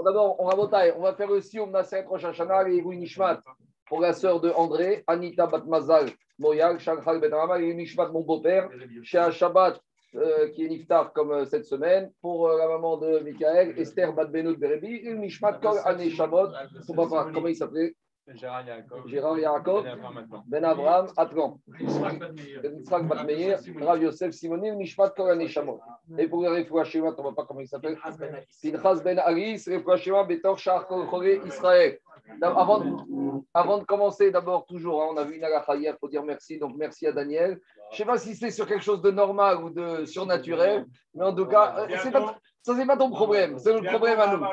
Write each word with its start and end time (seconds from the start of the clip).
Alors 0.00 0.14
d'abord, 0.14 0.36
on 0.38 0.46
va 0.46 0.94
on 0.96 1.02
va 1.02 1.14
faire 1.14 1.30
aussi 1.30 1.60
au 1.60 1.66
Nasser 1.66 2.00
Rosh 2.08 2.24
Hashanah 2.24 2.70
et 2.70 2.80
Nishmat 2.80 3.42
pour 3.86 4.00
la 4.00 4.14
sœur 4.14 4.40
de 4.40 4.48
André, 4.48 5.04
Anita 5.06 5.46
Batmazal 5.46 6.08
Moyal, 6.38 6.80
Shakhal 6.80 7.20
Ben 7.20 7.30
et 7.60 7.74
Nishmat, 7.74 8.08
mon 8.08 8.22
beau-père, 8.22 8.70
chez 9.02 9.30
Shabbat 9.30 9.78
euh, 10.14 10.48
qui 10.52 10.64
est 10.64 10.68
Niftar 10.68 11.12
comme 11.12 11.32
euh, 11.32 11.44
cette 11.44 11.66
semaine, 11.66 12.10
pour 12.22 12.48
euh, 12.48 12.56
la 12.56 12.66
maman 12.66 12.96
de 12.96 13.18
Michael, 13.18 13.78
Esther 13.78 14.14
Bat 14.14 14.24
Benoud 14.24 14.58
Berebi, 14.58 15.02
et 15.04 15.14
Nishmat 15.14 15.60
Kol 15.60 15.78
Ane 15.84 16.08
Shabbat, 16.08 16.50
son 16.86 16.94
papa, 16.94 17.28
comment 17.34 17.48
il 17.48 17.56
s'appelait 17.56 17.94
Gérard 18.34 18.66
Yaakov. 18.66 19.08
Gérard 19.08 19.38
Yaakov. 19.38 19.84
Ben 20.46 20.64
Abraham, 20.64 21.06
Atlan. 21.16 21.58
Yitzhak 21.80 23.08
Bat 23.08 23.24
Meir, 23.24 23.58
Rav 23.80 24.02
Yosef 24.02 24.32
Simonim, 24.32 24.76
Nishmat 24.76 25.10
Kol 25.16 25.30
Ane 25.30 25.48
Shabbat. 25.48 25.78
Et 26.18 26.26
pour 26.28 26.42
le 26.42 26.50
Refoua 26.50 26.84
Shema, 26.84 27.08
on 27.08 27.10
ne 27.10 27.22
voit 27.22 27.34
pas 27.34 27.44
comment 27.44 27.60
il 27.60 27.68
s'appelle 27.68 27.96
Pinchas 27.96 29.00
Ben 29.02 29.18
Aris, 29.18 29.64
Refoua 29.66 29.96
Shema, 29.96 30.24
Betor 30.24 30.58
Shah 30.58 30.86
Kol 30.88 31.08
Chore 31.08 31.24
Israël. 31.46 31.98
Avant, 32.42 32.82
avant 33.52 33.78
de 33.78 33.84
commencer, 33.84 34.30
d'abord, 34.30 34.64
toujours, 34.66 35.02
hein, 35.02 35.08
on 35.12 35.16
a 35.16 35.24
vu 35.24 35.36
une 35.36 35.44
halakha 35.44 35.74
hier 35.76 35.98
pour 35.98 36.08
dire 36.08 36.22
merci, 36.22 36.58
donc 36.58 36.76
merci 36.76 37.06
à 37.06 37.12
Daniel. 37.12 37.60
Je 37.90 37.94
ne 37.94 37.96
sais 37.98 38.04
pas 38.04 38.18
si 38.18 38.36
c'est 38.36 38.50
sur 38.50 38.66
quelque 38.66 38.84
chose 38.84 39.02
de 39.02 39.10
normal 39.10 39.64
ou 39.64 39.70
de 39.70 40.04
surnaturel, 40.04 40.86
mais 41.14 41.24
en 41.24 41.34
tout 41.34 41.46
cas, 41.46 41.74
euh, 41.78 42.10
pas, 42.10 42.36
ça, 42.62 42.76
c'est 42.76 42.86
pas 42.86 42.96
ton 42.96 43.10
problème, 43.10 43.58
c'est 43.58 43.72
notre 43.72 43.90
problème 43.90 44.20
à 44.20 44.36
nous. 44.36 44.44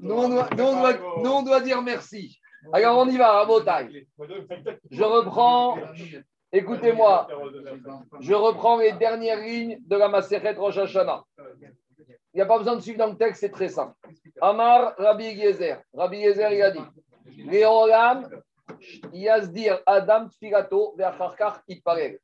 Nous, 0.00 0.14
on 0.14 0.28
doit, 0.28 0.48
nous, 0.56 1.30
on 1.30 1.42
doit, 1.42 1.60
dire 1.60 1.80
merci. 1.82 2.38
Alors, 2.72 2.98
on 2.98 3.08
y 3.08 3.16
va, 3.16 3.40
à 3.40 3.46
taille. 3.64 4.06
Je 4.90 5.02
reprends, 5.02 5.78
écoutez-moi, 6.52 7.28
je 8.20 8.34
reprends 8.34 8.78
les 8.78 8.92
dernières 8.92 9.40
lignes 9.40 9.78
de 9.86 9.96
la 9.96 10.08
Maseret 10.08 10.54
Rosh 10.54 10.78
Hashanah. 10.78 11.22
Il 12.32 12.36
n'y 12.36 12.42
a 12.42 12.46
pas 12.46 12.58
besoin 12.58 12.76
de 12.76 12.80
suivre 12.80 12.98
dans 12.98 13.08
le 13.08 13.16
texte, 13.16 13.40
c'est 13.40 13.50
très 13.50 13.68
simple. 13.68 13.94
Amar 14.40 14.94
Rabbi 14.98 15.32
Yezer. 15.32 15.82
Rabbi 15.94 16.18
Yezer, 16.18 16.52
il 16.52 16.62
a 16.62 16.70
dit 16.70 16.80
Léolam, 17.38 18.28
Yazdir 19.12 19.80
Adam 19.86 20.28
Tfilato, 20.28 20.94
Veacharkar 20.96 21.62
Itparel. 21.68 22.18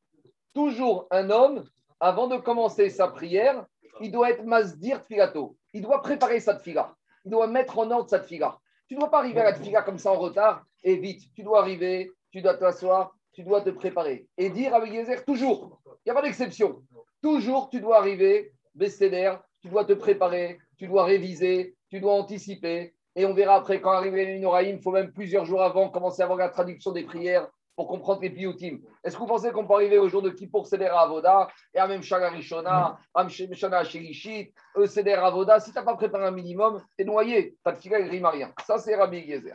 Toujours 0.54 1.06
un 1.10 1.30
homme, 1.30 1.64
avant 1.98 2.28
de 2.28 2.36
commencer 2.36 2.88
sa 2.90 3.08
prière, 3.08 3.64
il 4.00 4.10
doit 4.12 4.30
être 4.30 4.44
Mazdir 4.44 5.02
Tfilato. 5.02 5.56
Il 5.72 5.82
doit 5.82 6.02
préparer 6.02 6.40
sa 6.40 6.54
tfila. 6.54 6.94
Il 7.24 7.30
doit 7.30 7.46
mettre 7.46 7.78
en 7.78 7.90
ordre 7.90 8.08
sa 8.08 8.20
tfila. 8.20 8.58
Tu 8.88 8.94
ne 8.94 9.00
dois 9.00 9.10
pas 9.10 9.18
arriver 9.18 9.40
à 9.40 9.44
la 9.44 9.52
tfila 9.52 9.82
comme 9.82 9.98
ça 9.98 10.12
en 10.12 10.18
retard 10.18 10.64
et 10.84 10.96
vite. 10.96 11.24
Tu 11.34 11.42
dois 11.42 11.60
arriver, 11.60 12.12
tu 12.30 12.40
dois 12.40 12.54
t'asseoir, 12.54 13.12
tu 13.32 13.42
dois 13.42 13.60
te 13.60 13.70
préparer. 13.70 14.26
Et 14.38 14.50
dire 14.50 14.72
Rabbi 14.72 14.90
Yezer, 14.90 15.24
toujours, 15.24 15.80
il 15.86 15.90
n'y 16.06 16.12
a 16.12 16.14
pas 16.14 16.22
d'exception. 16.22 16.82
Toujours, 17.22 17.68
tu 17.68 17.80
dois 17.80 17.98
arriver, 17.98 18.52
Besséder, 18.74 19.34
tu 19.60 19.68
dois 19.68 19.84
te 19.84 19.92
préparer, 19.92 20.58
tu 20.78 20.86
dois 20.86 21.04
réviser, 21.04 21.74
tu 21.90 22.00
dois 22.00 22.12
anticiper. 22.14 22.94
Et 23.14 23.24
on 23.24 23.34
verra 23.34 23.56
après, 23.56 23.80
quand 23.80 23.92
arrive 23.92 24.14
les 24.14 24.38
Noraïm, 24.38 24.76
il 24.76 24.82
faut 24.82 24.92
même 24.92 25.12
plusieurs 25.12 25.46
jours 25.46 25.62
avant 25.62 25.88
commencer 25.88 26.20
à 26.22 26.26
avoir 26.26 26.38
la 26.38 26.50
traduction 26.50 26.92
des 26.92 27.04
prières 27.04 27.48
pour 27.76 27.86
comprendre 27.88 28.22
les 28.22 28.30
piotim. 28.30 28.78
Est-ce 29.04 29.14
que 29.14 29.20
vous 29.20 29.26
pensez 29.26 29.52
qu'on 29.52 29.66
peut 29.66 29.74
arriver 29.74 29.98
au 29.98 30.08
jour 30.08 30.22
de 30.22 30.30
Kippour 30.30 30.66
Seder 30.66 30.86
Avoda, 30.86 31.48
et 31.74 31.78
à 31.78 31.86
même 31.86 32.02
Shagarishona, 32.02 32.98
Amshana 33.14 33.84
Shirishit, 33.84 34.52
Seder 34.86 35.12
Avoda 35.12 35.60
Si 35.60 35.70
tu 35.70 35.76
n'as 35.76 35.84
pas 35.84 35.94
préparé 35.94 36.24
un 36.24 36.30
minimum, 36.30 36.82
tu 36.96 37.02
es 37.02 37.04
noyé. 37.04 37.54
Ta 37.62 37.74
fille, 37.74 37.92
elle 37.92 38.08
rime 38.08 38.24
à 38.24 38.30
rien. 38.30 38.52
Ça, 38.66 38.78
c'est 38.78 38.96
Rabbi 38.96 39.26
Gezer. 39.26 39.54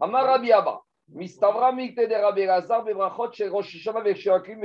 Amar 0.00 0.26
Rabbi 0.26 0.52
Abba. 0.52 0.80
Mistavra 1.08 1.72
Mikte 1.72 2.08
de 2.08 2.14
Rabbi 2.14 2.44
Lazar, 2.44 2.84
Bevrachot, 2.84 3.32
Shel 3.32 3.50
Rosh 3.50 3.76
Hashanah, 3.76 4.00
Veshel 4.00 4.34
Akim. 4.34 4.60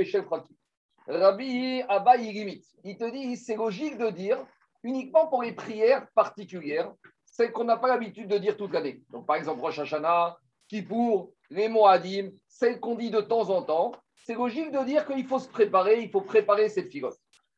Rabbi 1.07 1.83
Abba, 1.87 2.17
il 2.17 2.33
limite. 2.33 2.65
Il 2.83 2.97
te 2.97 3.09
dit, 3.11 3.37
c'est 3.37 3.55
logique 3.55 3.97
de 3.99 4.09
dire 4.09 4.43
uniquement 4.83 5.27
pour 5.27 5.43
les 5.43 5.53
prières 5.53 6.07
particulières, 6.15 6.91
celles 7.25 7.51
qu'on 7.51 7.63
n'a 7.63 7.77
pas 7.77 7.87
l'habitude 7.87 8.27
de 8.27 8.37
dire 8.37 8.57
toute 8.57 8.73
l'année. 8.73 9.01
Donc, 9.09 9.27
par 9.27 9.35
exemple, 9.35 9.61
Rosh 9.61 9.79
Hashanah, 9.79 10.37
Kippour, 10.67 11.31
les 11.49 11.67
Moadim, 11.67 12.31
celles 12.47 12.79
qu'on 12.79 12.95
dit 12.95 13.11
de 13.11 13.21
temps 13.21 13.49
en 13.49 13.61
temps, 13.61 13.91
c'est 14.25 14.35
logique 14.35 14.72
de 14.72 14.83
dire 14.83 15.06
qu'il 15.06 15.25
faut 15.25 15.39
se 15.39 15.50
préparer, 15.50 16.01
il 16.01 16.09
faut 16.09 16.22
préparer 16.22 16.69
cette 16.69 16.91
figote. 16.91 17.17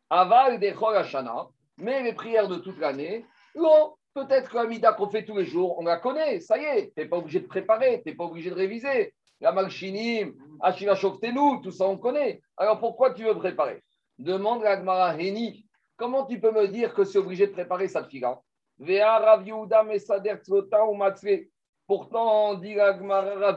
Aval 0.09 0.59
des 0.59 0.72
Rosh 0.72 0.98
Hashanah, 0.98 1.48
mais 1.78 2.03
les 2.03 2.14
prières 2.14 2.48
de 2.48 2.58
toute 2.58 2.80
l'année, 2.80 3.25
non, 3.56 3.96
peut-être 4.14 4.50
que 4.52 4.58
l'amida 4.58 4.94
qu'on 4.94 5.08
tous 5.08 5.38
les 5.38 5.46
jours, 5.46 5.78
on 5.80 5.84
la 5.84 5.98
connaît, 5.98 6.40
ça 6.40 6.58
y 6.58 6.64
est, 6.64 6.94
tu 6.96 7.02
n'es 7.02 7.08
pas 7.08 7.18
obligé 7.18 7.40
de 7.40 7.48
préparer, 7.48 8.02
tu 8.03 8.09
n'es 8.09 8.16
pas 8.16 8.25
obligé 8.25 8.50
de 8.50 8.56
réviser. 8.56 9.14
La 9.40 9.52
Malchinim, 9.52 10.34
Ashila 10.62 10.96
Shoftenu, 10.96 11.62
tout 11.62 11.72
ça 11.72 11.88
on 11.88 11.98
connaît. 11.98 12.42
Alors 12.58 12.80
pourquoi 12.80 13.14
tu 13.14 13.24
veux 13.24 13.38
préparer? 13.38 13.84
Demande 14.18 14.66
à 14.66 14.78
Gmara 14.78 15.16
Heni, 15.16 15.68
Comment 15.98 16.25
tu 16.25 16.40
peux 16.40 16.52
me 16.52 16.68
dire 16.68 16.94
que 16.94 17.04
c'est 17.04 17.18
obligé 17.18 17.48
de 17.48 17.54
préparer 17.54 17.88
sa 17.88 18.04
fila? 18.04 18.40
Pourtant, 21.88 22.56
dit 22.56 22.75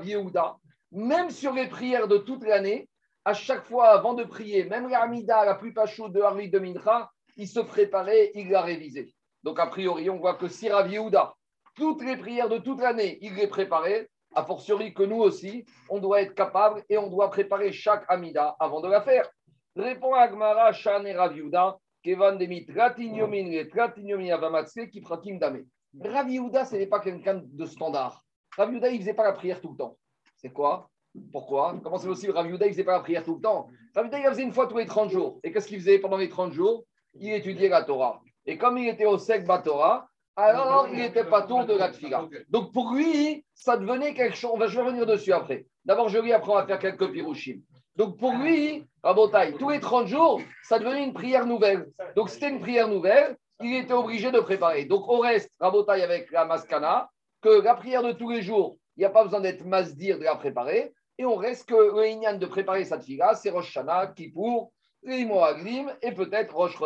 Yehuda, 0.04 0.56
même 0.92 1.30
sur 1.30 1.52
les 1.52 1.66
prières 1.66 2.06
de 2.06 2.16
toute 2.16 2.44
l'année, 2.44 2.88
à 3.24 3.34
chaque 3.34 3.64
fois 3.64 3.88
avant 3.88 4.14
de 4.14 4.22
prier, 4.22 4.64
même 4.64 4.88
l'Amida, 4.88 5.44
la 5.44 5.56
plus 5.56 5.74
chaude 5.86 6.12
de 6.12 6.20
Harry 6.20 6.48
de 6.48 6.60
Mincha, 6.60 7.10
il 7.36 7.48
se 7.48 7.60
préparait, 7.60 8.30
il 8.34 8.50
l'a 8.50 8.62
révisé. 8.62 9.12
Donc, 9.42 9.58
a 9.58 9.66
priori, 9.66 10.08
on 10.10 10.18
voit 10.18 10.34
que 10.34 10.46
si 10.46 10.68
Rav 10.68 10.91
Yehuda, 10.91 11.34
toutes 11.74 12.04
les 12.04 12.16
prières 12.16 12.48
de 12.48 12.58
toute 12.58 12.80
l'année, 12.80 13.18
il 13.20 13.34
les 13.34 13.48
préparait, 13.48 14.08
a 14.34 14.44
fortiori 14.44 14.94
que 14.94 15.02
nous 15.02 15.20
aussi, 15.20 15.64
on 15.88 15.98
doit 15.98 16.22
être 16.22 16.34
capable 16.34 16.84
et 16.88 16.98
on 16.98 17.08
doit 17.08 17.30
préparer 17.30 17.72
chaque 17.72 18.04
Amida 18.08 18.54
avant 18.60 18.80
de 18.80 18.88
la 18.88 19.00
faire. 19.00 19.28
Répond 19.74 20.14
Agmara, 20.14 20.72
Shan 20.72 21.04
et 21.04 21.14
Rav 21.14 21.36
Yehuda, 21.36 21.78
Kevan 22.02 22.38
Demit, 22.38 22.66
Ratinyomin, 22.74 23.64
Ratinyomin 23.74 24.34
Avamatse, 24.34 24.86
qui 24.92 25.00
prakim 25.00 25.38
Dame. 25.38 25.64
Rav 25.98 26.28
Yehuda, 26.28 26.64
ce 26.64 26.76
n'est 26.76 26.86
pas 26.86 27.00
quelqu'un 27.00 27.42
de 27.44 27.66
standard. 27.66 28.24
Rav 28.56 28.70
Yehuda, 28.70 28.88
il 28.90 28.94
ne 28.94 29.00
faisait 29.00 29.14
pas 29.14 29.24
la 29.24 29.32
prière 29.32 29.60
tout 29.60 29.70
le 29.70 29.76
temps. 29.76 29.96
C'est 30.36 30.50
quoi? 30.50 30.90
Pourquoi? 31.32 31.78
Comment 31.82 31.98
c'est 31.98 32.06
possible? 32.06 32.32
Rav 32.32 32.46
Yehuda, 32.46 32.66
il 32.66 32.68
ne 32.68 32.72
faisait 32.74 32.84
pas 32.84 32.92
la 32.92 33.00
prière 33.00 33.24
tout 33.24 33.34
le 33.34 33.40
temps. 33.40 33.68
Rav 33.94 34.06
Yehuda, 34.06 34.18
il 34.20 34.26
faisait 34.26 34.42
une 34.42 34.52
fois 34.52 34.66
tous 34.66 34.78
les 34.78 34.86
30 34.86 35.10
jours. 35.10 35.40
Et 35.42 35.52
qu'est-ce 35.52 35.66
qu'il 35.66 35.78
faisait 35.78 35.98
pendant 35.98 36.16
les 36.16 36.28
30 36.28 36.52
jours? 36.52 36.84
Il 37.14 37.32
étudiait 37.32 37.68
la 37.68 37.82
Torah. 37.82 38.22
Et 38.46 38.56
comme 38.56 38.78
il 38.78 38.88
était 38.88 39.06
au 39.06 39.18
sec 39.18 39.44
Torah, 39.64 40.08
alors 40.36 40.88
il 40.88 40.98
n'était 40.98 41.24
pas 41.24 41.42
tour 41.42 41.66
de 41.66 41.74
la 41.74 41.90
tfila. 41.90 42.28
Donc 42.48 42.72
pour 42.72 42.94
lui, 42.94 43.44
ça 43.54 43.76
devenait 43.76 44.14
quelque 44.14 44.36
chose. 44.36 44.58
Je 44.66 44.76
vais 44.76 44.82
revenir 44.82 45.06
dessus 45.06 45.32
après. 45.32 45.66
D'abord, 45.84 46.08
je 46.08 46.18
lis, 46.18 46.32
après 46.32 46.52
on 46.52 46.54
va 46.54 46.66
faire 46.66 46.78
quelques 46.78 47.10
pirouchim. 47.10 47.60
Donc 47.96 48.16
pour 48.16 48.32
lui, 48.32 48.86
Rabotai, 49.02 49.54
tous 49.58 49.70
les 49.70 49.80
30 49.80 50.06
jours, 50.06 50.40
ça 50.62 50.78
devenait 50.78 51.04
une 51.04 51.12
prière 51.12 51.46
nouvelle. 51.46 51.90
Donc 52.16 52.30
c'était 52.30 52.48
une 52.48 52.60
prière 52.60 52.88
nouvelle, 52.88 53.36
il 53.60 53.75
était 53.76 53.93
obligé 53.93 54.31
de 54.31 54.41
préparer. 54.41 54.84
Donc 54.84 55.09
on 55.09 55.21
reste, 55.21 55.50
Rabotai, 55.60 56.03
avec 56.03 56.31
la 56.31 56.44
maskana, 56.44 57.10
que 57.43 57.60
la 57.62 57.75
prière 57.75 58.03
de 58.03 58.12
tous 58.12 58.31
les 58.31 58.43
jours, 58.43 58.78
il 58.97 59.00
n'y 59.00 59.06
a 59.06 59.10
pas 59.10 59.25
besoin 59.25 59.41
d'être 59.41 59.65
masdir 59.65 60.19
de 60.19 60.25
la 60.25 60.37
préparer. 60.37 60.93
Et 61.19 61.25
on 61.25 61.37
reste 61.37 61.69
que 61.69 61.75
le 61.75 62.38
de 62.38 62.47
préparer 62.47 62.84
cette 62.84 63.04
fila, 63.04 63.34
c'est 63.34 63.50
Rosh 63.50 63.76
Hashanah, 63.76 64.09
Kippour, 64.09 64.72
Aglim 65.06 65.94
et 66.03 66.12
peut-être 66.12 66.54
Rosh 66.54 66.76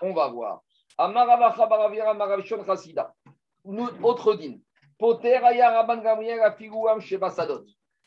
on 0.00 0.12
va 0.12 0.28
voir. 0.28 0.62
Autre 5.00 5.26
aya 5.26 5.70
Rabban 5.70 5.96
Gamriel. 5.98 6.40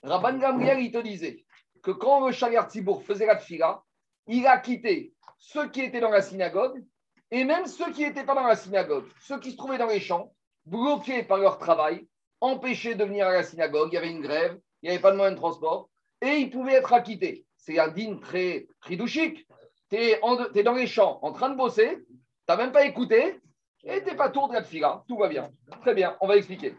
Rabban 0.03 0.37
Gamriel, 0.37 0.79
il 0.79 0.91
te 0.91 0.97
disait, 0.99 1.45
que 1.81 1.91
quand 1.91 2.25
le 2.25 2.33
Shagar 2.33 2.69
Tzibour 2.69 3.03
faisait 3.03 3.25
la 3.25 3.37
tfila, 3.37 3.81
il 4.27 4.45
a 4.45 4.57
quitté 4.57 5.13
ceux 5.37 5.69
qui 5.69 5.81
étaient 5.81 6.01
dans 6.01 6.09
la 6.09 6.21
synagogue 6.21 6.83
et 7.31 7.43
même 7.43 7.65
ceux 7.65 7.91
qui 7.91 8.03
n'étaient 8.03 8.23
pas 8.23 8.35
dans 8.35 8.47
la 8.47 8.55
synagogue, 8.55 9.05
ceux 9.21 9.39
qui 9.39 9.51
se 9.51 9.57
trouvaient 9.57 9.77
dans 9.77 9.87
les 9.87 9.99
champs, 9.99 10.33
bloqués 10.65 11.23
par 11.23 11.37
leur 11.37 11.57
travail, 11.57 12.07
empêchés 12.41 12.95
de 12.95 13.03
venir 13.03 13.27
à 13.27 13.33
la 13.33 13.43
synagogue. 13.43 13.89
Il 13.91 13.95
y 13.95 13.97
avait 13.97 14.11
une 14.11 14.21
grève, 14.21 14.57
il 14.81 14.87
n'y 14.87 14.93
avait 14.93 15.01
pas 15.01 15.11
de 15.11 15.17
moyen 15.17 15.31
de 15.31 15.37
transport 15.37 15.89
et 16.21 16.37
ils 16.37 16.49
pouvaient 16.49 16.73
être 16.73 16.93
acquittés. 16.93 17.45
C'est 17.57 17.79
un 17.79 17.89
digne 17.89 18.19
très 18.19 18.67
ridouchique. 18.81 19.47
Tu 19.89 19.97
es, 19.97 20.19
dans 20.63 20.73
les 20.73 20.87
champs 20.87 21.19
en 21.21 21.31
train 21.31 21.49
de 21.49 21.55
bosser, 21.55 21.97
tu 22.07 22.15
n'as 22.47 22.57
même 22.57 22.71
pas 22.71 22.85
écouté 22.85 23.39
et 23.83 24.03
tu 24.03 24.09
n'es 24.09 24.15
pas 24.15 24.29
tour 24.29 24.47
de 24.49 24.53
la 24.53 24.61
tfila. 24.61 25.03
Tout 25.07 25.17
va 25.17 25.27
bien. 25.27 25.49
Très 25.81 25.93
bien, 25.93 26.15
on 26.21 26.27
va 26.27 26.37
expliquer. 26.37 26.75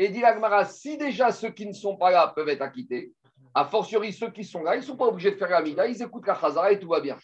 Et 0.00 0.08
dit 0.08 0.22
si 0.70 0.96
déjà 0.96 1.32
ceux 1.32 1.50
qui 1.50 1.66
ne 1.66 1.72
sont 1.72 1.96
pas 1.96 2.10
là 2.10 2.32
peuvent 2.34 2.48
être 2.48 2.62
acquittés, 2.62 3.12
a 3.58 3.64
fortiori 3.64 4.12
ceux 4.12 4.30
qui 4.30 4.44
sont 4.44 4.62
là, 4.62 4.76
ils 4.76 4.80
ne 4.80 4.84
sont 4.84 4.96
pas 4.96 5.06
obligés 5.06 5.32
de 5.32 5.36
faire 5.36 5.50
la 5.50 5.62
mida, 5.62 5.86
ils 5.86 6.00
écoutent 6.00 6.26
la 6.26 6.38
chazara 6.38 6.70
et 6.70 6.78
tout 6.78 6.88
va 6.88 7.00
bien. 7.00 7.16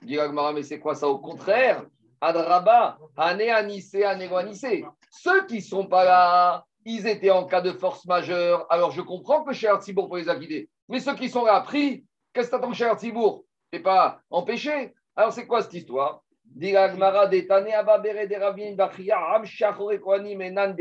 Dit 0.00 0.18
mais 0.54 0.62
c'est 0.62 0.78
quoi 0.78 0.94
ça 0.94 1.06
Au 1.06 1.18
contraire, 1.18 1.84
Adraba, 2.22 2.98
Ané 3.16 3.50
Anissé, 3.50 4.02
Anissé. 4.02 4.84
Ceux 5.10 5.46
qui 5.46 5.56
ne 5.56 5.60
sont 5.60 5.86
pas 5.86 6.04
là, 6.04 6.64
ils 6.86 7.06
étaient 7.06 7.30
en 7.30 7.44
cas 7.44 7.60
de 7.60 7.72
force 7.72 8.06
majeure. 8.06 8.66
Alors 8.70 8.92
je 8.92 9.02
comprends 9.02 9.44
que 9.44 9.52
chez 9.52 9.68
Artibourg 9.68 10.08
pour 10.08 10.16
les 10.16 10.28
acquitter. 10.28 10.70
Mais 10.88 11.00
ceux 11.00 11.14
qui 11.14 11.28
sont 11.28 11.44
là, 11.44 11.60
pris, 11.60 12.04
qu'est-ce 12.32 12.48
que 12.48 12.56
t'attends 12.56 12.72
chez 12.72 12.86
Artibourg 12.86 13.44
Tu 13.70 13.82
pas 13.82 14.20
empêché. 14.30 14.94
Alors 15.14 15.32
c'est 15.32 15.46
quoi 15.46 15.62
cette 15.62 15.74
histoire 15.74 16.22
Dit 16.46 16.72
l'Agmara, 16.72 17.26
Détané 17.26 17.74
Ababere 17.74 18.26
de 18.26 18.36
Ravin 18.36 18.74
Bachia, 18.74 19.18
Am 19.34 19.44
Shachore 19.44 19.92
Enan 19.92 20.74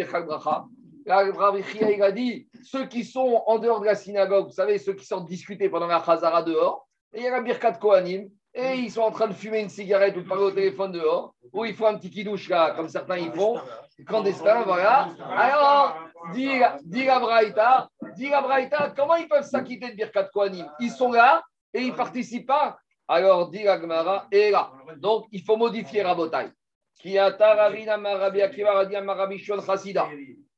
il 1.05 2.01
a 2.01 2.11
dit 2.11 2.47
ceux 2.63 2.85
qui 2.87 3.03
sont 3.03 3.43
en 3.45 3.59
dehors 3.59 3.79
de 3.79 3.85
la 3.85 3.95
synagogue, 3.95 4.47
vous 4.47 4.53
savez, 4.53 4.77
ceux 4.77 4.93
qui 4.93 5.05
sortent 5.05 5.27
discuter 5.27 5.69
pendant 5.69 5.87
la 5.87 6.03
Chazara 6.03 6.43
dehors, 6.43 6.87
et 7.13 7.19
il 7.19 7.23
y 7.23 7.27
a 7.27 7.31
la 7.31 7.41
Birkat 7.41 7.73
Kohanim, 7.73 8.29
et 8.55 8.75
ils 8.75 8.91
sont 8.91 9.01
en 9.01 9.11
train 9.11 9.27
de 9.27 9.33
fumer 9.33 9.61
une 9.61 9.69
cigarette 9.69 10.15
ou 10.15 10.21
de 10.21 10.27
parler 10.27 10.43
au 10.43 10.51
téléphone 10.51 10.91
dehors, 10.91 11.33
ou 11.51 11.65
ils 11.65 11.75
font 11.75 11.87
un 11.87 11.97
petit 11.97 12.09
kidouche 12.09 12.49
comme 12.75 12.87
certains 12.87 13.17
ils 13.17 13.31
font, 13.31 13.59
clandestin, 14.05 14.61
voilà. 14.61 15.09
Alors, 15.35 15.97
dit, 16.33 16.59
la 16.59 17.19
Braïta, 17.19 17.89
dit 18.15 18.29
la 18.29 18.41
Braïta, 18.41 18.93
comment 18.95 19.15
ils 19.15 19.27
peuvent 19.27 19.47
s'acquitter 19.47 19.89
de 19.89 19.95
Birkat 19.95 20.25
Kohanim? 20.25 20.67
Ils 20.79 20.91
sont 20.91 21.11
là 21.11 21.43
et 21.73 21.81
ils 21.81 21.91
ne 21.91 21.95
participent 21.95 22.47
pas. 22.47 22.77
Alors, 23.07 23.49
dit 23.49 23.63
la 23.63 23.79
Gemara, 23.79 24.27
et 24.31 24.51
là. 24.51 24.71
Donc, 24.97 25.25
il 25.31 25.43
faut 25.43 25.57
modifier 25.57 26.03
Rabotai. 26.03 26.49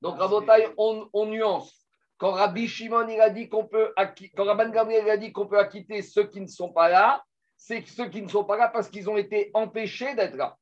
Donc, 0.02 0.18
Rabotai, 0.18 0.68
on, 0.78 1.08
on 1.14 1.26
nuance. 1.28 1.86
Quand 2.18 2.32
Rabbi 2.32 2.68
Shimon 2.68 3.08
il 3.10 3.20
a 3.20 3.30
dit 3.30 3.50
qu'on 3.50 3.66
peut, 3.66 3.94
quand 4.36 4.46
Rabban 4.46 4.70
Gabriel 4.70 5.10
a 5.10 5.18
dit 5.18 5.34
qu'on 5.34 5.48
peut 5.48 5.60
acquitter 5.60 6.02
ceux 6.02 6.28
qui 6.28 6.40
ne 6.40 6.48
sont 6.48 6.72
pas 6.72 6.88
là, 6.88 7.24
c'est 7.58 7.86
ceux 7.88 8.08
qui 8.10 8.22
ne 8.22 8.30
sont 8.30 8.44
pas 8.46 8.58
là 8.58 8.70
parce 8.70 8.90
qu'ils 8.90 9.10
ont 9.10 9.18
été 9.18 9.52
empêchés 9.54 10.16
d'être 10.16 10.36
là. 10.36 10.56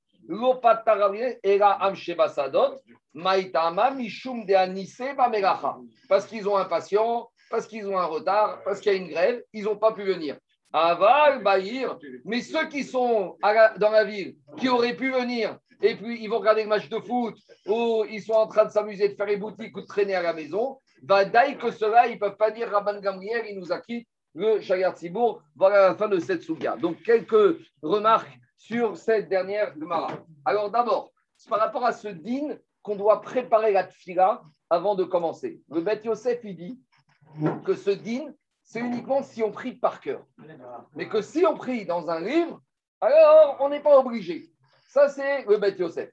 Parce 6.07 6.25
qu'ils 6.25 6.47
ont 6.47 6.57
un 6.57 6.65
patient, 6.65 7.29
parce 7.51 7.67
qu'ils 7.67 7.87
ont 7.87 7.99
un 7.99 8.05
retard, 8.05 8.63
parce 8.63 8.79
qu'il 8.79 8.93
y 8.93 8.95
a 8.95 8.97
une 8.97 9.09
grève, 9.09 9.43
ils 9.53 9.65
n'ont 9.65 9.77
pas 9.77 9.91
pu 9.91 10.03
venir. 10.03 10.37
Aval, 10.71 11.43
Bahir, 11.43 11.99
mais 12.25 12.41
ceux 12.41 12.67
qui 12.67 12.83
sont 12.83 13.37
dans 13.77 13.91
la 13.91 14.03
ville, 14.05 14.35
qui 14.57 14.69
auraient 14.69 14.95
pu 14.95 15.11
venir, 15.11 15.59
et 15.83 15.95
puis 15.95 16.23
ils 16.23 16.29
vont 16.29 16.39
regarder 16.39 16.63
le 16.63 16.69
match 16.69 16.89
de 16.89 16.99
foot, 16.99 17.35
ou 17.67 18.05
ils 18.09 18.21
sont 18.21 18.33
en 18.33 18.47
train 18.47 18.65
de 18.65 18.71
s'amuser, 18.71 19.09
de 19.09 19.15
faire 19.15 19.25
les 19.25 19.37
boutiques 19.37 19.75
ou 19.75 19.81
de 19.81 19.85
traîner 19.85 20.15
à 20.15 20.21
la 20.21 20.33
maison, 20.33 20.79
va 21.03 21.25
que 21.25 21.71
cela, 21.71 22.07
ils 22.07 22.15
ne 22.15 22.19
peuvent 22.19 22.37
pas 22.37 22.51
dire 22.51 22.69
Rabban 22.69 22.99
Gamriel, 23.01 23.45
il 23.49 23.59
nous 23.59 23.71
a 23.71 23.79
quitté 23.79 24.07
le 24.33 24.61
Shayar 24.61 24.95
Tzibour. 24.95 25.41
Voilà 25.55 25.89
la 25.89 25.95
fin 25.95 26.07
de 26.07 26.19
cette 26.19 26.41
souga. 26.41 26.75
Donc, 26.77 27.01
quelques 27.03 27.59
remarques 27.81 28.39
sur 28.57 28.97
cette 28.97 29.29
dernière 29.29 29.73
Gemara. 29.77 30.11
Alors, 30.45 30.71
d'abord, 30.71 31.11
c'est 31.35 31.49
par 31.49 31.59
rapport 31.59 31.85
à 31.85 31.91
ce 31.91 32.07
din 32.07 32.57
qu'on 32.81 32.95
doit 32.95 33.21
préparer 33.21 33.73
la 33.73 33.83
tfila 33.83 34.41
avant 34.69 34.95
de 34.95 35.03
commencer. 35.03 35.61
Le 35.69 35.81
Beth 35.81 36.05
Yosef, 36.05 36.39
il 36.43 36.55
dit 36.55 36.79
que 37.65 37.75
ce 37.75 37.91
din, 37.91 38.33
c'est 38.63 38.79
uniquement 38.79 39.21
si 39.21 39.43
on 39.43 39.51
prie 39.51 39.73
par 39.73 39.99
cœur. 39.99 40.25
Mais 40.95 41.09
que 41.09 41.21
si 41.21 41.45
on 41.45 41.55
prie 41.55 41.85
dans 41.85 42.09
un 42.09 42.21
livre, 42.21 42.61
alors 43.01 43.57
on 43.59 43.69
n'est 43.69 43.81
pas 43.81 43.99
obligé. 43.99 44.52
Ça, 44.93 45.09
c'est 45.09 45.43
le 45.45 45.57
Beth 45.57 45.79
Yosef. 45.79 46.11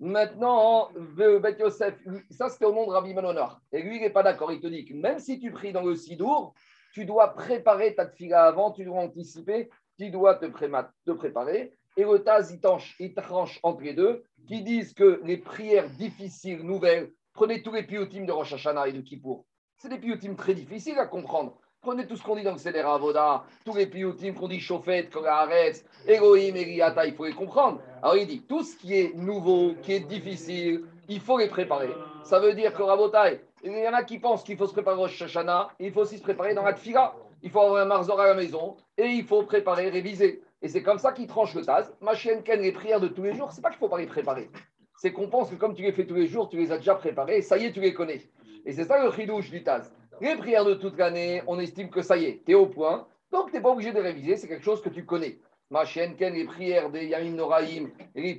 Maintenant, 0.00 0.90
le 1.16 1.38
Beth 1.38 1.58
Yosef, 1.60 1.94
ça 2.30 2.50
c'était 2.50 2.66
au 2.66 2.74
nom 2.74 2.86
de 2.86 2.90
Rabbi 2.90 3.14
Manonor. 3.14 3.58
Et 3.72 3.80
lui, 3.80 3.96
il 3.96 4.02
n'est 4.02 4.10
pas 4.10 4.22
d'accord. 4.22 4.52
Il 4.52 4.60
te 4.60 4.66
dit 4.66 4.84
que 4.84 4.92
même 4.92 5.18
si 5.18 5.40
tu 5.40 5.50
pries 5.50 5.72
dans 5.72 5.82
le 5.82 5.94
Sidour, 5.94 6.52
tu 6.92 7.06
dois 7.06 7.28
préparer 7.28 7.94
ta 7.94 8.04
tfila 8.04 8.44
avant, 8.44 8.70
tu 8.70 8.84
dois 8.84 9.00
anticiper, 9.00 9.70
tu 9.98 10.10
dois 10.10 10.34
te, 10.34 10.44
préparer. 10.44 11.72
Et 11.96 12.04
le 12.04 12.18
Taz, 12.18 12.52
il 13.00 13.14
tranche, 13.14 13.60
entre 13.62 13.80
les 13.80 13.94
deux, 13.94 14.22
qui 14.46 14.60
disent 14.60 14.92
que 14.92 15.22
les 15.24 15.38
prières 15.38 15.88
difficiles, 15.88 16.60
nouvelles, 16.60 17.10
prenez 17.32 17.62
tous 17.62 17.72
les 17.72 17.84
piotimes 17.84 18.26
de 18.26 18.32
Rosh 18.32 18.52
Hashanah 18.52 18.88
et 18.88 18.92
de 18.92 19.00
Kippour. 19.00 19.46
C'est 19.78 19.88
des 19.88 19.98
piotimes 19.98 20.36
très 20.36 20.52
difficiles 20.52 20.98
à 20.98 21.06
comprendre. 21.06 21.58
Prenez 21.80 22.06
tout 22.08 22.16
ce 22.16 22.24
qu'on 22.24 22.34
dit 22.34 22.42
dans 22.42 22.52
le 22.52 22.58
Seder 22.58 22.80
Avoda, 22.80 23.44
tous 23.64 23.76
les 23.76 23.86
piotimes 23.86 24.34
qu'on 24.34 24.48
dit 24.48 24.58
Chauffette, 24.58 25.10
Kogaretz, 25.10 25.84
Elohim, 26.08 26.56
Eriata, 26.56 27.06
il 27.06 27.14
faut 27.14 27.24
les 27.24 27.32
comprendre. 27.32 27.80
Alors 28.02 28.16
il 28.16 28.26
dit, 28.26 28.42
tout 28.42 28.64
ce 28.64 28.76
qui 28.76 28.98
est 28.98 29.14
nouveau, 29.14 29.74
qui 29.82 29.92
est 29.92 30.00
difficile, 30.00 30.82
il 31.08 31.20
faut 31.20 31.38
les 31.38 31.46
préparer. 31.46 31.90
Ça 32.24 32.40
veut 32.40 32.54
dire 32.54 32.74
que 32.74 32.82
Rabotai, 32.82 33.40
il 33.62 33.78
y 33.78 33.88
en 33.88 33.94
a 33.94 34.02
qui 34.02 34.18
pensent 34.18 34.42
qu'il 34.42 34.56
faut 34.56 34.66
se 34.66 34.72
préparer 34.72 35.00
au 35.00 35.06
Shashana, 35.06 35.68
il 35.78 35.92
faut 35.92 36.00
aussi 36.00 36.18
se 36.18 36.22
préparer 36.22 36.52
dans 36.52 36.64
la 36.64 36.74
Tfila. 36.74 37.14
Il 37.42 37.50
faut 37.50 37.60
avoir 37.60 37.80
un 37.80 37.84
marzor 37.84 38.20
à 38.20 38.26
la 38.26 38.34
maison 38.34 38.76
et 38.96 39.06
il 39.06 39.24
faut 39.24 39.44
préparer, 39.44 39.88
réviser. 39.88 40.42
Et 40.60 40.68
c'est 40.68 40.82
comme 40.82 40.98
ça 40.98 41.12
qu'il 41.12 41.28
tranche 41.28 41.54
le 41.54 41.64
Taz. 41.64 41.94
Ma 42.00 42.14
chienne 42.14 42.42
Ken, 42.42 42.60
les 42.60 42.72
prières 42.72 42.98
de 42.98 43.06
tous 43.06 43.22
les 43.22 43.34
jours, 43.34 43.52
c'est 43.52 43.62
pas 43.62 43.70
qu'il 43.70 43.78
faut 43.78 43.88
pas 43.88 43.98
les 43.98 44.06
préparer. 44.06 44.50
C'est 44.96 45.12
qu'on 45.12 45.28
pense 45.28 45.48
que 45.48 45.54
comme 45.54 45.74
tu 45.74 45.82
les 45.82 45.92
fais 45.92 46.04
tous 46.04 46.16
les 46.16 46.26
jours, 46.26 46.48
tu 46.48 46.56
les 46.56 46.72
as 46.72 46.78
déjà 46.78 46.96
préparées, 46.96 47.40
ça 47.40 47.56
y 47.56 47.66
est, 47.66 47.72
tu 47.72 47.80
les 47.80 47.94
connais. 47.94 48.20
Et 48.66 48.72
c'est 48.72 48.84
ça 48.84 49.02
le 49.02 49.12
chidouche 49.12 49.50
du 49.50 49.62
Taz. 49.62 49.92
Les 50.20 50.34
prières 50.36 50.64
de 50.64 50.74
toute 50.74 50.98
l'année, 50.98 51.42
on 51.46 51.60
estime 51.60 51.90
que 51.90 52.02
ça 52.02 52.16
y 52.16 52.24
est, 52.24 52.42
tu 52.44 52.52
es 52.52 52.54
au 52.54 52.66
point. 52.66 53.06
Donc, 53.30 53.50
tu 53.50 53.56
n'es 53.56 53.62
pas 53.62 53.70
obligé 53.70 53.92
de 53.92 54.00
réviser, 54.00 54.36
c'est 54.36 54.48
quelque 54.48 54.64
chose 54.64 54.82
que 54.82 54.88
tu 54.88 55.04
connais. 55.04 55.38
Ma 55.70 55.84
Ken, 55.84 56.16
les 56.18 56.44
prières 56.44 56.90
des 56.90 57.06
Yamim 57.06 57.36
Noraïm 57.36 57.90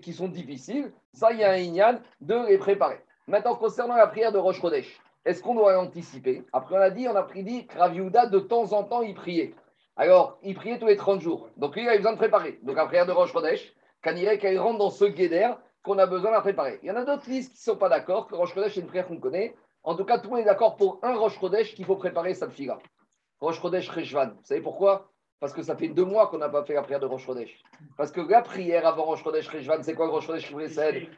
qui 0.01 0.13
sont 0.13 0.27
difficiles, 0.27 0.91
ça, 1.13 1.31
y 1.31 1.43
a 1.43 1.51
un 1.51 1.57
ignan 1.57 1.99
de 2.19 2.47
les 2.47 2.57
préparer. 2.57 2.99
Maintenant, 3.27 3.55
concernant 3.55 3.95
la 3.95 4.07
prière 4.07 4.31
de 4.31 4.37
Rosh 4.37 4.59
Chodesh, 4.59 4.99
est-ce 5.23 5.41
qu'on 5.41 5.55
doit 5.55 5.73
l'anticiper? 5.73 6.43
Après, 6.51 6.75
on 6.75 6.81
a 6.81 6.89
dit, 6.89 7.07
on 7.07 7.15
a 7.15 7.23
pris 7.23 7.43
dit, 7.43 7.67
Raviouda, 7.77 8.25
de 8.25 8.39
temps 8.39 8.73
en 8.73 8.83
temps, 8.83 9.01
il 9.01 9.13
priait. 9.13 9.53
Alors, 9.95 10.37
il 10.43 10.55
priait 10.55 10.79
tous 10.79 10.87
les 10.87 10.97
30 10.97 11.21
jours. 11.21 11.49
Donc, 11.55 11.73
il 11.77 11.87
a 11.87 11.95
besoin 11.95 12.13
de 12.13 12.17
préparer. 12.17 12.59
Donc, 12.63 12.75
la 12.75 12.87
prière 12.87 13.05
de 13.05 13.11
Rosh 13.11 13.31
Chodesh, 13.31 13.73
irait 14.05 14.37
qu'elle 14.37 14.59
rentre 14.59 14.79
dans 14.79 14.89
ce 14.89 15.05
guéder 15.05 15.51
qu'on 15.83 15.97
a 15.97 16.07
besoin 16.07 16.35
de 16.35 16.41
préparer. 16.41 16.79
Il 16.83 16.87
y 16.87 16.91
en 16.91 16.95
a 16.95 17.05
d'autres 17.05 17.29
listes 17.29 17.53
qui 17.53 17.69
ne 17.69 17.73
sont 17.73 17.79
pas 17.79 17.89
d'accord 17.89 18.27
que 18.27 18.35
Rosh 18.35 18.53
Chodesh, 18.53 18.73
c'est 18.73 18.81
une 18.81 18.87
prière 18.87 19.07
qu'on 19.07 19.17
connaît. 19.17 19.55
En 19.83 19.95
tout 19.95 20.05
cas, 20.05 20.19
tout 20.19 20.25
le 20.25 20.29
monde 20.31 20.39
est 20.39 20.45
d'accord 20.45 20.75
pour 20.75 20.99
un 21.03 21.15
Rosh 21.15 21.39
Chodesh 21.39 21.73
qu'il 21.73 21.85
faut 21.85 21.95
préparer 21.95 22.33
sa 22.33 22.49
fila. 22.49 22.79
Rosh 23.39 23.61
Chodesh 23.61 23.89
Reshvan. 23.89 24.31
Vous 24.31 24.45
savez 24.45 24.61
pourquoi? 24.61 25.11
Parce 25.39 25.53
que 25.53 25.63
ça 25.63 25.77
fait 25.77 25.87
deux 25.87 26.03
mois 26.03 26.27
qu'on 26.27 26.37
n'a 26.37 26.49
pas 26.49 26.65
fait 26.65 26.73
la 26.73 26.81
prière 26.81 26.99
de 26.99 27.05
Rosh 27.05 27.25
Chodesh. 27.25 27.63
Parce 27.95 28.11
que 28.11 28.19
la 28.19 28.41
prière 28.41 28.85
avant 28.85 29.03
Rosh 29.03 29.23
Chodesh 29.23 29.47
Reshvan, 29.47 29.81
c'est 29.81 29.93
quoi 29.93 30.09
Rosh 30.09 30.27
Chodesh 30.27 30.51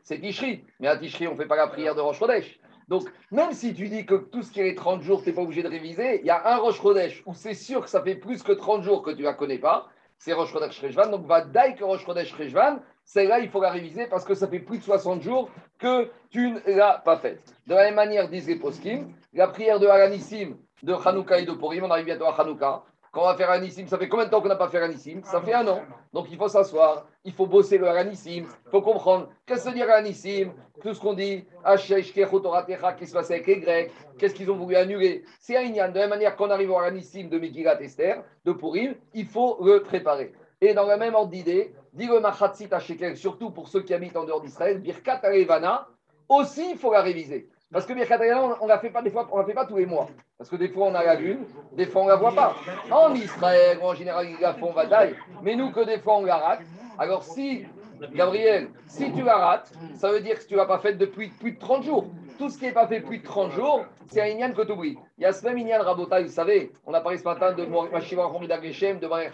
C'est 0.03 0.19
Tishri. 0.19 0.63
Mais 0.79 0.87
à 0.87 0.97
Tishri, 0.97 1.27
on 1.27 1.31
ne 1.31 1.37
fait 1.37 1.47
pas 1.47 1.55
la 1.55 1.67
prière 1.67 1.95
de 1.95 2.01
Rosh 2.01 2.19
Chodesh. 2.19 2.59
Donc, 2.87 3.11
même 3.31 3.53
si 3.53 3.73
tu 3.73 3.87
dis 3.87 4.05
que 4.05 4.15
tout 4.15 4.43
ce 4.43 4.51
qui 4.51 4.59
est 4.59 4.75
30 4.75 5.01
jours, 5.01 5.23
tu 5.23 5.29
n'es 5.29 5.35
pas 5.35 5.41
obligé 5.41 5.63
de 5.63 5.69
réviser, 5.69 6.19
il 6.19 6.25
y 6.27 6.29
a 6.29 6.53
un 6.53 6.57
Rosh 6.57 6.79
Chodesh 6.81 7.23
où 7.25 7.33
c'est 7.33 7.55
sûr 7.55 7.81
que 7.81 7.89
ça 7.89 8.03
fait 8.03 8.15
plus 8.15 8.43
que 8.43 8.51
30 8.51 8.83
jours 8.83 9.01
que 9.01 9.11
tu 9.11 9.21
ne 9.21 9.23
la 9.23 9.33
connais 9.33 9.59
pas. 9.59 9.87
C'est 10.19 10.33
Rosh 10.33 10.51
Chodesh 10.51 10.79
Rejvan. 10.79 11.09
Donc, 11.09 11.25
va 11.25 11.41
que 11.41 11.83
Rosh 11.83 12.05
Chodesh 12.05 12.31
Rejvan. 12.33 12.79
Celle-là, 13.03 13.39
il 13.39 13.49
faut 13.49 13.61
la 13.61 13.71
réviser 13.71 14.07
parce 14.07 14.25
que 14.25 14.33
ça 14.33 14.47
fait 14.47 14.59
plus 14.59 14.77
de 14.77 14.83
60 14.83 15.21
jours 15.21 15.49
que 15.77 16.09
tu 16.29 16.51
ne 16.51 16.59
l'as 16.75 17.01
pas 17.03 17.17
faite. 17.17 17.53
De 17.67 17.75
la 17.75 17.83
même 17.83 17.95
manière, 17.95 18.29
disent 18.29 18.47
les 18.47 18.55
poskim, 18.55 19.13
la 19.33 19.47
prière 19.47 19.79
de 19.79 19.87
Alanissim, 19.87 20.57
de 20.83 20.93
Hanouka 20.93 21.39
et 21.39 21.45
de 21.45 21.53
Purim, 21.53 21.83
on 21.83 21.91
arrive 21.91 22.05
bientôt 22.05 22.25
à 22.25 22.39
Hanouka. 22.39 22.83
Quand 23.11 23.23
on 23.23 23.25
va 23.25 23.35
faire 23.35 23.51
un 23.51 23.59
Nissim, 23.59 23.87
ça 23.87 23.97
fait 23.97 24.07
combien 24.07 24.25
de 24.25 24.29
temps 24.31 24.41
qu'on 24.41 24.47
n'a 24.47 24.55
pas 24.55 24.69
fait 24.69 24.81
un 24.81 24.87
Nissim 24.87 25.19
Ça 25.25 25.41
fait 25.41 25.53
un 25.53 25.67
an. 25.67 25.81
Donc 26.13 26.27
il 26.31 26.37
faut 26.37 26.47
s'asseoir, 26.47 27.07
il 27.25 27.33
faut 27.33 27.45
bosser 27.45 27.77
le 27.77 28.03
Nissim, 28.03 28.45
il 28.65 28.71
faut 28.71 28.81
comprendre 28.81 29.27
qu'est-ce 29.45 29.67
que 29.67 29.73
dire 29.73 29.87
Nissim, 30.01 30.53
tout 30.81 30.93
ce 30.93 30.99
qu'on 31.01 31.13
dit, 31.13 31.43
qui 31.43 33.07
se 33.07 33.13
passe 33.13 33.31
avec 33.31 33.47
les 33.47 33.59
Grecs, 33.59 33.91
qu'est-ce 34.17 34.33
qu'ils 34.33 34.49
ont 34.49 34.55
voulu 34.55 34.77
annuler? 34.77 35.25
C'est 35.39 35.57
un. 35.57 35.69
De 35.69 35.77
la 35.77 35.89
même 35.89 36.09
manière 36.09 36.37
qu'on 36.37 36.49
arrive 36.49 36.71
au 36.71 36.89
Nissim 36.89 37.27
de 37.27 37.37
Megillat 37.37 37.81
Esther, 37.81 38.23
de 38.45 38.53
Purim, 38.53 38.95
il 39.13 39.25
faut 39.25 39.57
le 39.61 39.83
préparer. 39.83 40.31
Et 40.63 40.75
dans 40.75 40.85
le 40.85 40.95
même 40.95 41.15
ordre 41.15 41.31
d'idée, 41.31 41.73
dit 41.93 42.05
le 42.05 42.19
Machatzit 42.19 42.69
surtout 43.15 43.49
pour 43.49 43.67
ceux 43.67 43.81
qui 43.81 43.95
habitent 43.95 44.15
en 44.15 44.25
dehors 44.25 44.41
d'Israël, 44.41 44.79
Birkat 44.79 45.19
Alevana, 45.23 45.87
aussi 46.29 46.73
il 46.73 46.77
faut 46.77 46.93
la 46.93 47.01
réviser. 47.01 47.49
Parce 47.73 47.87
que 47.87 47.93
Birkat 47.93 48.19
on 48.59 48.65
ne 48.65 48.69
la 48.69 48.77
fait 48.77 48.91
pas 48.91 49.01
la 49.01 49.43
fait 49.43 49.53
pas 49.55 49.65
tous 49.65 49.77
les 49.77 49.87
mois. 49.87 50.07
Parce 50.37 50.51
que 50.51 50.57
des 50.57 50.69
fois 50.69 50.85
on 50.85 50.93
a 50.93 51.03
la 51.03 51.15
lune, 51.15 51.45
des 51.73 51.87
fois 51.87 52.03
on 52.03 52.07
la 52.07 52.15
voit 52.15 52.35
pas. 52.35 52.55
En 52.91 53.15
Israël, 53.15 53.79
en 53.81 53.95
général, 53.95 54.27
ils 54.29 54.39
la 54.39 54.53
font 54.53 54.71
bataille, 54.71 55.15
mais 55.41 55.55
nous 55.55 55.71
que 55.71 55.83
des 55.83 55.97
fois 55.97 56.17
on 56.17 56.25
la 56.25 56.37
rate. 56.37 56.61
Alors 56.99 57.23
si, 57.23 57.65
Gabriel, 58.13 58.69
si 58.85 59.11
tu 59.13 59.23
la 59.23 59.37
rates, 59.37 59.73
ça 59.95 60.11
veut 60.11 60.21
dire 60.21 60.37
que 60.37 60.45
tu 60.45 60.53
ne 60.53 60.59
l'as 60.59 60.67
pas 60.67 60.77
faite 60.77 60.99
depuis 60.99 61.29
plus 61.29 61.53
de 61.53 61.59
30 61.59 61.85
jours. 61.85 62.05
Tout 62.37 62.49
ce 62.49 62.59
qui 62.59 62.65
n'est 62.65 62.71
pas 62.71 62.85
fait 62.85 62.99
plus 62.99 63.17
de 63.17 63.23
30 63.23 63.51
jours, 63.53 63.83
c'est 64.09 64.21
un 64.21 64.27
Inyan 64.27 64.53
que 64.53 64.61
tu 64.61 64.73
oublies. 64.73 64.97
Il 65.17 65.23
y 65.23 65.25
a 65.25 65.33
ce 65.33 65.43
même 65.43 65.57
Inyan 65.57 65.81
Rabotai, 65.81 66.23
vous 66.23 66.29
savez, 66.29 66.71
on 66.85 66.93
a 66.93 67.01
parlé 67.01 67.17
ce 67.17 67.23
matin 67.23 67.51
de 67.51 67.65
Mashiva 67.65 68.25
Hamida 68.25 68.61
Geshem, 68.61 68.99
de 68.99 69.07
Baruch 69.07 69.31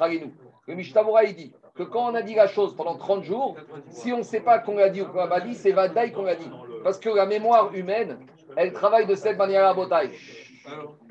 Le 0.68 0.76
Mishtamura, 0.76 1.24
il 1.24 1.36
dit 1.36 1.54
que 1.76 1.84
quand 1.84 2.12
on 2.12 2.16
a 2.16 2.22
dit 2.22 2.36
la 2.36 2.48
chose 2.48 2.76
pendant 2.76 2.98
30 2.98 3.24
jours, 3.24 3.56
si 3.90 4.12
on 4.12 4.18
ne 4.18 4.24
sait 4.24 4.42
pas 4.42 4.60
qu'on 4.60 4.76
l'a 4.76 4.90
dit 4.90 5.02
ou 5.02 5.06
qu'on 5.06 5.18
l'a 5.18 5.28
pas 5.28 5.40
dit, 5.40 5.56
c'est 5.56 5.72
Vadaï 5.72 6.12
qu'on 6.12 6.24
l'a 6.24 6.36
dit. 6.36 6.50
Parce 6.84 7.00
que 7.00 7.10
la 7.10 7.26
mémoire 7.26 7.74
humaine, 7.74 8.18
elle 8.58 8.74
travaille 8.74 9.06
de 9.06 9.16
cette 9.16 9.38
manière 9.38 9.66
à 9.66 9.74
Botaï. 9.74 10.12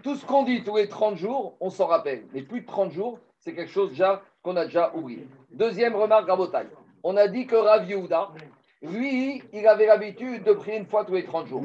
Tout 0.03 0.15
ce 0.15 0.27
qu'on 0.27 0.43
dit 0.43 0.63
tous 0.63 0.77
les 0.77 0.89
30 0.89 1.17
jours, 1.17 1.57
on 1.61 1.71
s'en 1.71 1.87
rappelle. 1.87 2.27
Mais 2.35 2.43
plus 2.43 2.61
de 2.61 2.67
30 2.67 2.93
jours, 2.93 3.19
c'est 3.39 3.55
quelque 3.55 3.71
chose 3.71 3.91
déjà 3.91 4.23
qu'on 4.43 4.57
a 4.57 4.67
déjà 4.67 4.93
oublié. 4.95 5.27
Deuxième 5.53 5.97
remarque 5.97 6.29
à 6.29 6.37
Botaï. 6.37 6.67
On 7.03 7.17
a 7.17 7.27
dit 7.27 7.47
que 7.47 7.57
Rav 7.57 7.89
Yehuda, 7.89 8.29
lui, 8.83 9.43
il 9.55 9.67
avait 9.67 9.87
l'habitude 9.87 10.45
de 10.45 10.53
prier 10.53 10.77
une 10.77 10.87
fois 10.87 11.07
tous 11.07 11.15
les 11.15 11.25
30 11.25 11.47
jours. 11.47 11.63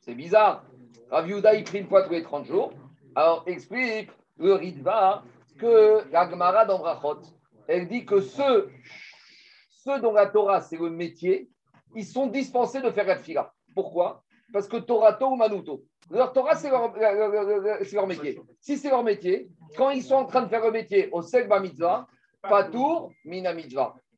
C'est 0.00 0.14
bizarre. 0.14 0.62
Rav 1.10 1.28
Yehuda, 1.28 1.54
il 1.54 1.64
prie 1.64 1.78
une 1.80 1.88
fois 1.88 2.02
tous 2.02 2.12
les 2.12 2.22
30 2.22 2.44
jours. 2.44 2.72
Alors, 3.16 3.42
explique 3.46 4.10
le 4.38 4.54
Ritva 4.54 5.24
que 5.58 6.10
la 6.10 6.28
Gemara 6.28 6.64
d'Ambrachot, 6.64 7.22
elle 7.68 7.88
dit 7.88 8.04
que 8.04 8.20
ceux, 8.20 8.70
ceux 9.70 10.00
dont 10.00 10.12
la 10.12 10.26
Torah, 10.26 10.60
c'est 10.60 10.76
le 10.76 10.90
métier, 10.90 11.48
ils 11.94 12.04
sont 12.04 12.26
dispensés 12.26 12.80
de 12.80 12.90
faire 12.90 13.06
la 13.06 13.16
fila. 13.16 13.52
Pourquoi? 13.74 14.22
Parce 14.52 14.68
que 14.68 14.76
Torato 14.76 15.28
ou 15.28 15.36
Manuto. 15.36 15.84
Leur 16.10 16.32
Torah, 16.32 16.56
c'est 16.56 16.70
leur, 16.70 16.92
métier. 18.06 18.40
Si 18.60 18.76
c'est 18.76 18.90
leur 18.90 19.02
métier, 19.02 19.48
quand 19.76 19.90
ils 19.90 20.02
sont 20.02 20.16
en 20.16 20.26
train 20.26 20.42
de 20.42 20.48
faire 20.48 20.64
le 20.64 20.70
métier 20.70 21.08
au 21.12 21.22
Segba 21.22 21.60
Mitzvah, 21.60 22.06
Patour, 22.42 23.12
Mina. 23.24 23.54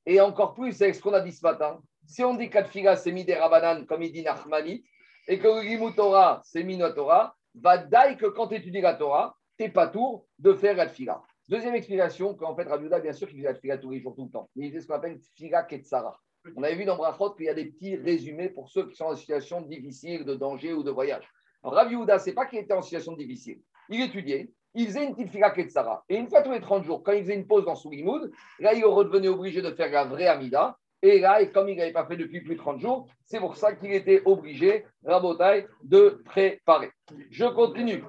Et 0.06 0.20
encore 0.20 0.54
plus, 0.54 0.72
c'est 0.72 0.92
ce 0.92 1.00
qu'on 1.00 1.12
a 1.12 1.20
dit 1.20 1.32
ce 1.32 1.44
matin. 1.44 1.78
Si 2.06 2.24
on 2.24 2.34
dit 2.34 2.50
qu'Atfila, 2.50 2.96
c'est 2.96 3.12
Midé 3.12 3.34
Rabanan, 3.34 3.86
comme 3.86 4.02
il 4.02 4.12
dit 4.12 4.22
Nachmanit, 4.22 4.84
et 5.28 5.38
que 5.38 5.46
le 5.46 5.94
Torah, 5.94 6.42
c'est 6.44 6.66
Torah, 6.94 7.34
va 7.54 7.78
que 7.78 8.26
quand 8.26 8.48
tu 8.48 8.56
étudies 8.56 8.80
la 8.80 8.94
Torah, 8.94 9.36
tu 9.56 9.64
n'es 9.64 9.70
pas 9.70 9.88
tour 9.88 10.26
de 10.38 10.52
faire 10.54 10.78
Atfila. 10.78 11.22
Deuxième 11.48 11.74
explication, 11.74 12.34
qu'en 12.34 12.56
fait, 12.56 12.64
Rabbi 12.64 12.88
bien 13.02 13.12
sûr, 13.12 13.28
qu'il 13.28 13.36
faisait 13.36 13.48
la 13.48 13.54
tfila 13.54 13.76
tous 13.76 13.90
les 13.90 14.00
jours, 14.00 14.14
tout 14.14 14.24
le 14.24 14.30
temps. 14.30 14.48
Mais 14.56 14.68
il 14.68 14.72
fait 14.72 14.80
ce 14.80 14.86
qu'on 14.86 14.94
appelle 14.94 15.18
tfila 15.18 15.64
ketsara. 15.64 16.18
On 16.56 16.62
avait 16.62 16.74
vu 16.74 16.86
dans 16.86 16.96
Brachot 16.96 17.30
qu'il 17.32 17.46
y 17.46 17.48
a 17.50 17.54
des 17.54 17.66
petits 17.66 17.96
résumés 17.96 18.48
pour 18.48 18.70
ceux 18.70 18.88
qui 18.88 18.96
sont 18.96 19.06
en 19.06 19.16
situation 19.16 19.60
difficile, 19.60 20.24
de 20.24 20.34
danger 20.34 20.72
ou 20.72 20.82
de 20.82 20.90
voyage. 20.90 21.28
Rabbi 21.62 21.96
Houda, 21.96 22.18
ce 22.18 22.30
n'est 22.30 22.34
pas 22.34 22.46
qu'il 22.46 22.58
était 22.58 22.72
en 22.72 22.82
situation 22.82 23.12
difficile. 23.12 23.60
Il 23.90 24.00
étudiait, 24.00 24.50
il 24.74 24.86
faisait 24.86 25.04
une 25.04 25.14
petite 25.14 25.32
fila 25.32 25.50
Ketsara. 25.50 26.02
Et 26.08 26.16
une 26.16 26.28
fois 26.28 26.42
tous 26.42 26.52
les 26.52 26.60
30 26.60 26.84
jours, 26.84 27.02
quand 27.02 27.12
il 27.12 27.22
faisait 27.22 27.34
une 27.34 27.46
pause 27.46 27.66
dans 27.66 27.74
son 27.74 27.90
limoud, 27.90 28.30
là, 28.58 28.72
il 28.72 28.84
redevenait 28.84 29.28
obligé 29.28 29.60
de 29.60 29.70
faire 29.70 29.90
la 29.90 30.04
vraie 30.04 30.26
Amida. 30.26 30.78
Et 31.02 31.20
là, 31.20 31.44
comme 31.46 31.68
il 31.68 31.76
n'avait 31.76 31.92
pas 31.92 32.06
fait 32.06 32.16
depuis 32.16 32.40
plus 32.40 32.54
de 32.54 32.60
30 32.60 32.80
jours, 32.80 33.06
c'est 33.26 33.38
pour 33.38 33.56
ça 33.56 33.74
qu'il 33.74 33.92
était 33.92 34.22
obligé, 34.24 34.86
Rabotai, 35.04 35.66
de 35.82 36.22
préparer. 36.24 36.90
Je 37.30 37.44
continue. 37.44 38.02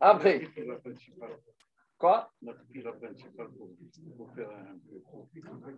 Après. 0.00 0.48
Quoi? 1.98 2.30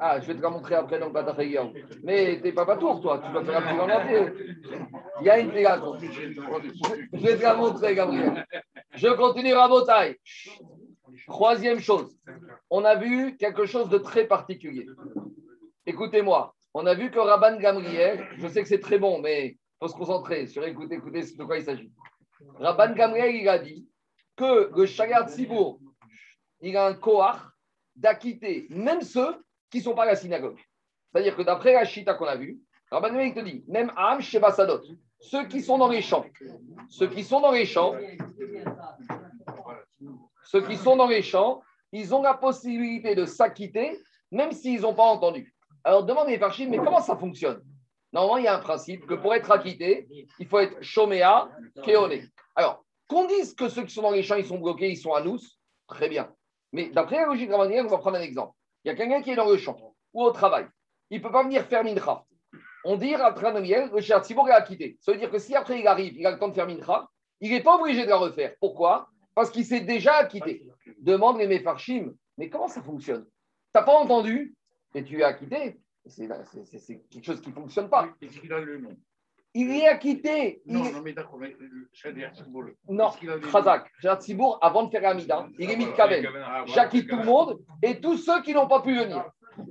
Ah, 0.00 0.18
je 0.20 0.26
vais 0.26 0.34
te 0.34 0.42
la 0.42 0.50
montrer 0.50 0.74
après 0.74 0.98
dans 0.98 1.10
le 1.10 2.02
Mais 2.04 2.40
t'es 2.40 2.52
pas 2.52 2.66
patour, 2.66 3.00
toi. 3.00 3.22
Tu 3.24 3.32
vas 3.32 3.44
faire 3.44 3.68
un 3.68 3.78
en 3.78 3.88
entier. 3.88 4.32
Il 5.20 5.26
y 5.26 5.30
a 5.30 5.38
une 5.38 5.52
Je 5.52 7.24
vais 7.24 7.36
te 7.36 7.42
la 7.42 7.54
montrer, 7.54 7.94
Gabriel. 7.94 8.44
Je 8.94 9.08
continue 9.08 9.52
à 9.52 9.68
Botaï. 9.68 10.16
Troisième 11.26 11.78
chose. 11.78 12.16
On 12.68 12.84
a 12.84 12.96
vu 12.96 13.36
quelque 13.36 13.66
chose 13.66 13.88
de 13.88 13.98
très 13.98 14.26
particulier. 14.26 14.86
Écoutez-moi. 15.86 16.54
On 16.74 16.84
a 16.86 16.94
vu 16.94 17.10
que 17.10 17.18
Rabban 17.18 17.58
Gamriel, 17.58 18.26
je 18.36 18.46
sais 18.48 18.62
que 18.62 18.68
c'est 18.68 18.80
très 18.80 18.98
bon, 18.98 19.20
mais 19.20 19.46
il 19.46 19.58
faut 19.80 19.88
se 19.88 19.94
concentrer 19.94 20.46
sur 20.46 20.64
écouter, 20.64 20.96
écouter 20.96 21.22
de 21.22 21.44
quoi 21.44 21.58
il 21.58 21.64
s'agit. 21.64 21.90
Rabban 22.56 22.92
Gamriel, 22.94 23.34
il 23.36 23.48
a 23.48 23.58
dit 23.58 23.88
que 24.38 24.71
le 24.75 24.87
Shagar 24.87 25.28
Sibour 25.28 25.80
il 26.61 26.76
a 26.76 26.87
un 26.87 26.95
koach 26.95 27.37
d'acquitter 27.95 28.66
même 28.71 29.02
ceux 29.02 29.45
qui 29.71 29.78
ne 29.78 29.83
sont 29.83 29.95
pas 29.95 30.04
à 30.04 30.07
la 30.07 30.16
synagogue. 30.16 30.59
C'est-à-dire 31.11 31.37
que 31.37 31.42
d'après 31.42 31.73
la 31.73 31.85
chita 31.85 32.14
qu'on 32.14 32.26
a 32.26 32.37
vue, 32.37 32.59
Rabban 32.90 33.18
il 33.18 33.35
te 33.35 33.40
dit, 33.40 33.64
même 33.68 33.92
Am 33.97 34.21
Shebasadot, 34.21 34.83
ceux 35.21 35.47
qui 35.47 35.61
sont 35.61 35.78
dans 35.78 35.88
les 35.88 36.00
champs, 36.00 36.25
ceux 36.88 37.09
qui 37.09 37.25
sont 37.25 37.40
dans 37.40 37.50
les 37.50 37.66
champs, 37.66 37.95
ceux 40.45 40.62
qui 40.66 40.76
sont 40.76 40.97
dans 40.97 41.09
les 41.09 41.23
champs, 41.23 41.61
ils 41.92 42.14
ont 42.14 42.23
la 42.23 42.35
possibilité 42.35 43.14
de 43.14 43.25
s'acquitter, 43.25 43.99
même 44.30 44.52
s'ils 44.52 44.83
n'ont 44.83 44.95
pas 44.95 45.04
entendu. 45.04 45.54
Alors 45.85 46.04
demandez 46.04 46.38
Farchim, 46.38 46.68
mais 46.68 46.78
comment 46.78 47.00
ça 47.00 47.16
fonctionne? 47.16 47.62
Normalement, 48.12 48.38
il 48.38 48.45
y 48.45 48.49
a 48.49 48.57
un 48.57 48.61
principe 48.61 49.07
que 49.07 49.14
pour 49.14 49.35
être 49.35 49.50
acquitté, 49.50 50.09
il 50.38 50.47
faut 50.47 50.61
être 50.61 50.83
choméa, 50.83 51.50
kéoné. 51.85 52.25
Alors, 52.57 52.85
qu'on 53.08 53.26
dise 53.26 53.54
que 53.54 53.68
ceux 53.68 53.84
qui 53.84 53.92
sont 53.92 54.02
dans 54.02 54.10
les 54.10 54.22
champs, 54.22 54.36
ils 54.36 54.46
sont 54.46 54.58
bloqués, 54.58 54.90
ils 54.90 54.96
sont 54.96 55.14
à 55.14 55.22
nous, 55.22 55.38
très 55.86 56.08
bien. 56.08 56.32
Mais 56.72 56.90
d'après 56.90 57.16
la 57.16 57.26
logique 57.26 57.48
grammaticale, 57.48 57.86
on 57.86 57.90
va 57.90 57.98
prendre 57.98 58.18
un 58.18 58.22
exemple. 58.22 58.54
Il 58.84 58.88
y 58.88 58.90
a 58.90 58.94
quelqu'un 58.94 59.22
qui 59.22 59.30
est 59.30 59.36
dans 59.36 59.48
le 59.48 59.56
champ 59.56 59.94
ou 60.12 60.22
au 60.22 60.30
travail. 60.30 60.66
Il 61.10 61.18
ne 61.18 61.22
peut 61.22 61.32
pas 61.32 61.42
venir 61.42 61.64
faire 61.64 61.82
mincha. 61.82 62.24
On 62.84 62.96
dit 62.96 63.14
à 63.14 63.32
Tranamiel, 63.32 63.90
le 63.92 64.00
cher 64.00 64.22
Tzibour 64.22 64.48
est 64.48 64.52
acquitté. 64.52 64.98
Ça 65.00 65.12
veut 65.12 65.18
dire 65.18 65.30
que 65.30 65.38
si 65.38 65.54
après 65.54 65.80
il 65.80 65.86
arrive, 65.86 66.14
il 66.16 66.26
a 66.26 66.30
le 66.30 66.38
temps 66.38 66.48
de 66.48 66.54
faire 66.54 66.66
mincha, 66.66 67.08
il 67.40 67.50
n'est 67.50 67.62
pas 67.62 67.76
obligé 67.76 68.04
de 68.04 68.10
la 68.10 68.16
refaire. 68.16 68.54
Pourquoi? 68.60 69.08
Parce 69.34 69.50
qu'il 69.50 69.64
s'est 69.64 69.80
déjà 69.80 70.16
acquitté. 70.16 70.66
Demande 70.98 71.38
les 71.38 71.46
Mefarchim, 71.46 72.14
mais 72.36 72.48
comment 72.48 72.68
ça 72.68 72.82
fonctionne? 72.82 73.24
Tu 73.24 73.30
n'as 73.74 73.82
pas 73.82 73.94
entendu? 73.94 74.54
Et 74.94 75.02
tu 75.04 75.20
es 75.20 75.22
acquitté. 75.22 75.80
C'est 76.06 76.28
quelque 77.10 77.24
chose 77.24 77.40
qui 77.40 77.50
ne 77.50 77.54
fonctionne 77.54 77.88
pas. 77.88 78.02
A 78.02 78.08
il 79.58 79.72
est 79.72 79.88
acquitté. 79.88 80.62
Non, 80.66 80.84
non, 80.84 81.00
mais 81.02 81.12
d'accord, 81.12 81.38
mais 81.40 81.56
Tzibour. 81.92 82.66
Non, 82.88 83.10
Khazak, 83.52 83.90
Tzibour, 84.20 84.58
avant 84.62 84.84
de 84.84 84.90
faire 84.90 85.08
Amida, 85.08 85.48
il 85.58 85.68
est 85.68 85.76
mis 85.76 85.86
de 85.86 85.90
Kaven. 85.90 86.24
J'acquitte 86.66 87.08
tout 87.08 87.16
le 87.16 87.24
monde 87.24 87.58
et 87.82 88.00
tous 88.00 88.18
ceux 88.18 88.40
qui 88.42 88.54
n'ont 88.54 88.68
pas 88.68 88.82
pu 88.82 88.96
venir. 88.96 89.24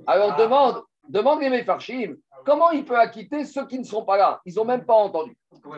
Alors 0.06 0.34
ah. 0.34 0.42
demande, 0.42 0.82
demande 1.08 1.40
les 1.40 1.48
Mefarchim, 1.48 2.16
comment 2.44 2.70
il 2.70 2.84
peut 2.84 2.98
acquitter 2.98 3.46
ceux 3.46 3.66
qui 3.66 3.78
ne 3.78 3.84
sont 3.84 4.04
pas 4.04 4.18
là? 4.18 4.42
Ils 4.44 4.54
n'ont 4.56 4.66
même 4.66 4.84
pas 4.84 4.94
entendu. 4.94 5.34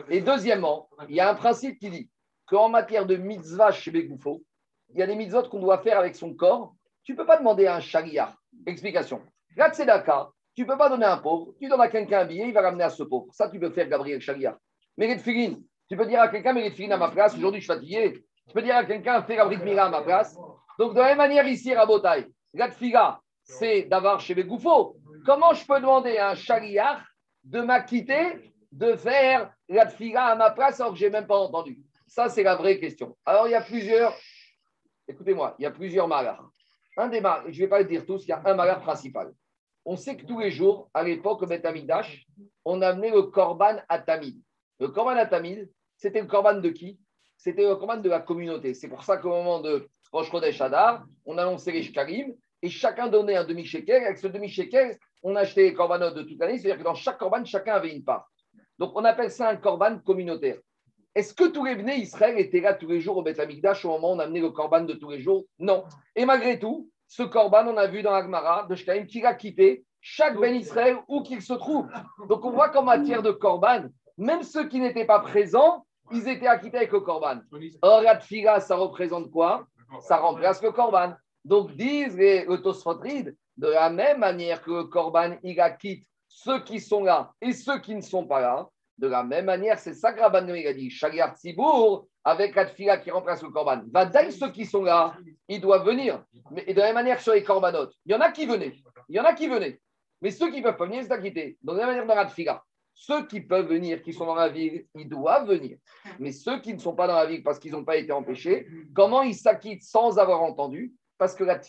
Et 0.09 0.19
deuxièmement, 0.19 0.89
il 1.07 1.15
y 1.15 1.21
a 1.21 1.29
un 1.29 1.35
principe 1.35 1.79
qui 1.79 1.89
dit 1.89 2.09
qu'en 2.47 2.67
matière 2.67 3.05
de 3.05 3.15
mitzvah 3.15 3.71
chez 3.71 3.91
Begoufo, 3.91 4.43
il 4.89 4.99
y 4.99 5.01
a 5.01 5.07
des 5.07 5.15
mitzvot 5.15 5.43
qu'on 5.43 5.61
doit 5.61 5.77
faire 5.77 5.97
avec 5.97 6.17
son 6.17 6.33
corps. 6.33 6.75
Tu 7.03 7.13
ne 7.13 7.17
peux 7.17 7.25
pas 7.25 7.37
demander 7.37 7.65
à 7.65 7.77
un 7.77 7.79
shariah. 7.79 8.35
Explication. 8.65 9.21
Là, 9.55 9.71
tu 10.55 10.63
ne 10.63 10.67
peux 10.67 10.77
pas 10.77 10.89
donner 10.89 11.05
à 11.05 11.13
un 11.13 11.17
pauvre. 11.17 11.53
Tu 11.59 11.67
donnes 11.67 11.81
à 11.81 11.87
quelqu'un 11.87 12.21
un 12.21 12.25
billet, 12.25 12.47
il 12.47 12.53
va 12.53 12.61
ramener 12.61 12.83
à 12.83 12.89
ce 12.89 13.03
pauvre. 13.03 13.27
Ça, 13.31 13.49
tu 13.49 13.59
peux 13.59 13.69
faire, 13.69 13.87
Gabriel 13.87 14.19
Charia. 14.19 14.57
Mais 14.97 15.17
tu 15.17 15.97
peux 15.97 16.05
dire 16.05 16.21
à 16.21 16.27
quelqu'un, 16.27 16.53
mais 16.53 16.91
à 16.91 16.97
ma 16.97 17.09
place, 17.09 17.35
aujourd'hui 17.35 17.61
je 17.61 17.65
suis 17.65 17.73
fatigué. 17.73 18.23
Tu 18.47 18.53
peux 18.53 18.61
dire 18.61 18.75
à 18.75 18.83
quelqu'un, 18.83 19.21
fais 19.23 19.35
Gabriel 19.35 19.63
Mira 19.63 19.85
à 19.85 19.89
ma 19.89 20.01
place. 20.01 20.37
Donc, 20.77 20.93
de 20.93 20.99
la 20.99 21.07
même 21.07 21.17
manière, 21.17 21.47
ici, 21.47 21.73
Rabotai, 21.73 22.27
la 22.53 22.69
c'est 23.43 23.83
d'avoir 23.83 24.19
chez 24.19 24.35
Begoufo. 24.35 24.97
Comment 25.25 25.53
je 25.53 25.65
peux 25.65 25.79
demander 25.79 26.17
à 26.17 26.31
un 26.31 26.35
chariard 26.35 27.01
de 27.43 27.61
m'acquitter, 27.61 28.53
de 28.71 28.95
faire 28.95 29.53
la 29.69 29.89
à 30.15 30.35
ma 30.35 30.51
place 30.51 30.79
alors 30.79 30.93
que 30.93 30.99
je 30.99 31.05
n'ai 31.05 31.11
même 31.11 31.27
pas 31.27 31.37
entendu? 31.37 31.79
Ça, 32.07 32.29
c'est 32.29 32.43
la 32.43 32.55
vraie 32.55 32.77
question. 32.79 33.15
Alors, 33.25 33.47
il 33.47 33.51
y 33.51 33.55
a 33.55 33.61
plusieurs, 33.61 34.13
écoutez-moi, 35.07 35.55
il 35.59 35.63
y 35.63 35.65
a 35.65 35.71
plusieurs 35.71 36.07
malars. 36.07 36.49
Un 36.97 37.07
des 37.07 37.21
malars, 37.21 37.45
je 37.47 37.57
ne 37.57 37.65
vais 37.65 37.67
pas 37.69 37.79
le 37.79 37.85
dire 37.85 38.05
tous, 38.05 38.25
il 38.25 38.29
y 38.29 38.33
a 38.33 38.41
un 38.45 38.53
malar 38.53 38.81
principal 38.81 39.31
on 39.85 39.95
sait 39.95 40.15
que 40.15 40.25
tous 40.25 40.39
les 40.39 40.51
jours, 40.51 40.89
à 40.93 41.03
l'époque, 41.03 41.41
au 41.41 41.47
Betamidash, 41.47 42.25
on 42.65 42.81
amenait 42.81 43.11
le 43.11 43.23
korban 43.23 43.77
à 43.89 43.99
Tamid. 43.99 44.39
Le 44.79 44.89
korban 44.89 45.17
à 45.17 45.25
Tamid, 45.25 45.69
c'était 45.97 46.21
le 46.21 46.27
korban 46.27 46.55
de 46.55 46.69
qui? 46.69 46.99
C'était 47.37 47.63
le 47.63 47.75
korban 47.75 47.97
de 47.97 48.09
la 48.09 48.19
communauté. 48.19 48.73
C'est 48.73 48.87
pour 48.87 49.03
ça 49.03 49.17
qu'au 49.17 49.29
moment 49.29 49.59
de 49.59 49.87
Rosh 50.11 50.29
Chodesh 50.29 50.61
Hadar, 50.61 51.03
on 51.25 51.37
annonçait 51.37 51.71
les 51.71 51.83
shkarim 51.83 52.35
et 52.61 52.69
chacun 52.69 53.07
donnait 53.07 53.35
un 53.35 53.43
demi-shekel. 53.43 54.03
Avec 54.03 54.19
ce 54.19 54.27
demi-shekel, 54.27 54.97
on 55.23 55.35
achetait 55.35 55.63
les 55.63 55.73
korbanot 55.73 56.11
de 56.11 56.21
toute 56.21 56.39
l'année. 56.39 56.59
C'est-à-dire 56.59 56.77
que 56.77 56.83
dans 56.83 56.93
chaque 56.93 57.17
korban, 57.17 57.43
chacun 57.43 57.73
avait 57.73 57.95
une 57.95 58.03
part. 58.03 58.29
Donc, 58.77 58.91
on 58.95 59.03
appelle 59.03 59.31
ça 59.31 59.49
un 59.49 59.55
korban 59.55 59.97
communautaire. 59.99 60.57
Est-ce 61.15 61.33
que 61.33 61.47
tous 61.47 61.65
les 61.65 61.75
venez 61.75 61.97
Israël 61.97 62.39
étaient 62.39 62.61
là 62.61 62.73
tous 62.73 62.87
les 62.87 63.01
jours 63.01 63.17
au 63.17 63.23
Beth 63.23 63.39
au 63.39 63.87
moment 63.87 64.11
où 64.11 64.15
on 64.15 64.19
amenait 64.19 64.39
le 64.39 64.51
korban 64.51 64.81
de 64.81 64.93
tous 64.93 65.09
les 65.09 65.19
jours? 65.19 65.45
Non. 65.57 65.83
Et 66.15 66.25
malgré 66.25 66.59
tout, 66.59 66.90
ce 67.11 67.23
Corban, 67.23 67.67
on 67.67 67.75
a 67.75 67.87
vu 67.87 68.03
dans 68.03 68.13
Agmara 68.13 68.65
de 68.69 68.73
Shkaim, 68.73 69.05
qu'il 69.05 69.25
a 69.25 69.33
quitté 69.33 69.83
chaque 69.99 70.39
Ben 70.39 70.55
Israël 70.55 70.95
où 71.09 71.21
qu'il 71.21 71.41
se 71.41 71.51
trouve. 71.51 71.85
Donc 72.29 72.45
on 72.45 72.51
voit 72.51 72.69
qu'en 72.69 72.83
matière 72.83 73.21
de 73.21 73.31
Corban, 73.31 73.89
même 74.17 74.43
ceux 74.43 74.69
qui 74.69 74.79
n'étaient 74.79 75.03
pas 75.03 75.19
présents, 75.19 75.85
ils 76.13 76.25
étaient 76.29 76.47
acquittés 76.47 76.77
avec 76.77 76.93
le 76.93 77.01
Corban. 77.01 77.41
Or, 77.81 77.99
la 77.99 78.17
ça 78.61 78.77
représente 78.77 79.29
quoi? 79.29 79.67
Ça 79.99 80.15
remplace 80.19 80.63
le 80.63 80.71
Corban. 80.71 81.11
Donc 81.43 81.75
disent 81.75 82.15
les 82.15 82.45
Tosfotrid, 82.63 83.35
de 83.57 83.67
la 83.67 83.89
même 83.89 84.19
manière 84.19 84.61
que 84.61 84.71
le 84.71 84.83
Corban, 84.85 85.35
il 85.43 85.59
acquitte 85.59 86.07
ceux 86.29 86.61
qui 86.63 86.79
sont 86.79 87.03
là 87.03 87.33
et 87.41 87.51
ceux 87.51 87.79
qui 87.79 87.93
ne 87.93 88.01
sont 88.01 88.25
pas 88.25 88.39
là, 88.39 88.69
de 89.01 89.07
la 89.07 89.23
même 89.23 89.45
manière, 89.45 89.79
c'est 89.79 89.95
ça 89.95 90.13
que 90.13 90.21
Rabban 90.21 90.47
il 90.53 90.67
a 90.67 90.73
dit, 90.73 90.91
Tzibour, 90.91 92.07
avec 92.23 92.53
la 92.53 92.65
qui 92.97 93.09
remplace 93.09 93.41
le 93.41 93.49
korban. 93.49 93.81
Va 93.91 94.05
d'ailleurs 94.05 94.31
ceux 94.31 94.51
qui 94.51 94.65
sont 94.65 94.83
là, 94.83 95.17
ils 95.47 95.59
doivent 95.59 95.85
venir. 95.85 96.23
Mais, 96.51 96.63
et 96.67 96.73
de 96.75 96.79
la 96.79 96.85
même 96.85 96.95
manière 96.95 97.19
sur 97.19 97.33
les 97.33 97.43
corbanotes, 97.43 97.93
il 98.05 98.11
y 98.11 98.15
en 98.15 98.21
a 98.21 98.31
qui 98.31 98.45
venaient. 98.45 98.75
Il 99.09 99.15
y 99.15 99.19
en 99.19 99.23
a 99.23 99.33
qui 99.33 99.47
venaient. 99.47 99.81
Mais 100.21 100.29
ceux 100.29 100.51
qui 100.51 100.59
ne 100.59 100.63
peuvent 100.63 100.77
pas 100.77 100.85
venir, 100.85 101.03
c'est 101.03 101.11
acquitté. 101.11 101.57
De 101.63 101.71
la 101.71 101.77
même 101.77 101.87
manière 101.87 102.05
dans 102.05 102.15
la 102.15 102.29
ceux 102.93 103.25
qui 103.25 103.41
peuvent 103.41 103.67
venir, 103.67 104.03
qui 104.03 104.13
sont 104.13 104.27
dans 104.27 104.35
la 104.35 104.49
ville, 104.49 104.85
ils 104.93 105.09
doivent 105.09 105.47
venir. 105.47 105.79
Mais 106.19 106.31
ceux 106.31 106.59
qui 106.59 106.75
ne 106.75 106.79
sont 106.79 106.93
pas 106.93 107.07
dans 107.07 107.15
la 107.15 107.25
ville 107.25 107.41
parce 107.41 107.57
qu'ils 107.57 107.71
n'ont 107.71 107.83
pas 107.83 107.97
été 107.97 108.11
empêchés, 108.11 108.67
comment 108.93 109.23
ils 109.23 109.33
s'acquittent 109.33 109.81
sans 109.81 110.19
avoir 110.19 110.43
entendu? 110.43 110.93
Parce 111.17 111.33
que 111.33 111.43
la 111.43 111.59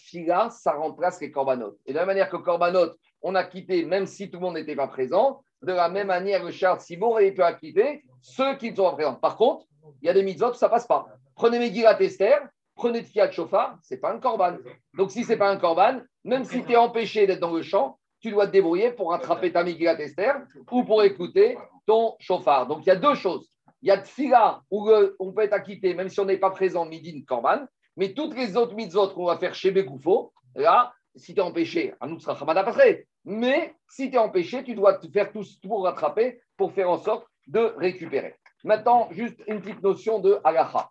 ça 0.51 0.73
remplace 0.73 1.21
les 1.21 1.31
corbanotes. 1.31 1.79
Et 1.87 1.93
de 1.93 1.97
la 1.97 2.03
même 2.03 2.09
manière 2.09 2.29
que 2.29 2.37
corbanotes, 2.37 2.99
on 3.23 3.35
a 3.35 3.45
quitté 3.45 3.87
même 3.87 4.07
si 4.07 4.31
tout 4.31 4.39
le 4.39 4.45
monde 4.45 4.55
n'était 4.55 4.77
pas 4.77 4.89
présent, 4.89 5.43
de 5.63 5.73
la 5.73 5.89
même 5.89 6.09
manière, 6.09 6.45
le 6.45 6.51
char 6.51 6.81
Sibour, 6.81 7.21
il 7.21 7.35
peut 7.35 7.45
acquitter 7.45 8.03
ceux 8.21 8.57
qui 8.57 8.75
sont 8.75 8.93
présents. 8.93 9.15
Par 9.15 9.37
contre, 9.37 9.67
il 10.01 10.07
y 10.07 10.09
a 10.09 10.13
des 10.13 10.23
mitzvot, 10.23 10.55
ça 10.55 10.69
passe 10.69 10.87
pas. 10.87 11.07
Prenez 11.35 11.59
Megillat 11.59 12.01
Esther, 12.01 12.41
prenez 12.75 13.03
Tfiat 13.03 13.31
Shofar, 13.31 13.79
c'est 13.83 13.99
pas 13.99 14.13
un 14.13 14.19
korban. 14.19 14.57
Donc 14.95 15.11
si 15.11 15.25
c'est 15.25 15.37
pas 15.37 15.51
un 15.51 15.57
korban, 15.57 16.01
même 16.25 16.45
si 16.45 16.65
tu 16.65 16.73
es 16.73 16.77
empêché 16.77 17.27
d'être 17.27 17.41
dans 17.41 17.53
le 17.53 17.63
champ, 17.63 17.99
tu 18.21 18.31
dois 18.31 18.47
te 18.47 18.53
débrouiller 18.53 18.93
pour 18.93 19.11
rattraper 19.11 19.53
ta 19.53 19.65
Megillat 19.65 20.01
Esther 20.01 20.43
ou 20.71 20.85
pour 20.85 21.03
écouter 21.03 21.59
ton 21.87 22.15
chauffard. 22.19 22.67
Donc 22.67 22.81
il 22.83 22.89
y 22.89 22.93
a 22.93 22.97
deux 22.97 23.15
choses. 23.15 23.49
Il 23.83 23.89
y 23.89 23.91
a 23.91 23.99
Tfila 23.99 24.63
où 24.71 24.91
on 25.19 25.33
peut 25.33 25.43
être 25.43 25.53
acquitté 25.53 25.95
même 25.95 26.09
si 26.09 26.21
on 26.21 26.25
n'est 26.25 26.39
pas 26.39 26.51
présent 26.51 26.85
midi 26.85 27.25
korban, 27.25 27.67
mais 27.97 28.15
toutes 28.15 28.37
les 28.37 28.57
autres 28.57 28.75
mitzvot 28.75 29.09
qu'on 29.09 29.27
va 29.27 29.39
faire 29.39 29.55
chez 29.55 29.71
Begoufo, 29.71 30.33
là, 30.55 30.93
si 31.15 31.35
tu 31.35 31.41
es 31.41 31.43
empêché, 31.43 31.95
à 32.01 32.07
nous 32.07 32.19
sera 32.19 32.37
passer. 32.47 33.07
Mais 33.25 33.75
si 33.89 34.11
tu 34.11 34.17
es 34.17 34.19
empêché, 34.19 34.65
tu 34.65 34.75
dois 34.75 34.95
te 34.95 35.09
faire 35.09 35.33
tout 35.33 35.45
pour 35.63 35.85
rattraper 35.85 36.41
pour 36.57 36.73
faire 36.73 36.91
en 36.91 36.99
sorte 36.99 37.27
de 37.47 37.75
récupérer. 37.77 38.37
Maintenant, 38.65 39.09
juste 39.11 39.43
une 39.47 39.61
petite 39.61 39.83
notion 39.83 40.19
de 40.19 40.41
halacha. 40.45 40.91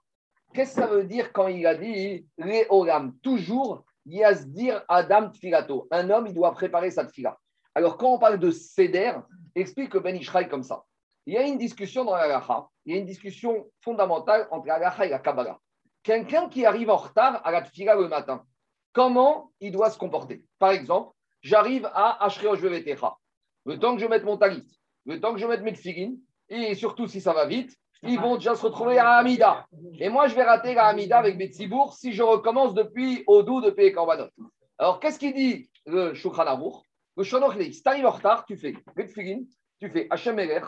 Qu'est-ce 0.54 0.76
que 0.76 0.82
ça 0.82 0.88
veut 0.88 1.06
dire 1.06 1.32
quand 1.32 1.48
il 1.48 1.66
a 1.66 1.76
dit 1.76 2.28
les 2.38 2.66
olam 2.70 3.14
Toujours, 3.22 3.86
dire 4.06 4.84
Adam 4.88 5.30
tfilato. 5.30 5.88
Un 5.92 6.10
homme, 6.10 6.28
il 6.28 6.34
doit 6.34 6.52
préparer 6.54 6.92
sa 6.92 7.06
tfila. 7.06 7.38
Alors, 7.74 7.98
quand 7.98 8.14
on 8.14 8.20
parle 8.20 8.40
de 8.40 8.52
seder, 8.52 9.14
explique 9.56 9.96
Ben 9.98 10.16
Ishraï 10.16 10.50
comme 10.50 10.64
ça. 10.64 10.84
Il 11.26 11.34
y 11.34 11.38
a 11.38 11.44
une 11.44 11.58
discussion 11.58 12.04
dans 12.04 12.16
la 12.16 12.42
il 12.86 12.94
y 12.94 12.98
a 12.98 13.00
une 13.00 13.06
discussion 13.06 13.70
fondamentale 13.82 14.48
entre 14.52 14.68
la 14.68 15.06
et 15.06 15.10
la 15.10 15.20
Kabbalah. 15.20 15.60
Quelqu'un 16.04 16.50
qui 16.50 16.66
arrive 16.66 16.90
en 16.90 16.98
retard 16.98 17.46
à 17.46 17.52
la 17.52 17.62
tfila 17.62 17.96
le 17.96 18.08
matin, 18.08 18.44
comment 18.92 19.52
il 19.60 19.72
doit 19.72 19.92
se 19.92 20.00
comporter? 20.00 20.44
Par 20.58 20.72
exemple, 20.72 21.16
j'arrive 21.42 21.90
à 21.94 22.24
Ashreoshvevetecha. 22.26 23.16
Le 23.66 23.80
temps 23.80 23.96
que 23.96 24.02
je 24.02 24.08
mette 24.08 24.24
mon 24.24 24.38
talit, 24.38 24.66
le 25.06 25.20
temps 25.20 25.34
que 25.34 25.40
je 25.40 25.46
mette 25.46 25.62
mes 25.62 25.76
figines, 25.76 26.20
et 26.50 26.76
surtout 26.76 27.08
si 27.08 27.22
ça 27.22 27.34
va 27.34 27.46
vite, 27.46 27.76
ils 28.04 28.20
vont 28.20 28.36
déjà 28.36 28.56
se 28.56 28.66
retrouver 28.66 28.98
à 28.98 29.12
Amida. 29.12 29.68
Et 30.00 30.10
moi, 30.10 30.28
je 30.28 30.36
vais 30.36 30.44
rater 30.44 30.74
la 30.74 30.86
Amida 30.86 31.20
avec 31.20 31.38
mes 31.38 31.48
tzibour 31.48 31.94
si 31.94 32.14
je 32.14 32.24
recommence 32.24 32.74
depuis 32.74 33.24
Odou, 33.28 33.62
depuis 33.62 33.84
les 33.84 33.92
Korbanot. 33.92 34.30
Alors, 34.80 35.00
qu'est-ce 35.00 35.20
qu'il 35.20 35.34
dit 35.34 35.70
le 35.86 36.14
Shulchan 36.14 36.44
Le 37.16 37.64
dit 37.64 37.74
si 37.74 37.84
tu 37.84 37.90
arrives 37.90 38.06
en 38.06 38.12
retard, 38.12 38.46
tu 38.46 38.58
fais 38.58 38.74
tu 39.80 39.90
fais 39.90 40.08
Hashem 40.10 40.40
Eler, 40.40 40.62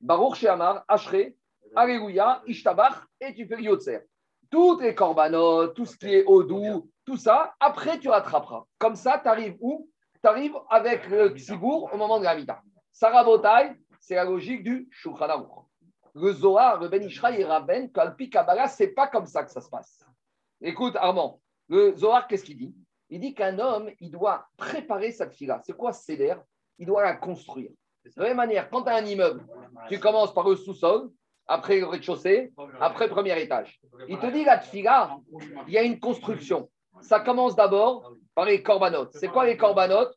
Baruch 0.00 0.36
Sheamar, 0.36 0.84
Ashre, 0.88 1.32
Alléluia, 1.74 2.42
Ishtabach, 2.46 3.04
et 3.20 3.34
tu 3.34 3.46
fais 3.46 3.62
Yotzer. 3.62 4.00
Toutes 4.50 4.82
les 4.82 4.94
Korbanot, 4.94 5.68
tout 5.68 5.86
ce 5.86 5.96
qui 5.96 6.14
est 6.14 6.24
Odou, 6.26 6.90
tout 7.04 7.16
ça, 7.16 7.54
après 7.60 7.98
tu 7.98 8.08
rattraperas. 8.08 8.64
Comme 8.78 8.96
ça, 8.96 9.20
tu 9.22 9.28
arrives 9.28 9.56
où? 9.60 9.89
Tu 10.22 10.28
arrives 10.28 10.56
avec 10.68 11.08
le 11.08 11.30
Tzibour 11.30 11.90
au 11.92 11.96
moment 11.96 12.18
de 12.18 12.24
la 12.24 12.30
Amida. 12.30 12.60
Sarah 12.92 13.24
Botaï, 13.24 13.74
c'est 14.00 14.16
la 14.16 14.24
logique 14.24 14.62
du 14.62 14.88
Shulchan 14.90 15.46
le 16.14 16.32
Zohar, 16.32 16.80
le 16.80 16.88
Ben 16.88 17.02
Ishraï 17.02 17.40
et 17.40 17.44
Rabben, 17.44 17.90
Kalpi 17.92 18.30
Kabbalah, 18.30 18.68
c'est 18.68 18.88
pas 18.88 19.06
comme 19.06 19.26
ça 19.26 19.44
que 19.44 19.50
ça 19.50 19.60
se 19.60 19.68
passe. 19.68 20.04
Écoute, 20.60 20.96
Armand, 20.96 21.40
le 21.68 21.96
Zohar, 21.96 22.26
qu'est-ce 22.26 22.44
qu'il 22.44 22.58
dit? 22.58 22.74
Il 23.08 23.20
dit 23.20 23.34
qu'un 23.34 23.58
homme, 23.58 23.90
il 24.00 24.10
doit 24.10 24.46
préparer 24.56 25.12
sa 25.12 25.28
fila. 25.28 25.60
C'est 25.64 25.76
quoi 25.76 25.92
Seder? 25.92 26.34
Il 26.78 26.86
doit 26.86 27.02
la 27.02 27.14
construire. 27.14 27.70
De 28.04 28.22
la 28.22 28.28
même 28.28 28.36
manière, 28.36 28.70
quand 28.70 28.82
tu 28.82 28.88
as 28.88 28.96
un 28.96 29.04
immeuble, 29.04 29.44
tu 29.88 29.98
commences 30.00 30.32
par 30.32 30.48
le 30.48 30.56
sous-sol, 30.56 31.10
après 31.46 31.80
le 31.80 31.86
rez-de-chaussée, 31.86 32.52
après 32.80 33.06
le 33.06 33.10
premier 33.10 33.40
étage. 33.40 33.80
Il 34.08 34.18
te 34.18 34.26
dit 34.26 34.44
la 34.44 34.58
tfila, 34.58 35.16
il 35.66 35.72
y 35.72 35.78
a 35.78 35.82
une 35.82 35.98
construction. 35.98 36.70
Ça 37.02 37.20
commence 37.20 37.56
d'abord 37.56 38.12
par 38.34 38.44
les 38.44 38.62
corbanotes. 38.62 39.12
C'est 39.14 39.28
quoi 39.28 39.46
les 39.46 39.56
corbanotes 39.56 40.14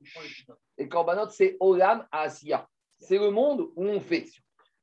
Les 0.77 0.87
corbanotes, 0.87 1.31
c'est 1.31 1.57
Olam 1.59 2.05
Asiya. 2.11 2.67
C'est 2.99 3.17
le 3.17 3.31
monde 3.31 3.69
où 3.75 3.85
on 3.85 3.99
fait. 3.99 4.25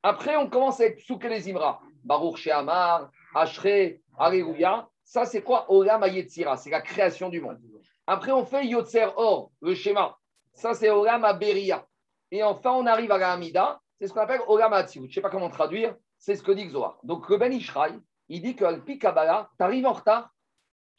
Après, 0.03 0.37
on 0.37 0.49
commence 0.49 0.81
avec 0.81 1.01
Souke 1.01 1.25
les 1.25 1.51
Imra. 1.51 1.81
Baruch 2.05 2.39
Shehamar, 2.39 3.11
Ashre, 3.35 3.99
Alléluia. 4.19 4.89
Ça, 5.05 5.25
c'est 5.25 5.43
quoi 5.43 5.67
Olam 5.71 6.03
Ayetzira? 6.03 6.57
C'est 6.57 6.71
la 6.71 6.81
création 6.81 7.29
du 7.29 7.41
monde. 7.41 7.59
Après, 8.07 8.33
on 8.33 8.45
fait 8.45 8.67
Yotzer 8.67 9.09
Or, 9.17 9.51
le 9.61 9.75
schéma. 9.75 10.17
Ça, 10.55 10.75
c'est 10.75 10.91
Olam 10.91 11.25
Aberia. 11.25 11.87
Et 12.31 12.43
enfin, 12.43 12.73
on 12.73 12.87
arrive 12.87 13.13
à 13.13 13.19
la 13.19 13.33
Hamida. 13.33 13.81
C'est 13.99 14.09
ce 14.09 14.13
qu'on 14.13 14.21
appelle 14.21 14.41
Olam 14.47 14.73
Atsiut. 14.73 15.03
Je 15.03 15.07
ne 15.07 15.13
sais 15.13 15.21
pas 15.21 15.31
comment 15.31 15.51
traduire. 15.51 15.95
C'est 16.19 16.37
ce 16.37 16.43
que 16.43 16.53
dit 16.53 16.69
Zohar. 16.69 16.99
Donc, 17.03 17.29
le 17.29 17.37
Ben 17.39 17.53
Ishraï, 17.53 17.99
il 18.29 18.43
dit 18.43 18.55
que 18.55 18.65
Alpi 18.65 18.99
Kabbalah, 18.99 19.51
tu 19.57 19.65
arrives 19.65 19.87
en 19.87 19.93
retard, 19.93 20.31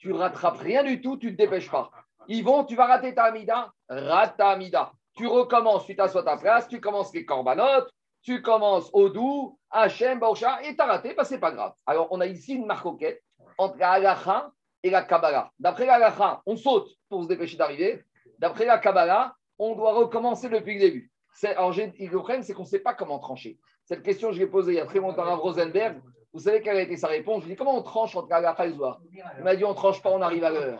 tu 0.01 0.12
rattrapes 0.13 0.58
rien 0.58 0.84
du 0.84 1.00
tout, 1.00 1.15
tu 1.17 1.27
ne 1.27 1.31
te 1.31 1.38
dépêches 1.38 1.70
pas. 1.70 1.91
Ils 2.27 2.43
vont, 2.43 2.63
tu 2.63 2.75
vas 2.75 2.88
rater 2.88 3.13
ta 3.13 3.25
Hamida, 3.25 3.72
rate 3.88 4.36
ta 4.36 4.50
Hamida. 4.50 4.91
Tu 5.15 5.27
recommences, 5.27 5.86
tu 5.86 5.96
t'assois 5.96 6.24
ta 6.24 6.38
place, 6.38 6.67
tu 6.67 6.81
commences 6.81 7.13
les 7.13 7.24
corbanotes, 7.24 7.89
tu 8.24 8.41
commences 8.41 8.89
au 8.93 9.10
doux, 9.10 9.60
Hachem, 9.70 10.20
Baosha, 10.20 10.63
et 10.63 10.75
t'as 10.75 10.88
raté, 10.88 11.13
bah, 11.13 11.24
c'est 11.24 11.39
pas 11.39 11.51
grave. 11.51 11.74
Alors, 11.86 12.08
on 12.10 12.20
a 12.20 12.25
ici 12.25 12.55
une 12.55 12.65
marcoquette 12.65 13.22
entre 13.60 13.77
la 13.77 13.91
halacha 13.91 14.51
et 14.81 14.89
la 14.89 15.03
Kabbalah. 15.03 15.51
D'après 15.60 15.86
la 15.86 15.96
halacha, 15.96 16.41
on 16.48 16.55
saute 16.55 16.89
pour 17.08 17.24
se 17.24 17.27
dépêcher 17.27 17.58
d'arriver. 17.58 18.03
D'après 18.39 18.65
la 18.65 18.79
Kabbalah, 18.79 19.36
on 19.60 19.75
doit 19.75 19.93
recommencer 19.93 20.50
depuis 20.50 20.75
le 20.75 20.79
début. 20.79 21.12
Alors, 21.43 21.72
le 21.72 22.10
problème, 22.10 22.41
c'est 22.41 22.53
qu'on 22.53 22.63
ne 22.63 22.67
sait 22.67 22.79
pas 22.79 22.96
comment 22.96 23.20
trancher. 23.20 23.60
Cette 23.86 24.01
question, 24.01 24.31
je 24.31 24.39
l'ai 24.39 24.48
posée 24.48 24.74
il 24.74 24.77
y 24.77 24.81
a 24.81 24.86
très 24.86 25.00
longtemps 25.00 25.25
à 25.25 25.36
Rosenberg. 25.36 26.01
Vous 26.33 26.39
savez 26.39 26.61
quelle 26.61 26.77
a 26.77 26.81
été 26.81 26.95
sa 26.95 27.07
réponse? 27.07 27.41
Je 27.41 27.47
lui 27.47 27.51
ai 27.51 27.55
dit 27.55 27.57
comment 27.57 27.77
on 27.77 27.81
tranche 27.81 28.15
entre 28.15 28.31
Agacha 28.31 28.65
et 28.65 28.71
Zohar? 28.71 29.01
Il 29.38 29.43
m'a 29.43 29.55
dit 29.55 29.65
on 29.65 29.71
ne 29.71 29.75
tranche 29.75 30.01
pas, 30.01 30.11
on 30.11 30.21
arrive 30.21 30.45
à 30.45 30.50
l'heure. 30.50 30.79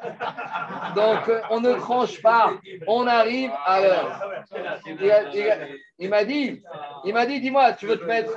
Donc 0.96 1.28
euh, 1.28 1.42
on 1.50 1.60
ne 1.60 1.74
tranche 1.74 2.22
pas, 2.22 2.54
on 2.88 3.06
arrive 3.06 3.52
à 3.66 3.82
l'heure. 3.82 4.44
Il, 6.00 6.10
m'a 6.10 6.24
dit, 6.24 6.64
il 7.04 7.14
m'a 7.14 7.26
dit, 7.26 7.42
dis-moi, 7.42 7.74
tu 7.74 7.86
veux 7.86 7.98
te 7.98 8.06
mettre? 8.06 8.34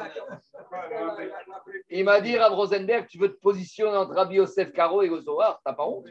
Il 1.88 2.04
m'a 2.04 2.20
dit, 2.20 2.36
Rav 2.36 2.52
Rosenberg, 2.52 3.06
tu 3.06 3.18
veux 3.18 3.32
te 3.32 3.40
positionner 3.40 3.96
entre 3.96 4.14
Rabbi 4.14 4.36
Yosef 4.36 4.72
Caro 4.72 5.02
et 5.02 5.08
le 5.08 5.20
Zohar? 5.20 5.60
T'as 5.64 5.72
pas 5.72 5.86
honte? 5.86 6.06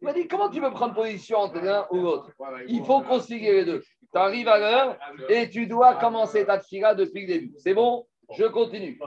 Il 0.00 0.06
m'a 0.06 0.14
dit, 0.14 0.26
comment 0.26 0.48
tu 0.48 0.60
veux 0.60 0.70
prendre 0.70 0.94
position 0.94 1.38
entre 1.38 1.60
l'un 1.60 1.86
ou 1.90 1.96
l'autre? 1.96 2.30
Il 2.66 2.82
faut 2.82 3.02
concilier 3.02 3.52
les 3.52 3.64
deux. 3.66 3.82
Tu 4.10 4.18
arrives 4.18 4.48
à 4.48 4.58
l'heure 4.58 4.96
et 5.28 5.50
tu 5.50 5.66
dois 5.66 5.96
commencer 5.96 6.46
ta 6.46 6.58
tfila 6.58 6.94
depuis 6.94 7.26
le 7.26 7.26
début. 7.26 7.54
C'est 7.58 7.74
bon? 7.74 8.06
Je 8.36 8.44
continue. 8.44 8.98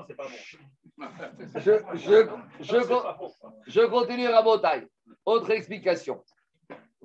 Je, 1.55 1.71
je, 1.93 2.27
je, 3.67 3.85
continue 3.85 4.27
à 4.27 4.41
Botaï. 4.41 4.85
Autre 5.25 5.51
explication. 5.51 6.23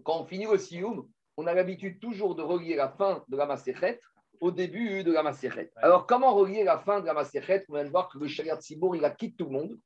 Quand 0.03 0.21
on 0.21 0.25
finit 0.25 0.47
le 0.51 0.59
Sioum, 0.59 1.09
on 1.37 1.47
a 1.47 1.55
l'habitude 1.55 2.01
toujours 2.01 2.35
de 2.35 2.43
relier 2.43 2.77
la 2.77 2.89
fin 2.89 3.23
de 3.29 3.37
la 3.37 3.47
Maserhet 3.47 4.01
au 4.41 4.51
début 4.51 5.05
de 5.05 5.13
la 5.13 5.23
Maserhet. 5.23 5.71
Alors, 5.77 6.07
comment 6.07 6.35
relier 6.35 6.65
la 6.65 6.79
fin 6.79 7.01
de 7.01 7.07
la 7.07 7.15
Maserhet 7.15 7.65
On 7.69 7.75
vient 7.75 7.85
de 7.85 7.91
voir 7.91 8.09
que 8.09 8.19
le 8.19 8.27
Shariat 8.27 8.61
Sibour, 8.61 8.97
il 8.97 9.05
a 9.05 9.11
quitté 9.11 9.37
tout 9.39 9.47
le 9.47 9.53
monde 9.53 9.79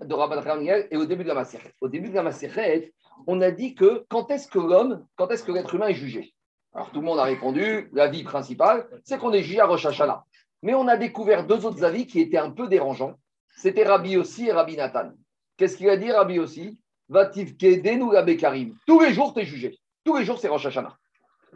de 0.00 0.14
Rabban 0.14 0.40
Ramiel 0.40 0.86
et 0.90 0.96
au 0.96 1.04
début 1.04 1.24
de 1.24 1.28
la 1.28 1.34
Maserhet. 1.34 1.74
Au 1.80 1.88
début 1.88 2.08
de 2.08 2.14
la 2.14 2.22
Maserhet, 2.22 2.92
on 3.26 3.40
a 3.40 3.50
dit 3.50 3.74
que 3.74 4.06
quand 4.08 4.30
est-ce 4.30 4.48
que 4.48 4.58
l'homme, 4.58 5.04
quand 5.16 5.28
est-ce 5.30 5.44
que 5.44 5.52
l'être 5.52 5.74
humain 5.74 5.88
est 5.88 5.94
jugé? 5.94 6.32
Alors, 6.72 6.90
tout 6.92 7.00
le 7.00 7.06
monde 7.06 7.18
a 7.18 7.24
répondu, 7.24 7.90
la 7.92 8.06
vie 8.06 8.22
principale, 8.22 8.88
c'est 9.04 9.18
qu'on 9.18 9.32
est 9.32 9.42
jugé 9.42 9.60
à 9.60 9.66
Rosh 9.66 9.86
Hashanah. 9.86 10.24
Mais 10.62 10.74
on 10.74 10.86
a 10.88 10.96
découvert 10.96 11.46
deux 11.46 11.66
autres 11.66 11.82
avis 11.84 12.06
qui 12.06 12.20
étaient 12.20 12.38
un 12.38 12.50
peu 12.50 12.68
dérangeants 12.68 13.16
c'était 13.56 13.84
Rabbi 13.84 14.16
aussi 14.16 14.46
et 14.46 14.52
Rabbi 14.52 14.76
Nathan. 14.76 15.10
Qu'est-ce 15.56 15.76
qu'il 15.76 15.88
a 15.90 15.96
dit, 15.96 16.10
Rabbi 16.10 16.38
aussi 16.38 16.78
Vativ 17.10 17.54
nous 17.98 18.12
la 18.12 18.22
Karim. 18.36 18.76
Tous 18.86 19.00
les 19.00 19.12
jours, 19.12 19.34
tu 19.34 19.40
es 19.40 19.44
jugé. 19.44 19.76
Tous 20.04 20.16
les 20.16 20.24
jours, 20.24 20.38
c'est 20.38 20.48
Rosh 20.48 20.66
Hashanah. 20.66 20.96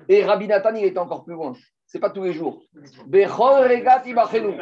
Et 0.09 0.25
Rabbi 0.25 0.49
Nathan, 0.49 0.75
il 0.75 0.85
était 0.85 0.99
encore 0.99 1.25
plus 1.25 1.35
loin. 1.35 1.55
Ce 1.87 1.97
n'est 1.97 2.01
pas 2.01 2.11
tous 2.11 2.25
les 2.25 2.33
jours. 2.33 2.61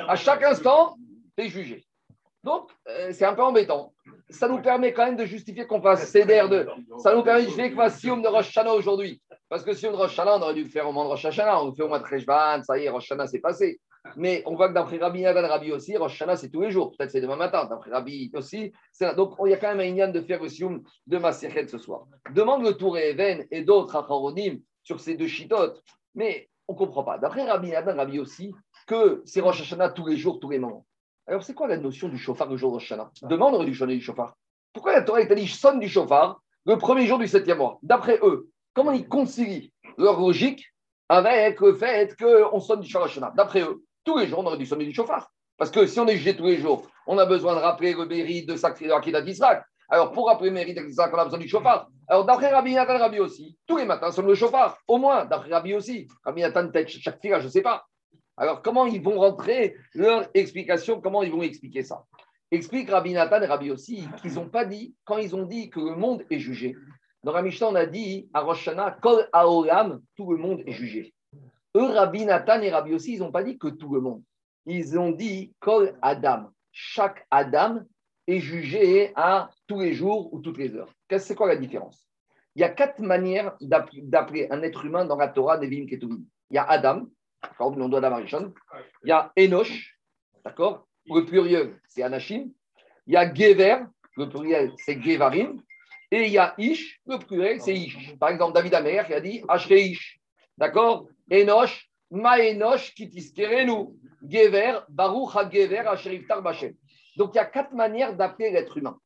À 0.08 0.16
chaque 0.16 0.42
instant, 0.42 0.96
tu 1.36 1.44
es 1.44 1.48
jugé. 1.48 1.84
Donc, 2.44 2.70
euh, 2.88 3.10
c'est 3.12 3.24
un 3.24 3.34
peu 3.34 3.42
embêtant. 3.42 3.94
Ça 4.28 4.48
nous 4.48 4.60
permet 4.60 4.92
quand 4.92 5.06
même 5.06 5.16
de 5.16 5.24
justifier 5.24 5.66
qu'on 5.66 5.80
fasse 5.80 6.08
CDR 6.10 6.48
2. 6.48 6.68
Ça 6.98 7.14
nous 7.14 7.22
permet 7.22 7.42
de 7.42 7.46
justifier 7.46 7.70
qu'on 7.70 7.82
fasse 7.82 7.98
Sioum 7.98 8.20
de 8.20 8.28
Rosh 8.28 8.48
Hashanah 8.48 8.74
aujourd'hui. 8.74 9.22
Parce 9.48 9.64
que 9.64 9.72
Sioum 9.72 9.92
de 9.92 9.96
Rosh 9.96 10.12
Hashanah, 10.12 10.36
on 10.36 10.42
aurait 10.42 10.54
dû 10.54 10.64
le 10.64 10.68
faire 10.68 10.88
au 10.88 10.92
moment 10.92 11.04
de 11.04 11.10
Rosh 11.10 11.24
Hashanah. 11.24 11.62
On 11.62 11.68
le 11.68 11.72
fait 11.72 11.82
au 11.82 11.88
mois 11.88 12.00
de 12.00 12.04
Rejban, 12.04 12.62
ça 12.64 12.76
y 12.78 12.84
est, 12.84 12.90
Rosh 12.90 13.04
Hashanah, 13.04 13.28
c'est 13.28 13.40
passé. 13.40 13.80
Mais 14.16 14.42
on 14.46 14.56
voit 14.56 14.68
que 14.68 14.74
d'après 14.74 14.98
Rabbi 14.98 15.22
Nadan, 15.22 15.46
Rabbi 15.46 15.72
aussi, 15.72 15.96
Rosh 15.96 16.12
Hashanah, 16.12 16.36
c'est 16.36 16.50
tous 16.50 16.62
les 16.62 16.70
jours. 16.70 16.90
Peut-être 16.90 17.10
c'est 17.10 17.20
demain 17.20 17.36
matin. 17.36 17.66
D'après 17.66 17.90
Rabbi 17.90 18.30
aussi. 18.34 18.72
Donc, 19.16 19.34
il 19.44 19.50
y 19.50 19.54
a 19.54 19.56
quand 19.56 19.74
même 19.74 20.00
un 20.00 20.08
de 20.08 20.20
faire 20.20 20.42
le 20.42 20.48
sioum 20.48 20.82
de 21.06 21.18
Maserhet 21.18 21.68
ce 21.68 21.78
soir. 21.78 22.06
Demande 22.34 22.64
le 22.64 22.72
Tour 22.72 22.98
Even 22.98 23.46
et 23.50 23.62
d'autres 23.62 23.96
acharonim 23.96 24.58
sur 24.82 25.00
ces 25.00 25.14
deux 25.14 25.28
chitotes. 25.28 25.82
Mais 26.14 26.48
on 26.68 26.72
ne 26.72 26.78
comprend 26.78 27.04
pas. 27.04 27.18
D'après 27.18 27.44
Rabbi 27.44 27.70
Nadan, 27.70 27.96
Rabbi 27.96 28.18
aussi, 28.18 28.52
que 28.86 29.22
c'est 29.24 29.40
Rosh 29.40 29.60
Hashanah 29.60 29.90
tous 29.90 30.06
les 30.06 30.16
jours, 30.16 30.40
tous 30.40 30.50
les 30.50 30.58
moments. 30.58 30.84
Alors, 31.26 31.44
c'est 31.44 31.54
quoi 31.54 31.68
la 31.68 31.76
notion 31.76 32.08
du 32.08 32.18
chauffard 32.18 32.48
le 32.50 32.56
jour 32.56 32.70
de 32.70 32.74
Rosh 32.74 32.90
Hashanah? 32.90 33.10
Demande 33.22 33.64
du 33.64 33.74
sonner 33.74 33.94
du 33.94 34.02
chauffard. 34.02 34.34
Pourquoi 34.72 34.92
la 34.94 35.02
Torah 35.02 35.24
t'a 35.24 35.36
dit 35.36 35.46
sonne 35.46 35.78
du 35.78 35.88
chauffard 35.88 36.42
le 36.66 36.76
premier 36.76 37.06
jour 37.06 37.18
du 37.18 37.28
septième 37.28 37.58
mois? 37.58 37.78
D'après 37.82 38.18
eux, 38.22 38.48
comment 38.74 38.90
ils 38.90 39.06
concilient 39.08 39.72
leur 39.96 40.18
logique 40.18 40.66
avec 41.08 41.60
le 41.60 41.74
fait 41.74 42.16
qu'on 42.16 42.58
sonne 42.58 42.80
du 42.80 42.96
Hashanah? 42.96 43.32
D'après 43.36 43.62
eux, 43.62 43.84
tous 44.04 44.18
les 44.18 44.26
jours, 44.26 44.40
on 44.40 44.46
aurait 44.46 44.58
dû 44.58 44.66
sonner 44.66 44.84
du 44.84 44.94
chauffard. 44.94 45.30
Parce 45.56 45.70
que 45.70 45.86
si 45.86 46.00
on 46.00 46.06
est 46.06 46.16
jugé 46.16 46.36
tous 46.36 46.46
les 46.46 46.58
jours, 46.58 46.86
on 47.06 47.18
a 47.18 47.26
besoin 47.26 47.54
de 47.54 47.60
rappeler 47.60 47.94
le 47.94 48.06
mérite 48.06 48.48
de 48.48 48.54
de 48.54 49.20
d'Israël. 49.20 49.64
Alors, 49.88 50.10
pour 50.10 50.26
rappeler 50.26 50.48
le 50.48 50.54
mérite 50.54 50.78
d'Israël, 50.78 51.10
on 51.14 51.18
a 51.18 51.24
besoin 51.24 51.38
du 51.38 51.48
chauffard. 51.48 51.88
Alors, 52.08 52.24
d'après 52.24 52.48
Rabbi 52.48 52.74
Nathan, 52.74 52.98
Rabbi 52.98 53.20
aussi, 53.20 53.56
tous 53.66 53.76
les 53.76 53.84
matins, 53.84 54.10
sonne 54.10 54.26
le 54.26 54.34
chauffard. 54.34 54.78
Au 54.88 54.98
moins, 54.98 55.24
d'après 55.24 55.50
Rabbi 55.50 55.74
aussi. 55.74 56.08
Rabbi 56.24 56.40
Nathan, 56.40 56.68
peut-être 56.68 56.88
chaque 56.88 57.18
je 57.22 57.44
ne 57.44 57.48
sais 57.48 57.62
pas. 57.62 57.86
Alors, 58.36 58.62
comment 58.62 58.86
ils 58.86 59.02
vont 59.02 59.18
rentrer? 59.18 59.76
Leur 59.94 60.28
explication 60.34 61.00
Comment 61.00 61.22
ils 61.22 61.30
vont 61.30 61.42
expliquer 61.42 61.82
ça? 61.82 62.04
Explique 62.50 62.90
Rabbi 62.90 63.12
Nathan 63.12 63.42
et 63.42 63.46
Rabbi 63.46 63.70
aussi 63.70 64.06
qu'ils 64.20 64.34
n'ont 64.34 64.48
pas 64.48 64.64
dit, 64.64 64.94
quand 65.04 65.18
ils 65.18 65.36
ont 65.36 65.44
dit 65.44 65.70
que 65.70 65.80
le 65.80 65.94
monde 65.94 66.24
est 66.30 66.38
jugé. 66.38 66.74
Dans 67.22 67.32
la 67.32 67.42
Mishnah, 67.42 67.68
on 67.68 67.74
a 67.74 67.86
dit 67.86 68.28
à 68.34 68.40
Rosh 68.40 68.68
tout 70.16 70.32
le 70.32 70.36
monde 70.38 70.62
est 70.66 70.72
jugé. 70.72 71.14
Eux, 71.76 71.86
Rabbi 71.86 72.24
Nathan 72.24 72.60
et 72.60 72.70
Rabbi 72.70 72.94
aussi, 72.94 73.14
ils 73.14 73.20
n'ont 73.20 73.32
pas 73.32 73.42
dit 73.42 73.58
que 73.58 73.68
tout 73.68 73.92
le 73.94 74.00
monde. 74.00 74.22
Ils 74.66 74.98
ont 74.98 75.10
dit 75.10 75.54
Kol 75.58 75.96
Adam. 76.02 76.50
Chaque 76.70 77.26
Adam 77.30 77.80
est 78.26 78.40
jugé 78.40 79.12
à 79.16 79.50
tous 79.66 79.80
les 79.80 79.94
jours 79.94 80.32
ou 80.32 80.40
toutes 80.40 80.58
les 80.58 80.74
heures. 80.74 80.92
C'est 81.18 81.34
quoi 81.34 81.48
la 81.48 81.56
différence? 81.56 82.08
Il 82.54 82.60
y 82.60 82.64
a 82.64 82.68
quatre 82.68 83.00
manières 83.00 83.56
d'appeler 83.60 84.46
un 84.50 84.62
être 84.62 84.84
humain 84.84 85.04
dans 85.04 85.16
la 85.16 85.28
Torah 85.28 85.58
Nevim 85.58 85.86
Ketuvim. 85.86 86.22
Il 86.50 86.54
y 86.54 86.58
a 86.58 86.64
Adam, 86.64 87.06
d'accord, 87.42 87.76
nom 87.76 87.88
d'Adam. 87.88 88.20
Il 88.20 89.08
y 89.08 89.12
a 89.12 89.32
Enoch, 89.38 89.72
d'accord, 90.44 90.86
le 91.06 91.24
pluriel, 91.24 91.80
c'est 91.88 92.02
Anashim. 92.02 92.50
Il 93.06 93.14
y 93.14 93.16
a 93.16 93.32
Gever, 93.32 93.78
le 94.16 94.28
pluriel, 94.28 94.72
c'est 94.76 95.00
Gevarim. 95.00 95.60
Et 96.10 96.26
il 96.26 96.32
y 96.32 96.38
a 96.38 96.54
Ish, 96.58 97.00
le 97.06 97.18
pluriel, 97.18 97.60
c'est 97.60 97.74
Ish. 97.74 98.16
Par 98.18 98.28
exemple, 98.28 98.52
David 98.54 98.74
Amer 98.74 99.06
qui 99.06 99.14
a 99.14 99.20
dit 99.20 99.42
Ashre 99.48 99.72
Ish. 99.72 100.20
D'accord? 100.58 101.08
Enoch, 101.32 101.88
Ma 102.10 102.36
nous. 103.64 103.96
Gever, 104.28 104.80
Baruch 104.88 105.34
HaGever. 105.34 105.82
Donc 107.16 107.30
il 107.34 107.36
y 107.36 107.40
a 107.40 107.44
quatre 107.44 107.72
manières 107.72 108.14
d'appeler 108.14 108.50
l'être 108.50 108.76
humain. 108.76 108.98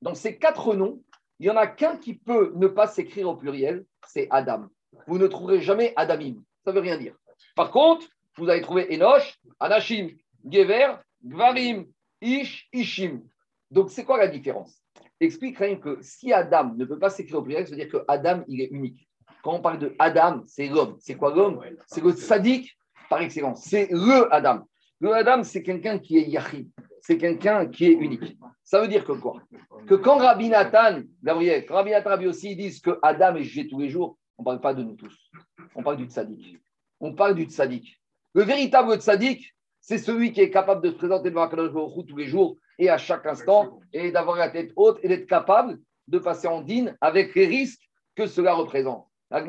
Dans 0.00 0.14
ces 0.14 0.38
quatre 0.38 0.74
noms, 0.74 1.02
Il 1.40 1.44
n'y 1.44 1.50
en 1.50 1.56
a 1.56 1.66
qu'un 1.66 1.96
qui 1.96 2.14
peut 2.14 2.52
ne 2.54 2.68
pas 2.68 2.86
s'écrire 2.86 3.28
au 3.30 3.34
pluriel, 3.34 3.86
c'est 4.06 4.28
Adam. 4.30 4.66
Vous 5.06 5.18
ne 5.18 5.26
trouverez 5.26 5.62
jamais 5.62 5.94
Adamim. 5.96 6.42
Ça 6.64 6.70
ne 6.70 6.76
veut 6.76 6.82
rien 6.82 6.98
dire. 6.98 7.16
Par 7.56 7.70
contre, 7.70 8.06
vous 8.36 8.48
allez 8.50 8.60
trouver 8.60 8.94
Enoch, 8.94 9.40
Anashim, 9.58 10.10
Gever, 10.44 10.96
Gvarim, 11.24 11.86
Ish, 12.20 12.68
Ishim. 12.74 13.22
Donc, 13.70 13.90
c'est 13.90 14.04
quoi 14.04 14.18
la 14.18 14.28
différence? 14.28 14.82
Explique 15.18 15.56
rien 15.56 15.76
que 15.76 15.98
si 16.02 16.30
Adam 16.32 16.74
ne 16.76 16.84
peut 16.84 16.98
pas 16.98 17.08
s'écrire 17.08 17.38
au 17.38 17.42
pluriel, 17.42 17.66
ça 17.66 17.70
veut 17.70 17.76
dire 17.76 17.90
que 17.90 18.04
Adam, 18.06 18.44
il 18.46 18.60
est 18.60 18.68
unique. 18.70 19.08
Quand 19.42 19.54
on 19.54 19.60
parle 19.60 19.78
de 19.78 19.94
Adam, 19.98 20.42
c'est 20.46 20.68
l'homme. 20.68 20.96
C'est 20.98 21.14
quoi 21.14 21.34
l'homme 21.34 21.60
C'est 21.86 22.02
le 22.02 22.12
sadique 22.12 22.76
par 23.08 23.20
excellence. 23.22 23.64
C'est 23.64 23.88
le 23.90 24.32
Adam. 24.32 24.66
Le 25.00 25.12
Adam, 25.14 25.42
c'est 25.42 25.62
quelqu'un 25.62 25.98
qui 25.98 26.18
est 26.18 26.28
Yahid. 26.28 26.68
C'est 27.00 27.16
quelqu'un 27.16 27.66
qui 27.66 27.86
est 27.86 27.92
unique. 27.92 28.36
Ça 28.62 28.80
veut 28.80 28.88
dire 28.88 29.04
que 29.04 29.12
quoi 29.12 29.42
Que 29.86 29.94
quand 29.94 30.18
Rabbi 30.18 30.48
Nathan, 30.48 31.00
Gabriel, 31.22 31.64
quand 31.66 31.74
Rabbi 31.74 31.90
Nathan 31.90 32.22
aussi 32.24 32.54
disent 32.54 32.80
que 32.80 32.98
Adam 33.02 33.36
est 33.36 33.42
jugé 33.42 33.66
tous 33.66 33.80
les 33.80 33.88
jours, 33.88 34.18
on 34.36 34.42
ne 34.42 34.44
parle 34.44 34.60
pas 34.60 34.74
de 34.74 34.82
nous 34.82 34.94
tous. 34.94 35.30
On 35.74 35.82
parle 35.82 35.96
du 35.96 36.04
tzaddik. 36.04 36.58
On 37.00 37.14
parle 37.14 37.34
du 37.34 37.44
tzaddik. 37.44 38.00
Le 38.34 38.42
véritable 38.42 38.94
tzaddik, 38.96 39.54
c'est 39.80 39.98
celui 39.98 40.32
qui 40.32 40.40
est 40.40 40.50
capable 40.50 40.82
de 40.82 40.90
se 40.90 40.96
présenter 40.96 41.30
devant 41.30 41.42
Akadosh 41.42 41.72
Baruch 41.72 42.06
tous 42.06 42.16
les 42.16 42.26
jours 42.26 42.56
et 42.78 42.88
à 42.88 42.96
chaque 42.96 43.26
instant, 43.26 43.80
et 43.92 44.10
d'avoir 44.10 44.36
la 44.36 44.48
tête 44.48 44.72
haute 44.76 44.98
et 45.02 45.08
d'être 45.08 45.26
capable 45.26 45.78
de 46.08 46.18
passer 46.18 46.48
en 46.48 46.62
dîne 46.62 46.96
avec 47.00 47.34
les 47.34 47.46
risques 47.46 47.90
que 48.14 48.26
cela 48.26 48.54
représente. 48.54 49.09
La. 49.30 49.40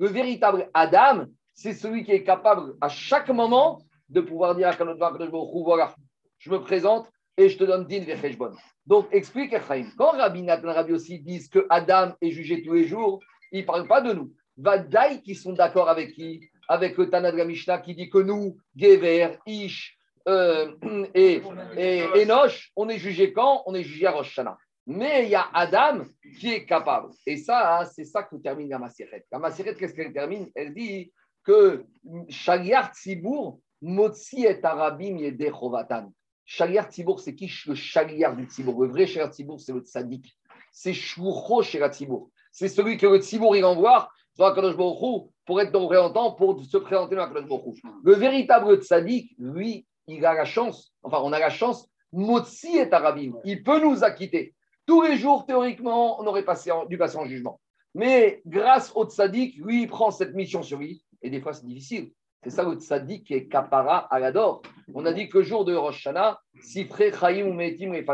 Le 0.00 0.06
véritable 0.06 0.70
Adam, 0.74 1.26
c'est 1.54 1.72
celui 1.72 2.04
qui 2.04 2.12
est 2.12 2.22
capable 2.22 2.74
à 2.80 2.88
chaque 2.88 3.28
moment 3.30 3.80
de 4.08 4.20
pouvoir 4.20 4.54
dire 4.54 4.68
à 4.68 4.72
Baruch 4.72 5.30
voilà, 5.64 5.94
je 6.38 6.50
me 6.50 6.60
présente 6.60 7.10
et 7.36 7.48
je 7.48 7.58
te 7.58 7.64
donne 7.64 7.86
din 7.86 8.04
vecheshbon. 8.04 8.52
Donc, 8.86 9.08
explique 9.12 9.52
Echaim. 9.52 9.90
Quand 9.96 10.12
Rabbi 10.12 10.42
Nathan 10.42 10.72
Rabbi 10.72 10.92
aussi 10.92 11.18
disent 11.18 11.48
que 11.48 11.66
Adam 11.68 12.12
est 12.20 12.30
jugé 12.30 12.62
tous 12.62 12.74
les 12.74 12.84
jours, 12.84 13.20
ils 13.52 13.60
ne 13.60 13.66
parlent 13.66 13.88
pas 13.88 14.00
de 14.00 14.12
nous. 14.12 14.32
Vadaï 14.56 15.20
qui 15.22 15.34
sont 15.34 15.52
d'accord 15.52 15.88
avec 15.88 16.14
qui 16.14 16.40
Avec 16.68 16.96
le 16.96 17.10
Tana 17.10 17.30
de 17.30 17.36
la 17.36 17.44
Mishnah 17.44 17.78
qui 17.78 17.94
dit 17.94 18.08
que 18.08 18.18
nous, 18.18 18.56
Gever, 18.76 19.38
Ish 19.46 19.97
euh, 20.28 21.06
et, 21.14 21.42
et 21.76 22.22
Enoch, 22.22 22.70
on 22.76 22.88
est 22.88 22.98
jugé 22.98 23.32
quand? 23.32 23.62
On 23.66 23.74
est 23.74 23.82
jugé 23.82 24.06
à 24.06 24.12
Rosh 24.12 24.38
Hashanah. 24.38 24.56
Mais 24.86 25.24
il 25.24 25.30
y 25.30 25.34
a 25.34 25.46
Adam 25.52 26.04
qui 26.38 26.52
est 26.52 26.64
capable. 26.64 27.10
Et 27.26 27.36
ça, 27.36 27.84
c'est 27.94 28.04
ça 28.04 28.22
que 28.22 28.36
termine 28.36 28.70
la 28.70 28.78
Maseret. 28.78 29.26
La 29.30 29.38
Maseret, 29.38 29.74
qu'est-ce 29.74 29.94
qu'elle 29.94 30.12
termine? 30.12 30.48
Elle 30.54 30.72
dit 30.72 31.12
que 31.44 31.84
Shaliar 32.28 32.92
Tzibour, 32.94 33.60
Motsi 33.82 34.44
et 34.44 34.64
Arabim 34.64 35.18
Yede 35.18 35.50
Chovatan. 35.50 36.12
Shaliar 36.46 36.90
Tzibour, 36.90 37.20
c'est 37.20 37.34
qui? 37.34 37.52
Le 37.66 37.74
Shaliar 37.74 38.34
du 38.34 38.44
Tzibour 38.44 38.82
Le 38.82 38.88
vrai 38.88 39.06
Shaliar 39.06 39.30
Tzibour, 39.30 39.60
c'est 39.60 39.72
le 39.72 39.80
Tzadik. 39.80 40.34
C'est 40.72 40.94
Shoucho 40.94 41.62
Shaliar 41.62 41.90
Tzibour. 41.92 42.30
C'est 42.50 42.68
celui 42.68 42.96
que 42.96 43.06
le 43.06 43.18
Tzibour, 43.18 43.56
il 43.56 43.64
envoie 43.64 44.08
pour 44.38 45.60
être 45.60 46.12
temps, 46.12 46.32
pour 46.32 46.64
se 46.64 46.76
présenter 46.76 47.16
dans 47.16 47.24
Akadosh 47.24 47.82
Le 48.04 48.14
véritable 48.14 48.80
Tzadik, 48.80 49.34
lui, 49.36 49.84
il 50.08 50.24
a 50.26 50.34
la 50.34 50.44
chance, 50.44 50.92
enfin, 51.02 51.20
on 51.22 51.32
a 51.32 51.38
la 51.38 51.50
chance, 51.50 51.88
Motsi 52.12 52.78
et 52.78 52.92
Arabim. 52.92 53.34
Il 53.44 53.62
peut 53.62 53.80
nous 53.80 54.02
acquitter. 54.02 54.54
Tous 54.86 55.02
les 55.02 55.16
jours, 55.16 55.44
théoriquement, 55.46 56.20
on 56.20 56.26
aurait 56.26 56.44
passé 56.44 56.70
dû 56.88 56.96
passer 56.96 57.18
en 57.18 57.26
jugement. 57.26 57.60
Mais 57.94 58.40
grâce 58.46 58.90
au 58.94 59.04
tzaddik, 59.04 59.56
lui, 59.58 59.82
il 59.82 59.88
prend 59.88 60.10
cette 60.10 60.34
mission 60.34 60.62
sur 60.62 60.78
lui. 60.78 61.04
Et 61.22 61.30
des 61.30 61.40
fois, 61.40 61.52
c'est 61.52 61.66
difficile. 61.66 62.10
C'est 62.42 62.50
ça 62.50 62.62
le 62.62 62.76
tzaddik 62.76 63.26
qui 63.26 63.34
est 63.34 63.48
kapara 63.48 63.98
à 63.98 64.18
l'ador. 64.18 64.62
On 64.94 65.04
a 65.04 65.12
dit 65.12 65.28
que 65.28 65.38
le 65.38 65.44
jour 65.44 65.64
de 65.64 65.74
Rosh 65.74 66.06
Hashanah, 66.06 66.40
si 66.62 66.88
Chaim 66.88 67.46
ou 67.46 67.52
Metim 67.52 67.92
et 67.94 68.06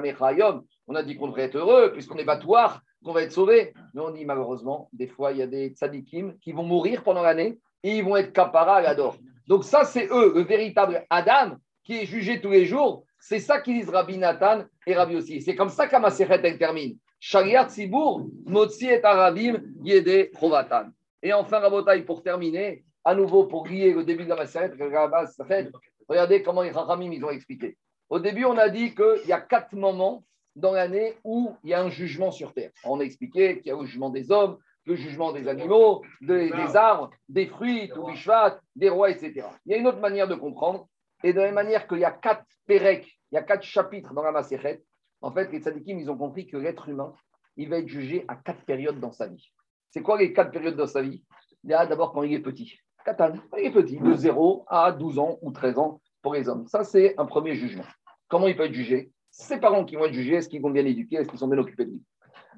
on 0.87 0.95
a 0.95 1.03
dit 1.03 1.17
qu'on 1.17 1.29
devrait 1.29 1.43
être 1.43 1.57
heureux 1.57 1.93
puisqu'on 1.93 2.17
est 2.17 2.25
battoir, 2.25 2.81
qu'on 3.05 3.13
va 3.13 3.23
être 3.23 3.33
sauvé. 3.33 3.75
Mais 3.93 4.01
on 4.01 4.11
dit 4.11 4.25
malheureusement, 4.25 4.89
des 4.93 5.07
fois, 5.07 5.33
il 5.33 5.39
y 5.39 5.43
a 5.43 5.47
des 5.47 5.69
tzaddikim 5.69 6.39
qui 6.39 6.53
vont 6.53 6.65
mourir 6.65 7.03
pendant 7.05 7.23
l'année 7.23 7.59
et 7.83 7.99
ils 7.99 8.05
vont 8.05 8.17
être 8.17 8.33
kapara 8.33 8.77
à 8.77 8.81
l'ador. 8.81 9.17
Donc 9.47 9.65
ça, 9.65 9.85
c'est 9.85 10.09
eux, 10.11 10.33
le 10.35 10.43
véritable 10.43 11.05
Adam 11.11 11.57
qui 11.85 11.99
est 11.99 12.07
jugé 12.07 12.40
tous 12.40 12.51
les 12.51 12.64
jours 12.64 13.05
c'est 13.27 13.38
ça 13.38 13.59
qu'ils 13.59 13.79
disent 13.79 13.88
Rabbi 13.88 14.18
Nathan 14.18 14.64
et 14.87 14.94
Rabbi 14.94 15.16
aussi. 15.16 15.40
C'est 15.40 15.55
comme 15.55 15.70
ça 15.70 15.88
qu'Amaseret 15.88 16.42
elle 16.44 16.59
termine. 16.59 16.99
Shariat 17.18 17.70
Sibour, 17.70 18.27
Motsi 18.44 18.85
et 18.85 19.03
Arabim, 19.03 19.62
Yede 19.83 20.31
Chovatan. 20.38 20.90
Et 21.23 21.33
enfin, 21.33 21.59
Rabotai, 21.59 22.03
pour 22.03 22.23
terminer, 22.23 22.85
à 23.03 23.14
nouveau 23.14 23.44
pour 23.44 23.66
lier 23.66 23.94
le 23.94 24.05
début 24.05 24.25
de 24.25 24.29
la 24.29 24.37
Maseret, 24.37 24.73
regardez 26.07 26.42
comment 26.42 26.61
les 26.61 26.70
Rachamim 26.70 27.12
ils 27.12 27.25
ont 27.25 27.31
expliqué. 27.31 27.79
Au 28.11 28.18
début, 28.18 28.44
on 28.44 28.59
a 28.59 28.68
dit 28.68 28.94
qu'il 28.94 29.27
y 29.27 29.33
a 29.33 29.40
quatre 29.40 29.73
moments 29.75 30.23
dans 30.55 30.73
l'année 30.73 31.14
où 31.25 31.57
il 31.64 31.70
y 31.70 31.75
a 31.75 31.81
un 31.81 31.88
jugement 31.88 32.31
sur 32.31 32.53
terre. 32.53 32.73
On 32.85 33.01
a 33.01 33.05
expliqué 33.05 33.57
qu'il 33.57 33.68
y 33.68 33.75
a 33.75 33.81
le 33.81 33.87
jugement 33.87 34.11
des 34.11 34.31
hommes, 34.31 34.59
le 34.85 34.97
jugement 34.97 35.33
des 35.33 35.49
animaux, 35.49 36.03
des, 36.20 36.53
arbres, 36.77 37.09
des 37.31 37.47
fruits, 37.47 37.90
des 38.77 38.90
rois, 38.90 39.09
etc. 39.09 39.47
Il 39.64 39.73
y 39.73 39.75
a 39.75 39.79
une 39.79 39.87
autre 39.87 40.01
manière 40.01 40.29
de 40.29 40.35
comprendre 40.35 40.88
et 41.25 41.33
de 41.33 41.39
la 41.39 41.47
même 41.47 41.55
manière 41.55 41.89
qu'il 41.89 41.99
y 41.99 42.05
a 42.05 42.11
quatre 42.11 42.45
pérec, 42.67 43.11
il 43.33 43.35
y 43.35 43.39
a 43.39 43.43
quatre 43.43 43.63
chapitres 43.63 44.13
dans 44.13 44.23
la 44.23 44.31
Maserhet, 44.31 44.83
en 45.23 45.33
fait, 45.33 45.51
les 45.51 45.61
tzadikim, 45.61 45.99
ils 45.99 46.11
ont 46.11 46.19
compris 46.19 46.47
que 46.47 46.59
l'être 46.59 46.87
humain, 46.87 47.15
il 47.57 47.71
va 47.71 47.79
être 47.79 47.89
jugé 47.89 48.27
à 48.29 48.37
quatre 48.37 48.63
périodes 48.67 49.01
dans 49.01 49.11
sa 49.11 49.27
vie. 49.27 49.51
C'est 49.91 50.03
quoi 50.03 50.19
les 50.19 50.35
quatre 50.35 50.51
périodes 50.51 50.77
dans 50.77 50.87
sa 50.87 51.01
vie? 51.01 51.25
Il 51.65 51.71
y 51.71 51.73
a 51.73 51.87
d'abord 51.87 52.13
quand 52.13 52.23
il 52.25 52.35
est 52.35 52.41
petit. 52.41 52.75
Katan, 53.07 53.33
il 53.59 53.65
est 53.65 53.71
petit, 53.71 53.99
de 53.99 54.13
0 54.13 54.67
à 54.69 54.93
12 54.93 55.19
ans 55.19 55.39
ou 55.41 55.51
13 55.51 55.79
ans 55.79 56.03
pour 56.21 56.35
les 56.35 56.47
hommes. 56.47 56.67
Ça, 56.67 56.85
c'est 56.85 57.15
un 57.19 57.25
premier 57.25 57.55
jugement. 57.55 57.85
Comment 58.29 58.47
il 58.47 58.57
peut 58.57 58.65
être 58.65 58.75
jugé? 58.75 59.11
Ses 59.31 59.59
parents 59.59 59.87
qui 59.87 59.97
vont 59.97 60.05
être 60.05 60.13
jugés, 60.13 60.35
est-ce 60.35 60.49
qu'ils 60.51 60.61
vont 60.61 60.71
bien 60.71 60.83
l'éduquer 60.83 61.17
Est-ce 61.17 61.29
qu'ils 61.29 61.39
sont 61.39 61.49
bien 61.49 61.59
occupés 61.59 61.87
de 61.87 61.93
lui? 61.93 62.03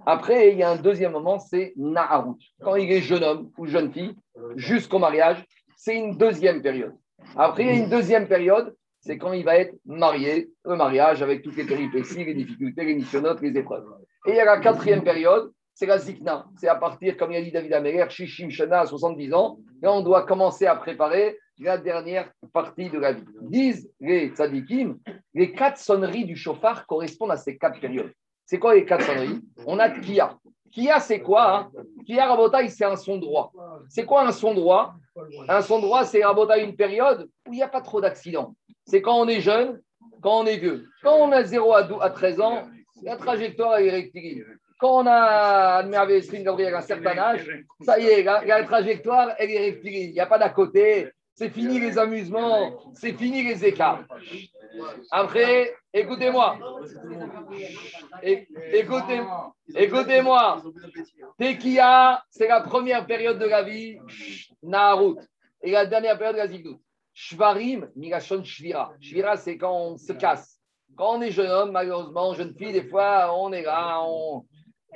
Après, 0.04 0.50
il 0.50 0.58
y 0.58 0.64
a 0.64 0.70
un 0.70 0.76
deuxième 0.76 1.12
moment, 1.12 1.38
c'est 1.38 1.72
Naharut. 1.76 2.38
Quand 2.60 2.74
il 2.74 2.90
est 2.90 3.00
jeune 3.00 3.22
homme 3.22 3.50
ou 3.58 3.66
jeune 3.66 3.92
fille, 3.92 4.16
jusqu'au 4.56 4.98
mariage, 4.98 5.44
c'est 5.76 5.96
une 5.96 6.16
deuxième 6.16 6.62
période. 6.62 6.96
Après, 7.36 7.64
il 7.64 7.66
y 7.66 7.70
a 7.70 7.74
une 7.74 7.90
deuxième 7.90 8.26
période, 8.28 8.74
c'est 9.00 9.18
quand 9.18 9.32
il 9.32 9.44
va 9.44 9.56
être 9.56 9.74
marié, 9.84 10.50
le 10.64 10.76
mariage 10.76 11.22
avec 11.22 11.42
toutes 11.42 11.56
les 11.56 11.64
péripéties, 11.64 12.24
les 12.24 12.34
difficultés, 12.34 12.84
les 12.84 12.94
missionnotes, 12.94 13.40
les 13.40 13.56
épreuves. 13.56 13.86
Et 14.26 14.30
il 14.30 14.36
y 14.36 14.40
a 14.40 14.44
la 14.44 14.58
quatrième 14.58 15.04
période, 15.04 15.52
c'est 15.74 15.86
la 15.86 15.98
zikna. 15.98 16.46
C'est 16.56 16.68
à 16.68 16.74
partir, 16.74 17.16
comme 17.16 17.32
il 17.32 17.36
a 17.36 17.42
dit 17.42 17.52
David 17.52 17.72
Améler, 17.74 18.04
Shishim 18.08 18.50
Shana 18.50 18.80
à 18.80 18.86
70 18.86 19.34
ans, 19.34 19.58
et 19.82 19.86
on 19.86 20.00
doit 20.00 20.24
commencer 20.24 20.66
à 20.66 20.74
préparer 20.74 21.38
la 21.58 21.78
dernière 21.78 22.30
partie 22.52 22.90
de 22.90 22.98
la 22.98 23.12
vie. 23.12 23.24
Disent 23.42 23.90
les 24.00 24.28
tzadikim, 24.28 24.98
les 25.34 25.52
quatre 25.52 25.78
sonneries 25.78 26.24
du 26.24 26.36
chauffard 26.36 26.86
correspondent 26.86 27.32
à 27.32 27.36
ces 27.36 27.56
quatre 27.56 27.80
périodes. 27.80 28.12
C'est 28.44 28.58
quoi 28.58 28.74
les 28.74 28.84
quatre 28.84 29.04
sonneries? 29.04 29.40
On 29.66 29.78
a 29.78 29.90
Kia. 29.90 30.36
Kia, 30.72 31.00
c'est 31.00 31.20
quoi 31.20 31.56
hein? 31.56 31.70
Kia 32.06 32.26
Rabotai, 32.26 32.68
c'est 32.68 32.84
un 32.84 32.96
son 32.96 33.16
droit. 33.16 33.52
C'est 33.88 34.04
quoi 34.04 34.26
un 34.26 34.32
son 34.32 34.54
droit? 34.54 34.94
Un 35.48 35.62
son 35.62 35.80
droit, 35.80 36.04
c'est 36.04 36.24
Rabotai 36.24 36.62
une 36.62 36.76
période 36.76 37.28
où 37.48 37.52
il 37.52 37.56
n'y 37.56 37.62
a 37.62 37.68
pas 37.68 37.80
trop 37.80 38.00
d'accidents. 38.00 38.54
C'est 38.84 39.02
quand 39.02 39.18
on 39.18 39.28
est 39.28 39.40
jeune, 39.40 39.80
quand 40.22 40.40
on 40.40 40.46
est 40.46 40.58
vieux. 40.58 40.86
Quand 41.02 41.16
on 41.16 41.32
a 41.32 41.42
0 41.42 41.74
à 41.74 42.10
13 42.10 42.40
ans, 42.40 42.62
la 43.02 43.16
trajectoire 43.16 43.78
est 43.78 43.90
rectiligne. 43.90 44.44
Quand 44.78 45.02
on 45.02 45.06
a 45.06 45.82
Gabriel 45.82 46.74
à 46.74 46.78
un 46.78 46.82
certain 46.82 47.16
âge, 47.16 47.48
ça 47.80 47.98
y 47.98 48.06
est, 48.06 48.22
la, 48.22 48.62
trajectoire, 48.64 49.30
est 49.38 49.58
rectiligne. 49.58 50.08
Il 50.08 50.12
n'y 50.12 50.20
a 50.20 50.26
pas 50.26 50.38
d'à 50.38 50.50
côté. 50.50 51.08
C'est 51.38 51.50
fini 51.50 51.78
les 51.78 51.98
amusements, 51.98 52.94
c'est 52.94 53.12
fini 53.12 53.42
les 53.42 53.62
écarts. 53.62 54.04
Après, 55.10 55.74
écoutez-moi. 55.92 56.58
Écoutez-moi. 58.72 59.54
Écoutez-moi. 59.74 60.62
Tekia, 61.38 62.24
c'est 62.30 62.48
la 62.48 62.62
première 62.62 63.06
période 63.06 63.38
de 63.38 63.44
la 63.44 63.62
vie, 63.62 63.98
Naharut. 64.62 65.18
Et 65.62 65.72
la 65.72 65.84
dernière 65.84 66.16
période 66.16 66.36
de 66.36 66.40
la 66.40 66.48
Zigdout. 66.48 66.80
Shvarim, 67.12 67.90
Migashon 67.96 68.42
Shvira. 68.42 68.94
Shvira, 68.98 69.36
c'est 69.36 69.58
quand 69.58 69.76
on 69.76 69.98
se 69.98 70.14
casse. 70.14 70.58
Quand 70.96 71.18
on 71.18 71.20
est 71.20 71.32
jeune 71.32 71.50
homme, 71.50 71.72
malheureusement, 71.72 72.32
jeune 72.32 72.54
fille, 72.54 72.72
des 72.72 72.88
fois, 72.88 73.38
on 73.38 73.52
est 73.52 73.62
là, 73.62 74.00
on. 74.02 74.46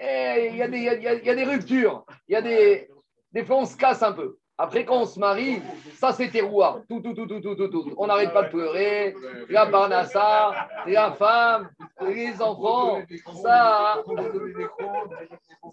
Il 0.00 0.56
y, 0.56 0.62
a 0.62 1.34
des 1.34 1.44
ruptures. 1.44 2.06
Il 2.28 2.32
y 2.32 2.36
a 2.36 2.40
des. 2.40 2.88
Des 3.32 3.44
fois, 3.44 3.58
on 3.58 3.66
se 3.66 3.76
casse 3.76 4.02
un 4.02 4.12
peu. 4.12 4.38
Après, 4.62 4.84
quand 4.84 5.00
on 5.00 5.06
se 5.06 5.18
marie, 5.18 5.62
ça 5.94 6.12
c'est 6.12 6.28
terroir. 6.28 6.80
Tout, 6.86 7.00
tout, 7.00 7.14
tout, 7.14 7.26
tout, 7.26 7.40
tout, 7.40 7.54
tout, 7.54 7.68
tout. 7.68 7.94
On 7.96 8.06
n'arrête 8.06 8.30
pas 8.30 8.42
de 8.42 8.50
pleurer. 8.50 9.14
La 9.48 9.64
barnassa, 9.64 10.68
la 10.86 11.12
femme, 11.12 11.70
les 12.02 12.42
enfants. 12.42 13.00
Ça, 13.42 14.02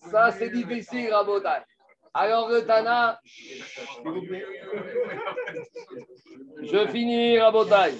ça 0.10 0.32
c'est 0.32 0.50
difficile 0.52 1.12
à 1.12 1.21
Botaï. 1.26 1.62
Alors, 2.13 2.47
le 2.47 2.65
Tana, 2.65 3.19
je 6.63 6.88
finis 6.88 7.39
à 7.39 7.52
Botaï. 7.52 7.93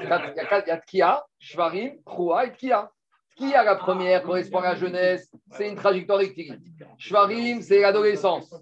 Il 0.00 0.08
y 0.08 0.70
a 0.70 0.76
Kia, 0.78 1.24
Shvarim, 1.38 2.02
Kroua 2.04 2.46
et 2.46 2.52
Kia. 2.54 2.90
Qui 3.38 3.54
a 3.54 3.62
la 3.62 3.76
première 3.76 4.24
correspond 4.24 4.58
à 4.58 4.70
la 4.70 4.74
jeunesse, 4.74 5.30
c'est 5.52 5.68
une 5.68 5.76
trajectoire 5.76 6.18
rectiligne. 6.18 6.58
Shvarim, 6.98 7.62
c'est 7.62 7.80
l'adolescence. 7.80 8.52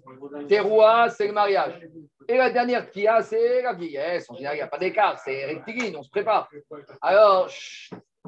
Teroua, 0.47 1.09
c'est 1.09 1.25
le 1.25 1.33
mariage. 1.33 1.81
Et 2.27 2.37
la 2.37 2.51
dernière 2.51 2.87
qui 2.91 3.07
a, 3.07 3.23
c'est 3.23 3.63
la 3.63 3.73
vieillesse. 3.73 4.29
En 4.29 4.35
général, 4.35 4.55
il 4.55 4.59
n'y 4.59 4.63
a 4.63 4.67
pas 4.67 4.77
d'écart, 4.77 5.17
c'est 5.17 5.45
rectiligne, 5.45 5.95
on 5.97 6.03
se 6.03 6.11
prépare. 6.11 6.47
Alors, 7.01 7.49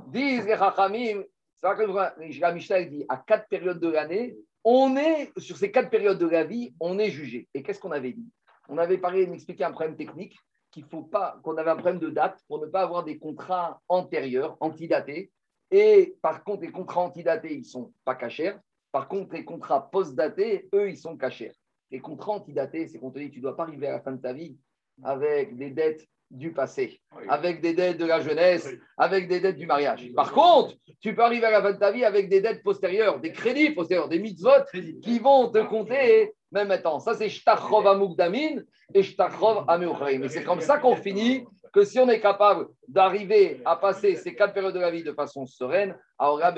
disent 0.07 0.47
les 0.47 0.57
Chachamim, 0.57 1.21
c'est 1.55 1.67
vrai 1.67 1.85
que 1.85 2.39
la 2.39 2.51
Mishnah 2.51 2.83
dit 2.83 3.05
à 3.07 3.17
quatre 3.17 3.47
périodes 3.47 3.79
de 3.79 3.89
l'année, 3.89 4.35
on 4.63 4.97
est, 4.97 5.31
sur 5.37 5.55
ces 5.55 5.71
quatre 5.71 5.91
périodes 5.91 6.17
de 6.17 6.27
la 6.27 6.43
vie, 6.43 6.73
on 6.79 6.97
est 6.97 7.11
jugé. 7.11 7.47
Et 7.53 7.61
qu'est-ce 7.61 7.79
qu'on 7.79 7.91
avait 7.91 8.13
dit? 8.13 8.27
On 8.69 8.79
avait 8.79 8.97
parlé, 8.97 9.27
d'expliquer 9.27 9.65
un 9.65 9.71
problème 9.71 9.95
technique, 9.95 10.35
qu'il 10.71 10.85
faut 10.85 11.03
pas, 11.03 11.39
qu'on 11.43 11.57
avait 11.57 11.71
un 11.71 11.75
problème 11.75 11.99
de 11.99 12.09
date 12.09 12.39
pour 12.47 12.59
ne 12.59 12.67
pas 12.67 12.81
avoir 12.81 13.03
des 13.03 13.19
contrats 13.19 13.81
antérieurs, 13.87 14.57
antidatés. 14.59 15.31
Et 15.71 16.15
par 16.21 16.43
contre, 16.43 16.61
les 16.63 16.71
contrats 16.71 17.01
antidatés, 17.01 17.53
ils 17.53 17.59
ne 17.59 17.65
sont 17.65 17.93
pas 18.03 18.15
cachés. 18.15 18.53
Par 18.91 19.07
contre, 19.07 19.35
les 19.35 19.45
contrats 19.45 19.89
post-datés, 19.89 20.67
eux, 20.73 20.89
ils 20.89 20.97
sont 20.97 21.15
cachés. 21.15 21.51
Les 21.91 21.99
contrats 21.99 22.33
antidatés, 22.33 22.87
c'est 22.87 22.99
qu'on 22.99 23.11
te 23.11 23.19
dit, 23.19 23.29
tu 23.29 23.39
ne 23.39 23.43
dois 23.43 23.55
pas 23.55 23.63
arriver 23.63 23.87
à 23.87 23.93
la 23.93 24.01
fin 24.01 24.11
de 24.11 24.21
ta 24.21 24.33
vie 24.33 24.57
avec 25.03 25.55
des 25.57 25.69
dettes 25.69 26.07
du 26.31 26.53
passé, 26.53 27.01
avec 27.27 27.61
des 27.61 27.73
dettes 27.73 27.97
de 27.97 28.05
la 28.05 28.21
jeunesse, 28.21 28.69
avec 28.97 29.27
des 29.27 29.39
dettes 29.39 29.57
du 29.57 29.65
mariage. 29.65 30.11
Par 30.13 30.31
contre, 30.31 30.75
tu 30.99 31.15
peux 31.15 31.23
arriver 31.23 31.47
à 31.47 31.51
la 31.51 31.61
fin 31.61 31.73
de 31.73 31.79
ta 31.79 31.91
vie 31.91 32.05
avec 32.05 32.29
des 32.29 32.41
dettes 32.41 32.61
postérieures, 32.61 33.19
des 33.19 33.31
crédits 33.31 33.71
postérieurs, 33.71 34.09
des 34.09 34.19
mitzvot 34.19 34.63
qui 35.01 35.17
vont 35.17 35.49
te 35.49 35.59
compter 35.59 36.33
même 36.51 36.67
maintenant. 36.67 36.99
Ça, 36.99 37.13
c'est 37.13 37.29
Shtachrov 37.29 37.87
Amugdamin 37.87 38.61
et 38.93 39.03
Shtachrov 39.03 39.65
Ameuchreim. 39.67 40.23
Et 40.23 40.29
c'est 40.29 40.43
comme 40.43 40.61
ça 40.61 40.77
qu'on 40.77 40.95
finit 40.95 41.45
que 41.71 41.83
si 41.83 41.99
on 41.99 42.09
est 42.09 42.19
capable 42.19 42.67
d'arriver 42.87 43.61
à 43.65 43.75
passer 43.75 44.15
ces 44.15 44.33
quatre 44.33 44.53
périodes 44.53 44.73
de 44.73 44.79
la 44.79 44.89
vie 44.89 45.03
de 45.03 45.11
façon 45.11 45.45
sereine, 45.45 45.95
alors 46.17 46.39
là, 46.39 46.53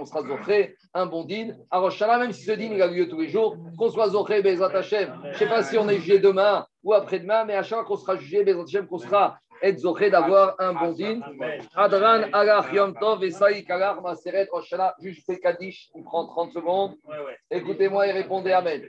on 0.00 0.04
sera 0.04 0.22
zoché, 0.22 0.76
un 0.94 1.06
bon 1.06 1.24
din. 1.24 1.54
Alors, 1.70 1.92
même 2.18 2.32
si 2.32 2.44
ce 2.44 2.52
din 2.52 2.70
il 2.72 2.82
a 2.82 2.86
lieu 2.86 3.08
tous 3.08 3.20
les 3.20 3.28
jours, 3.28 3.56
qu'on 3.76 3.90
soit 3.90 4.08
zoché, 4.08 4.42
Hashem. 4.44 5.20
Je 5.22 5.28
ne 5.28 5.34
sais 5.34 5.46
pas 5.46 5.62
si 5.62 5.76
on 5.76 5.88
est 5.88 5.98
jugé 5.98 6.18
demain 6.18 6.66
ou 6.82 6.94
après-demain, 6.94 7.44
mais 7.44 7.54
à 7.54 7.62
chaque 7.62 7.80
fois 7.80 7.84
qu'on 7.86 7.96
sera 7.96 8.16
jugé, 8.16 8.44
qu'on 8.88 8.98
sera 8.98 9.38
être 9.62 9.78
zoché 9.78 10.10
d'avoir 10.10 10.54
un 10.58 10.72
bon 10.72 10.92
din? 10.92 11.20
Adran, 11.74 12.24
Alach, 12.32 12.72
Yom 12.72 12.94
Tov, 12.98 13.20
Maseret, 14.02 14.48
Roshana, 14.50 14.94
juge 15.00 15.22
Kaddish, 15.42 15.90
il 15.94 16.04
prend 16.04 16.26
30 16.26 16.52
secondes. 16.52 16.96
Écoutez-moi 17.50 18.06
et 18.06 18.12
répondez 18.12 18.52
Amen. 18.52 18.82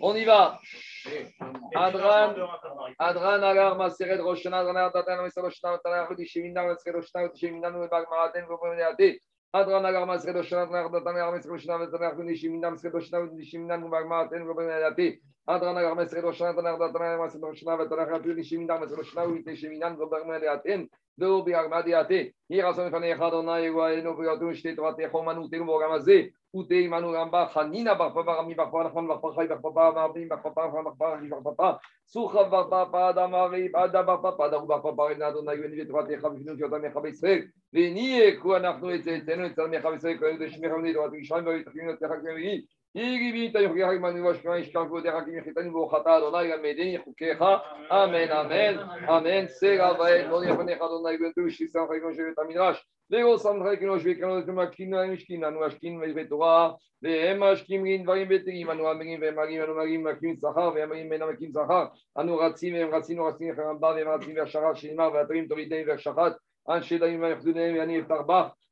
On 0.00 0.14
y 0.14 0.24
va. 0.24 0.58
Adran, 1.74 2.34
Adran, 2.98 3.42
Agar, 3.42 3.76
Maseret, 3.76 4.18
Adran, 4.18 4.52
Adran, 4.52 4.90
Adran, 4.94 5.28
Adran, 9.54 9.84
Adran, 9.84 10.08
Maseret, 10.08 10.36
Roshana, 10.36 10.66
Adran, 10.66 12.36
Shemina, 12.36 12.70
Maseret, 12.70 12.92
Roshana, 12.94 13.28
Shemina, 13.42 13.74
Adran, 13.78 14.08
Maraten, 14.08 14.42
Adran, 14.48 15.14
Adran 15.46 15.76
agar 15.76 15.96
mesre 15.96 16.22
roshana 16.22 16.54
tanar 16.56 16.78
datana 16.78 17.18
mesre 17.20 17.40
roshana 17.40 17.76
vatana 17.78 18.06
rapur 18.08 18.34
di 18.34 18.42
sheminan 18.44 18.80
mesre 18.80 18.96
roshana 18.96 19.26
u 19.28 19.42
te 19.44 19.56
sheminan 19.56 19.96
gobarma 19.98 20.40
de 20.40 20.48
Béni 37.72 38.20
et 38.20 38.36
quoi, 38.36 38.60
nous, 38.60 38.90
et 38.90 39.00
c'est, 39.02 39.18
et 39.18 39.36
nous, 39.36 39.44
et 39.46 39.52
c'est, 39.54 39.64
et 39.64 39.68
nous, 39.68 39.74
et 39.74 39.98
c'est, 39.98 40.12
et 40.12 40.18
nous, 40.18 40.30
et 40.30 40.38
c'est, 40.38 40.54
et 40.54 40.68
nous, 40.68 40.86
et 40.86 40.92
c'est, 40.92 41.28
et 41.28 41.42
nous, 41.42 41.50
et 41.50 41.64
c'est, 41.64 41.78
et 41.78 41.82
nous, 41.82 42.38
et 42.38 42.56
et 42.56 42.58
c'est, 42.58 42.81
הריבית 42.96 43.54
יוכיח 43.54 43.88
עמנו 43.88 44.24
והשמיים 44.24 44.62
ישכב 44.62 44.84
כבודיך 44.86 45.14
כי 45.24 45.30
מחיתנו 45.40 45.72
ברוך 45.72 45.94
אתה 45.94 46.18
אדוני 46.18 46.48
למדני 46.48 46.98
חוקיך 47.04 47.42
אמן 47.90 48.30
אמן 48.30 48.78
אמן 49.08 49.48
סרע 49.48 50.00
ואין 50.00 50.30
לא 50.30 50.44
יפניך 50.44 50.82
אדוני 50.82 51.16
ולתו 51.20 51.50
שיסם 51.50 51.80
חלקנו 51.88 52.14
של 52.14 52.22
בית 52.22 52.38
המדרש 52.38 52.86
ולא 53.10 53.38
שם 53.38 53.62
חלקנו 53.64 54.00
שוויקנו 54.00 54.38
לתום 54.38 54.58
הקיננו 54.58 54.98
הם 55.00 55.12
השכיננו 55.12 55.64
השכין 55.64 56.00
בתורה 56.14 56.72
והם 57.02 57.42
השכימים 57.42 58.02
דברים 58.02 58.28
בטרים 58.28 58.70
אנו 58.70 58.90
אמרים 58.90 59.20
והם 59.22 59.34
מרים 59.34 59.62
אנו 59.62 59.74
מרים 59.74 60.04
מקים 60.04 60.36
שכר 60.36 60.70
והם 60.74 60.88
מרים 60.88 61.12
אינם 61.12 61.28
מקים 61.28 61.50
שכר 61.52 61.86
אנו 62.18 62.36
רצים 62.36 62.74
והם 62.74 62.94
רצינו 62.94 63.24
רצים 63.24 63.54
חרם 63.56 63.80
בא 63.80 63.86
והם 63.86 64.08
רצים 64.08 64.36
והשערה 64.36 64.74
שנאמר 64.74 65.10
ועטרים 65.14 65.46
תורידיהם 65.48 65.88
והשחת 65.88 66.32
אנשי 66.68 66.98
דמים 66.98 67.22
ויחדודיהם 67.22 67.78
ואני 67.78 68.00
אפתח 68.00 68.20
בך 68.26 68.48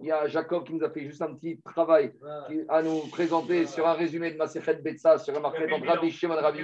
Il 0.00 0.06
y 0.06 0.12
a 0.12 0.26
Jacob 0.26 0.64
qui 0.64 0.74
nous 0.74 0.84
a 0.84 0.90
fait 0.90 1.04
juste 1.04 1.22
un 1.22 1.34
petit 1.34 1.60
travail 1.62 2.12
à 2.68 2.82
nous 2.82 3.00
présenter 3.12 3.64
sur 3.66 3.86
un 3.86 3.92
résumé 3.92 4.32
de 4.32 4.36
Maserhet 4.36 4.74
Betsa, 4.82 5.18
sur 5.18 5.36
un 5.36 5.40
marquette 5.40 5.72
entre 5.72 5.86
Rabbi 5.86 6.10
Shimon 6.10 6.36
et 6.36 6.40
Rabbi 6.40 6.62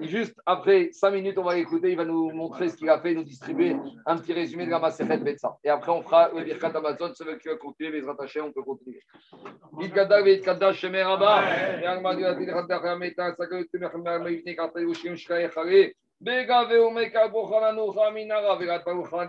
Et 0.00 0.08
juste 0.08 0.34
après 0.44 0.90
5 0.92 1.10
minutes, 1.12 1.38
on 1.38 1.44
va 1.44 1.54
l'écouter, 1.54 1.90
il 1.90 1.96
va 1.96 2.04
nous 2.04 2.30
montrer 2.30 2.68
ce 2.68 2.76
qu'il 2.76 2.90
a 2.90 3.00
fait, 3.00 3.14
nous 3.14 3.24
distribuer 3.24 3.74
un 4.04 4.18
petit 4.18 4.34
résumé 4.34 4.66
de 4.66 4.70
la 4.70 4.78
Maserhet 4.78 5.18
Betsa. 5.18 5.56
Et 5.64 5.70
après, 5.70 5.92
on 5.92 6.02
fera 6.02 6.30
le 6.30 6.44
Birkat 6.44 6.72
Amazon, 6.76 7.12
ceux 7.14 7.36
qui 7.38 7.48
veulent 7.48 7.58
continuer, 7.58 8.00
les 8.00 8.06
rattacher, 8.06 8.40
on 8.42 8.52
peut 8.52 8.62
continuer. 8.62 9.02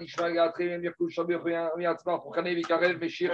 משמיה 0.00 0.52
חיים 0.56 0.80
וסבא 0.84 1.34
וישוע 3.00 3.26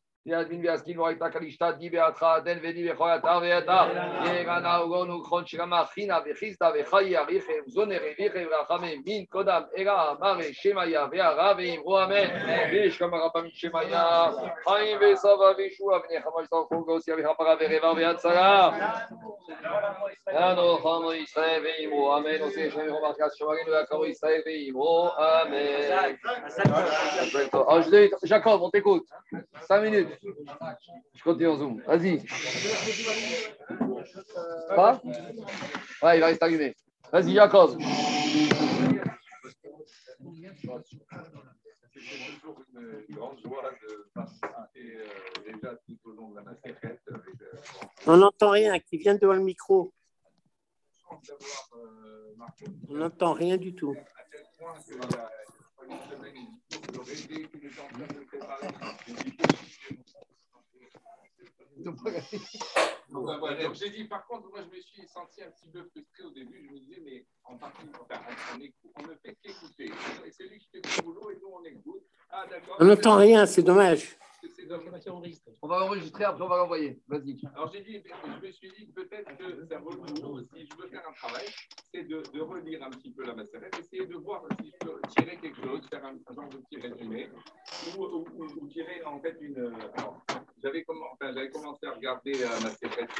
Jacob, 28.24 28.62
on 28.62 28.70
t'écoute. 28.70 29.06
5 29.66 29.82
minutes. 29.82 30.17
Je 31.14 31.22
continue 31.22 31.48
en 31.48 31.56
zoom. 31.56 31.82
Vas-y. 31.86 32.24
Pas 34.74 35.00
Ouais, 36.02 36.16
il 36.16 36.20
va 36.20 36.26
rester 36.26 36.44
allumé. 36.44 36.76
Vas-y, 37.12 37.34
Jacob. 37.34 37.78
On 48.06 48.16
n'entend 48.16 48.50
rien, 48.50 48.78
qui 48.78 48.98
vient 48.98 49.14
devant 49.14 49.34
le 49.34 49.42
micro. 49.42 49.92
On 52.88 52.94
n'entend 52.94 53.32
rien 53.32 53.56
du 53.56 53.74
tout. 53.74 53.94
Donc, 63.10 63.74
j'ai 63.74 63.90
dit, 63.90 64.04
par 64.04 64.26
contre, 64.26 64.48
moi, 64.50 64.60
je 64.60 64.76
me 64.76 64.82
suis 64.82 65.06
senti 65.08 65.42
un 65.42 65.50
petit 65.50 65.70
peu 65.70 65.82
frustré 65.84 66.24
au 66.24 66.30
début. 66.30 66.66
Je 66.66 66.72
me 66.74 66.78
disais, 66.78 67.02
mais 67.02 67.24
en 67.44 67.56
partie, 67.56 67.82
on, 67.82 69.02
ne 69.02 69.14
fait 69.14 69.36
qu'écouter. 69.42 69.90
C'est 70.30 70.44
lui 70.44 70.58
qui 70.58 70.68
fait 70.68 70.82
le 70.84 71.02
boulot 71.02 71.30
et 71.30 71.38
nous, 71.40 71.48
on 71.48 71.64
écoute. 71.64 72.02
Ah, 72.30 72.44
on 72.78 72.84
n'entend 72.84 73.16
rien, 73.16 73.46
c'est 73.46 73.62
dommage. 73.62 74.17
On 75.68 75.72
va 75.72 75.80
l'enregistrer, 75.80 76.24
après 76.24 76.42
on 76.42 76.48
va 76.48 76.56
l'envoyer. 76.56 76.98
Vas-y. 77.08 77.38
Alors 77.54 77.70
j'ai 77.70 77.82
dit, 77.82 78.02
je 78.02 78.46
me 78.46 78.50
suis 78.50 78.70
dit 78.70 78.86
peut-être 78.86 79.36
que 79.36 79.66
ça 79.66 79.78
vaut 79.78 79.90
le 79.90 79.98
coup, 79.98 80.40
si 80.56 80.66
je 80.66 80.82
veux 80.82 80.88
faire 80.88 81.02
un 81.06 81.12
travail, 81.12 81.44
c'est 81.92 82.04
de, 82.04 82.22
de, 82.32 82.40
relire 82.40 82.82
un 82.84 82.88
petit 82.88 83.10
peu 83.10 83.22
la 83.26 83.34
macérette, 83.34 83.78
essayer 83.78 84.06
de 84.06 84.14
voir 84.14 84.44
si 84.58 84.70
je 84.70 84.86
peux 84.86 84.98
tirer 85.10 85.36
quelque 85.36 85.62
chose, 85.62 85.86
faire 85.90 86.02
un, 86.06 86.14
un 86.26 86.34
genre 86.34 86.48
de 86.48 86.56
petit 86.56 86.80
résumé, 86.80 87.28
ou, 87.98 88.02
ou, 88.02 88.26
ou, 88.38 88.66
tirer 88.68 89.04
en 89.04 89.20
fait 89.20 89.36
une. 89.42 89.58
Alors, 89.98 90.22
j'avais 90.62 90.86
enfin, 90.88 91.46
commencé 91.52 91.86
à 91.86 91.92
regarder 91.92 92.32
la 92.32 92.60
macérette 92.60 93.10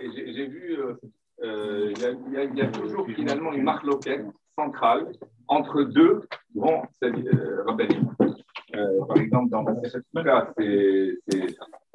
et 0.00 0.32
j'ai 0.32 0.46
vu. 0.48 0.80
Euh, 0.80 0.94
euh, 1.42 1.92
il 1.96 2.32
y, 2.32 2.36
y, 2.36 2.58
y, 2.58 2.62
a 2.62 2.68
toujours 2.68 3.06
finalement 3.10 3.52
une 3.52 3.62
marque 3.62 3.84
locale 3.84 4.32
centrale 4.56 5.12
entre 5.48 5.82
deux 5.82 6.22
grands 6.54 6.88
euh, 7.02 7.64
euh, 8.76 9.04
par 9.06 9.16
exemple, 9.16 9.50
dans 9.50 9.62
ma 9.62 9.72
c'est 9.82 11.18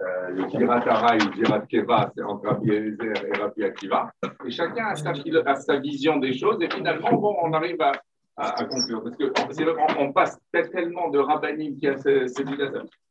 euh, 0.01 0.29
le 0.29 0.49
Girat 0.49 1.13
le 1.13 1.33
Girat 1.33 1.59
Keva, 1.61 2.11
c'est 2.15 2.23
entre 2.23 2.47
Rabbi 2.47 2.71
Eliezer 2.71 3.13
et 3.27 3.37
Rabbi 3.37 3.63
Akiva. 3.63 4.11
Et 4.45 4.51
chacun 4.51 4.87
a 4.87 5.55
sa, 5.55 5.77
vision 5.77 6.17
des 6.17 6.33
choses. 6.33 6.61
Et 6.61 6.69
finalement, 6.69 7.11
bon, 7.13 7.35
on 7.43 7.53
arrive 7.53 7.81
à, 7.81 7.91
à, 8.37 8.61
à 8.61 8.65
conclure. 8.65 9.03
Parce 9.03 9.17
qu'on 9.17 10.03
on 10.03 10.13
passe 10.13 10.39
tellement 10.51 11.09
de 11.09 11.19
rabbinim 11.19 11.75
qui 11.77 11.87
a 11.87 11.97
ces, 11.97 12.27
ces 12.27 12.43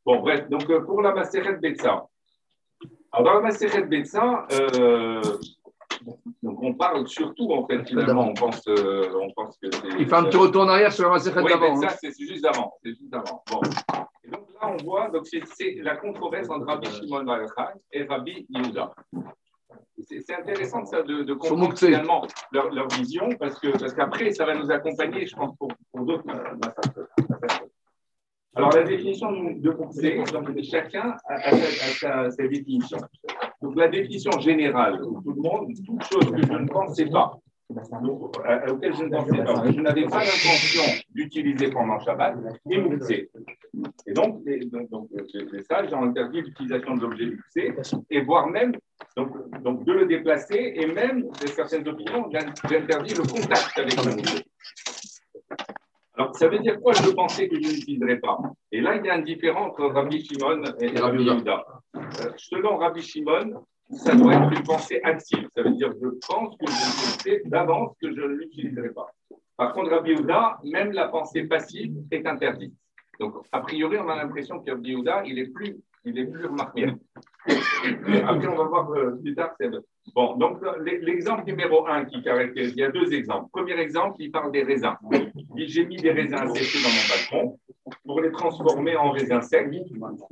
Bon, 0.05 0.21
bref, 0.21 0.49
donc 0.49 0.69
euh, 0.71 0.81
pour 0.81 1.03
la 1.03 1.13
Maseret 1.13 1.59
Betsa. 1.59 2.07
Alors, 3.13 3.25
dans 3.25 3.35
la 3.35 3.41
Maseret 3.41 3.83
Betsa, 3.83 4.47
euh, 4.53 5.21
donc 6.43 6.63
on 6.63 6.75
parle 6.75 7.07
surtout, 7.09 7.53
en 7.53 7.67
fait, 7.67 7.85
finalement, 7.85 8.29
on 8.29 8.35
pense, 8.35 8.63
euh, 8.69 9.11
on 9.21 9.31
pense 9.33 9.57
que 9.59 9.71
c'est. 9.71 9.89
Il 9.99 10.09
fait 10.09 10.15
un 10.15 10.25
petit 10.25 10.37
retour 10.37 10.63
en 10.63 10.69
arrière 10.69 10.93
sur 10.93 11.05
la 11.05 11.11
Maseret 11.11 11.43
oui, 11.43 11.51
d'avant. 11.51 11.81
Ça, 11.81 11.89
hein. 11.89 11.97
c'est 12.01 12.13
juste 12.19 12.45
avant. 12.45 12.75
C'est 12.83 12.91
juste 12.91 13.13
avant. 13.13 13.43
Bon. 13.51 13.61
Et 14.25 14.31
donc 14.31 14.43
là, 14.61 14.69
on 14.73 14.77
voit, 14.85 15.11
donc 15.11 15.27
c'est 15.27 15.75
la 15.83 15.97
controverse 15.97 16.49
entre 16.51 16.67
Rabbi 16.67 16.89
Shimon 16.89 17.25
Bar 17.25 17.41
et 17.93 18.05
Rabbi 18.05 18.47
Yehuda. 18.49 18.93
C'est 20.01 20.35
intéressant 20.35 20.85
ça, 20.85 21.03
de, 21.03 21.25
de 21.25 21.35
comprendre 21.35 21.77
finalement 21.77 22.25
leur, 22.53 22.73
leur, 22.73 22.87
vision 22.89 23.31
parce 23.39 23.59
que 23.59 23.77
parce 23.77 23.93
qu'après 23.93 24.31
ça 24.31 24.47
va 24.47 24.55
nous 24.55 24.71
accompagner, 24.71 25.27
je 25.27 25.35
pense, 25.35 25.57
pour, 25.57 25.73
pour 25.93 26.07
d'autres 26.07 26.25
alors, 28.59 28.73
la 28.73 28.83
définition 28.83 29.31
de 29.31 29.71
Mouxé, 29.71 30.21
chacun 30.65 31.15
a, 31.29 31.35
a, 31.35 31.53
sa, 31.53 32.19
a, 32.21 32.31
sa, 32.33 32.49
définition. 32.49 32.99
La 33.79 33.87
définition 33.87 34.33
générale 34.41 34.99
tout 35.01 35.23
le 35.25 35.41
monde, 35.41 35.73
toute 35.87 36.03
chose 36.03 36.33
que 36.33 36.43
je 36.45 36.53
ne 36.53 36.67
pensais 36.67 37.07
pas, 37.07 37.39
à, 38.45 38.73
auquel 38.73 38.93
je 38.93 39.05
ne 39.05 39.11
pensais 39.11 39.45
pas, 39.45 39.71
je 39.71 39.81
n'avais 39.81 40.03
pas 40.03 40.19
l'intention 40.19 40.83
d'utiliser 41.15 41.71
pendant 41.71 42.01
Shabbat, 42.01 42.35
est 42.69 42.79
Mouxé. 42.79 43.31
Et 44.07 44.13
donc, 44.15 44.43
donc, 44.91 45.09
c'est 45.31 45.63
ça, 45.63 45.87
j'ai 45.87 45.95
interdit 45.95 46.41
l'utilisation 46.41 46.97
de 46.97 47.03
l'objet 47.03 47.27
Mouxé, 47.27 47.73
et 48.11 48.21
voire 48.23 48.49
même 48.49 48.73
donc, 49.17 49.85
de 49.85 49.93
le 49.93 50.07
déplacer, 50.07 50.73
et 50.75 50.87
même, 50.87 51.23
de 51.41 51.47
certaines 51.47 51.87
opinions, 51.87 52.29
j'interdis 52.69 53.15
le 53.15 53.23
contact 53.23 53.79
avec 53.79 53.97
Mouxé. 53.97 54.43
Alors, 56.19 56.35
ça 56.35 56.49
veut 56.49 56.59
dire 56.59 56.81
quoi 56.81 56.93
Je 56.95 57.11
pensais 57.11 57.49
que 57.49 57.55
je 57.55 57.69
n'utiliserais 57.69 58.19
pas? 58.19 58.37
Et 58.73 58.81
là, 58.81 58.97
il 58.97 59.07
y 59.07 59.09
a 59.09 59.15
un 59.15 59.21
différent 59.21 59.67
entre 59.67 59.87
Rabbi 59.87 60.25
Shimon 60.25 60.65
et, 60.81 60.89
Rabbi 60.99 61.23
Yehuda. 61.23 61.65
Euh, 61.95 62.01
selon 62.37 62.77
Rabbi 62.77 63.03
Shimon, 63.03 63.65
ça 63.89 64.17
doit 64.17 64.35
être 64.35 64.53
une 64.53 64.65
pensée 64.65 65.01
active. 65.05 65.49
Ça 65.55 65.63
veut 65.63 65.71
dire 65.71 65.93
je 66.03 66.09
pense 66.27 66.57
que 66.57 66.67
je 66.67 67.23
sais 67.23 67.43
d'avance 67.45 67.95
que 68.03 68.13
je 68.13 68.21
ne 68.21 68.35
l'utiliserai 68.35 68.91
pas. 68.91 69.07
Par 69.57 69.73
contre, 69.73 69.91
Rabbi 69.91 70.11
Yehuda, 70.11 70.59
même 70.65 70.91
la 70.91 71.07
pensée 71.07 71.45
passive 71.45 71.95
est 72.11 72.27
interdite. 72.27 72.75
Donc, 73.21 73.35
a 73.53 73.61
priori, 73.61 73.97
on 73.99 74.09
a 74.09 74.17
l'impression 74.17 74.59
que 74.59 74.73
Rabbi 74.73 74.91
Yehuda, 74.91 75.23
il 75.25 75.39
est 75.39 75.53
plus, 75.53 75.77
il 76.05 76.19
est 76.19 76.27
plus 76.27 76.47
remarqué. 76.47 76.95
Après, 77.47 78.49
on 78.49 78.57
va 78.57 78.65
voir 78.65 78.91
euh, 78.91 79.13
plus 79.23 79.37
tard. 79.37 79.55
Bon, 80.15 80.37
donc 80.37 80.59
l'exemple 81.03 81.45
numéro 81.45 81.87
un 81.87 82.05
qui 82.05 82.23
caractérise, 82.23 82.73
il 82.73 82.79
y 82.79 82.85
a 82.85 82.91
deux 82.91 83.13
exemples. 83.13 83.51
Premier 83.53 83.79
exemple, 83.81 84.17
il 84.19 84.31
parle 84.31 84.53
des 84.53 84.63
raisins. 84.63 84.97
Il 85.57 85.69
j'ai 85.69 85.87
mis 85.87 85.97
des 85.97 86.13
raisins 86.13 86.47
séchés 86.55 86.79
dans 86.83 86.89
mon 86.89 87.41
balcon 87.41 87.59
pour 88.05 88.21
les 88.21 88.31
transformer 88.31 88.97
en 88.97 89.11
raisins 89.11 89.41
secs. 89.43 89.69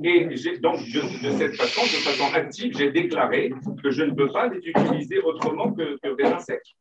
Et 0.03 0.25
donc, 0.59 0.77
de, 0.79 1.29
cette 1.31 1.55
façon, 1.55 1.81
de 1.81 2.01
façon 2.03 2.33
active, 2.33 2.77
j'ai 2.77 2.91
déclaré 2.91 3.51
que 3.83 3.91
je 3.91 4.03
ne 4.03 4.13
peux 4.13 4.29
pas 4.31 4.47
les 4.47 4.59
utiliser 4.59 5.19
autrement 5.19 5.73
que, 5.73 5.97
que 6.01 6.09
raisins 6.21 6.39
secs. 6.39 6.75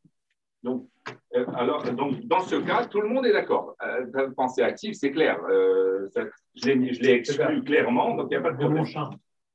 Donc, 0.62 0.88
euh, 1.35 1.44
alors, 1.54 1.85
donc, 1.92 2.20
dans 2.26 2.40
ce 2.40 2.56
cas, 2.56 2.85
tout 2.87 3.00
le 3.00 3.09
monde 3.09 3.26
est 3.26 3.32
d'accord. 3.32 3.76
Euh, 3.82 4.30
pensée 4.37 4.62
active, 4.62 4.94
c'est 4.94 5.12
clair. 5.12 5.38
Euh, 5.48 6.09
ça, 6.11 6.22
je 6.54 6.70
l'ai 6.70 7.11
exclu 7.11 7.62
clairement, 7.62 8.14
donc 8.14 8.26
il 8.30 8.35
n'y 8.35 8.37
a 8.37 8.40
pas 8.40 8.52
de 8.52 8.56
problème. 8.56 8.85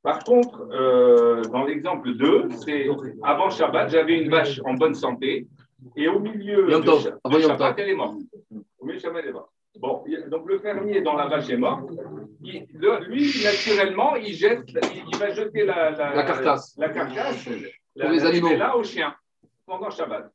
Par 0.03 0.23
contre, 0.23 0.67
euh, 0.71 1.43
dans 1.43 1.63
l'exemple 1.63 2.13
2, 2.13 2.49
c'est 2.65 2.87
avant 3.23 3.49
Shabbat, 3.49 3.89
j'avais 3.89 4.19
une 4.19 4.31
vache 4.31 4.59
en 4.65 4.73
bonne 4.73 4.95
santé 4.95 5.47
et 5.95 6.07
au 6.07 6.19
milieu 6.19 6.65
de, 6.65 7.35
de 7.35 7.39
Shabbat, 7.39 7.75
elle 7.77 7.89
est 7.89 7.95
morte. 7.95 8.17
Au 8.79 8.85
milieu 8.85 8.97
de 8.97 9.01
Shabbat, 9.01 9.21
elle 9.23 9.29
est 9.29 9.33
morte. 9.33 9.51
Bon, 9.79 10.03
donc 10.27 10.47
le 10.47 10.59
fermier 10.59 11.01
dont 11.01 11.15
la 11.15 11.27
vache 11.27 11.49
est 11.49 11.57
morte, 11.57 11.89
il, 12.43 12.67
lui, 13.07 13.31
naturellement, 13.43 14.15
il, 14.15 14.33
jette, 14.33 14.67
il, 14.67 15.17
va 15.17 15.31
jeter 15.31 15.63
la, 15.65 15.91
la, 15.91 16.13
la 16.13 16.23
carcasse, 16.23 16.75
la, 16.77 16.89
carcasse 16.89 17.45
pour 17.45 18.09
les 18.09 18.25
animaux 18.25 18.55
là 18.55 18.75
au 18.75 18.83
chien 18.83 19.15
pendant 19.65 19.89
Shabbat. 19.89 20.29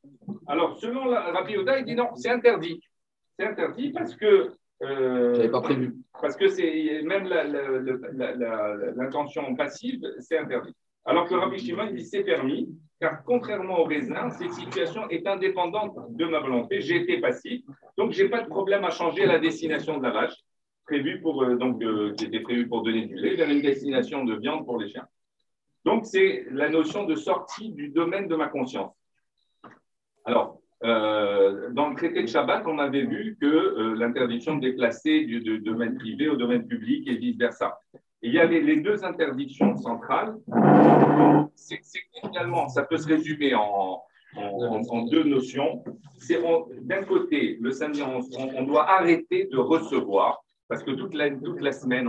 Alors, 0.47 0.77
selon 0.79 1.05
la, 1.05 1.31
Rabbi 1.31 1.57
Oda, 1.57 1.77
il 1.79 1.85
dit 1.85 1.95
non, 1.95 2.15
c'est 2.15 2.29
interdit. 2.29 2.81
C'est 3.37 3.45
interdit 3.45 3.91
parce 3.91 4.15
que 4.15 4.51
euh, 4.83 5.49
pas 5.49 5.61
prévu. 5.61 5.95
Parce 6.21 6.35
que 6.35 6.47
c'est 6.47 7.01
même 7.03 7.27
l'intention 8.95 9.55
passive, 9.55 10.01
c'est 10.19 10.37
interdit. 10.37 10.75
Alors 11.05 11.27
que 11.27 11.35
Rabbi 11.35 11.57
Shimon 11.57 11.91
dit 11.91 12.05
c'est 12.05 12.23
permis, 12.23 12.69
car 12.99 13.23
contrairement 13.23 13.79
au 13.79 13.85
raisin, 13.85 14.29
cette 14.29 14.53
situation 14.53 15.09
est 15.09 15.25
indépendante 15.25 15.95
de 16.09 16.25
ma 16.25 16.39
volonté. 16.39 16.81
J'ai 16.81 16.97
été 16.97 17.19
passif, 17.19 17.63
donc 17.97 18.11
j'ai 18.11 18.29
pas 18.29 18.41
de 18.41 18.49
problème 18.49 18.83
à 18.83 18.89
changer 18.89 19.25
la 19.25 19.39
destination 19.39 19.97
de 19.97 20.03
la 20.03 20.11
vache, 20.11 20.35
prévue 20.85 21.21
pour 21.21 21.43
euh, 21.43 21.55
donc 21.55 21.81
euh, 21.81 22.13
qui 22.13 22.25
était 22.25 22.41
prévue 22.41 22.67
pour 22.67 22.83
donner 22.83 23.05
du 23.05 23.15
lait, 23.15 23.35
vers 23.35 23.49
une 23.49 23.61
destination 23.61 24.25
de 24.25 24.35
viande 24.35 24.65
pour 24.65 24.79
les 24.79 24.89
chiens. 24.89 25.07
Donc 25.85 26.05
c'est 26.05 26.45
la 26.51 26.69
notion 26.69 27.05
de 27.05 27.15
sortie 27.15 27.71
du 27.71 27.89
domaine 27.89 28.27
de 28.27 28.35
ma 28.35 28.47
conscience. 28.47 28.93
Alors, 30.25 30.59
euh, 30.83 31.69
dans 31.71 31.89
le 31.89 31.95
traité 31.95 32.21
de 32.21 32.27
Shabbat, 32.27 32.63
on 32.67 32.77
avait 32.77 33.03
vu 33.03 33.37
que 33.41 33.45
euh, 33.45 33.95
l'interdiction 33.95 34.55
de 34.55 34.61
déplacer 34.61 35.25
du, 35.25 35.59
domaine 35.59 35.95
privé 35.95 36.29
au 36.29 36.35
domaine 36.35 36.67
public 36.67 37.07
et 37.07 37.15
vice-versa. 37.15 37.79
il 38.21 38.33
y 38.33 38.39
avait 38.39 38.61
les 38.61 38.77
deux 38.77 39.03
interdictions 39.03 39.75
centrales. 39.75 40.35
C'est 41.55 41.79
finalement, 42.21 42.69
ça 42.69 42.83
peut 42.83 42.97
se 42.97 43.07
résumer 43.07 43.55
en, 43.55 44.03
deux 45.09 45.23
notions. 45.23 45.83
D'un 46.81 47.03
côté, 47.03 47.57
le 47.59 47.71
samedi, 47.71 48.03
on, 48.03 48.63
doit 48.63 48.87
arrêter 48.87 49.45
de 49.51 49.57
recevoir, 49.57 50.43
parce 50.67 50.83
que 50.83 50.91
toute 50.91 51.15
la, 51.15 51.31
toute 51.31 51.59
la 51.59 51.71
semaine, 51.71 52.07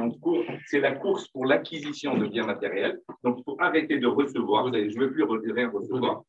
c'est 0.66 0.81
la 0.81 0.92
course 0.92 1.26
pour 1.28 1.46
l'acquisition 1.46 2.18
de 2.18 2.26
biens 2.26 2.44
matériels. 2.44 3.00
Donc, 3.24 3.38
il 3.38 3.44
faut 3.44 3.57
arrêter 3.61 3.98
de 3.98 4.07
recevoir. 4.07 4.70
Je 4.74 4.81
ne 4.81 5.00
veux 5.00 5.12
plus 5.12 5.24
rien 5.52 5.70
recevoir 5.70 6.22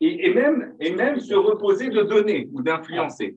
et, 0.00 0.34
même, 0.34 1.20
se 1.20 1.34
reposer 1.34 1.90
de 1.90 2.02
donner 2.02 2.48
ou 2.52 2.62
d'influencer. 2.62 3.36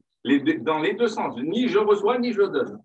dans 0.61 0.79
les 0.79 0.93
deux 0.93 1.07
sens. 1.07 1.35
Ni 1.37 1.67
je 1.67 1.77
reçois, 1.77 2.17
ni 2.17 2.31
je 2.31 2.41
donne. 2.41 2.79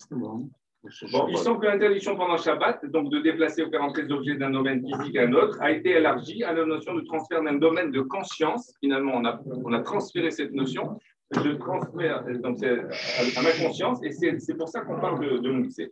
Il 1.29 1.39
semble 1.39 1.61
que 1.61 1.67
l'interdiction 1.67 2.17
pendant 2.17 2.37
Shabbat, 2.37 2.87
donc 2.87 3.11
de 3.11 3.19
déplacer 3.19 3.65
ou 3.65 3.71
faire 3.71 3.83
entrer 3.83 4.11
objets 4.11 4.37
d'un 4.37 4.51
domaine 4.51 4.85
physique 4.87 5.17
à 5.17 5.23
un 5.23 5.33
autre, 5.33 5.61
a 5.61 5.71
été 5.71 5.91
élargie 5.91 6.43
à 6.45 6.53
la 6.53 6.65
notion 6.65 6.95
de 6.95 7.03
transfert 7.03 7.43
d'un 7.43 7.55
domaine 7.55 7.91
de 7.91 8.01
conscience. 8.01 8.73
Finalement, 8.81 9.13
on 9.15 9.25
a, 9.25 9.41
on 9.65 9.73
a 9.73 9.81
transféré 9.81 10.31
cette 10.31 10.53
notion. 10.53 10.99
Je 11.33 11.51
transfère 11.57 12.25
donc, 12.41 12.63
à, 12.63 13.43
ma 13.43 13.53
conscience 13.53 14.03
et 14.03 14.13
c'est 14.13 14.57
pour 14.57 14.69
ça 14.69 14.81
qu'on 14.81 14.99
parle 14.99 15.21
de, 15.21 15.39
de 15.39 15.91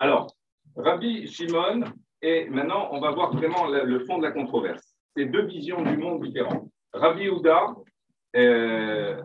Alors, 0.00 0.34
Rabbi 0.74 1.28
Shimon, 1.28 1.84
et 2.20 2.48
maintenant 2.48 2.88
on 2.90 3.00
va 3.00 3.12
voir 3.12 3.32
vraiment 3.32 3.68
le 3.68 3.98
fond 4.00 4.18
de 4.18 4.24
la 4.24 4.32
controverse 4.32 4.91
c'est 5.16 5.26
deux 5.26 5.46
visions 5.46 5.82
du 5.82 5.96
monde 5.96 6.22
différentes. 6.22 6.68
Rabbi 6.92 7.28
Houda, 7.28 7.74
euh, 8.36 9.20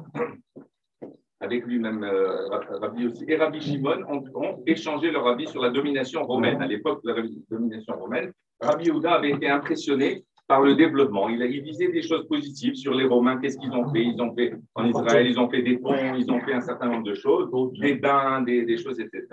avec 1.40 1.66
lui-même 1.66 2.04
euh, 2.04 2.48
Rabbi 2.50 3.08
aussi, 3.08 3.26
et 3.28 3.36
Rabbi 3.36 3.62
Shimon 3.62 4.04
ont, 4.08 4.64
échangé 4.66 5.12
leur 5.12 5.28
avis 5.28 5.48
sur 5.48 5.62
la 5.62 5.70
domination 5.70 6.24
romaine. 6.26 6.62
À 6.62 6.68
l'époque 6.68 7.04
de 7.04 7.12
la 7.12 7.22
domination 7.50 7.96
romaine, 7.98 8.32
Rabbi 8.62 8.90
Houda 8.90 9.14
avait 9.14 9.32
été 9.32 9.50
impressionné 9.50 10.24
par 10.48 10.62
le 10.62 10.76
développement. 10.76 11.28
Il, 11.30 11.42
il 11.42 11.64
disait 11.64 11.90
des 11.90 12.02
choses 12.02 12.26
positives 12.28 12.76
sur 12.76 12.94
les 12.94 13.06
Romains. 13.06 13.38
Qu'est-ce 13.38 13.58
qu'ils 13.58 13.74
ont 13.74 13.92
fait? 13.92 14.04
Ils 14.04 14.22
ont 14.22 14.34
fait 14.34 14.54
en 14.76 14.86
Israël, 14.86 15.28
ils 15.28 15.40
ont 15.40 15.50
fait 15.50 15.62
des 15.62 15.78
ponts, 15.78 16.16
ils 16.16 16.32
ont 16.32 16.40
fait 16.40 16.54
un 16.54 16.62
certain 16.62 16.88
nombre 16.88 17.04
de 17.04 17.14
choses, 17.14 17.50
des 17.80 17.96
bains, 17.96 18.42
des, 18.42 18.64
des 18.64 18.78
choses, 18.78 19.00
etc. 19.00 19.28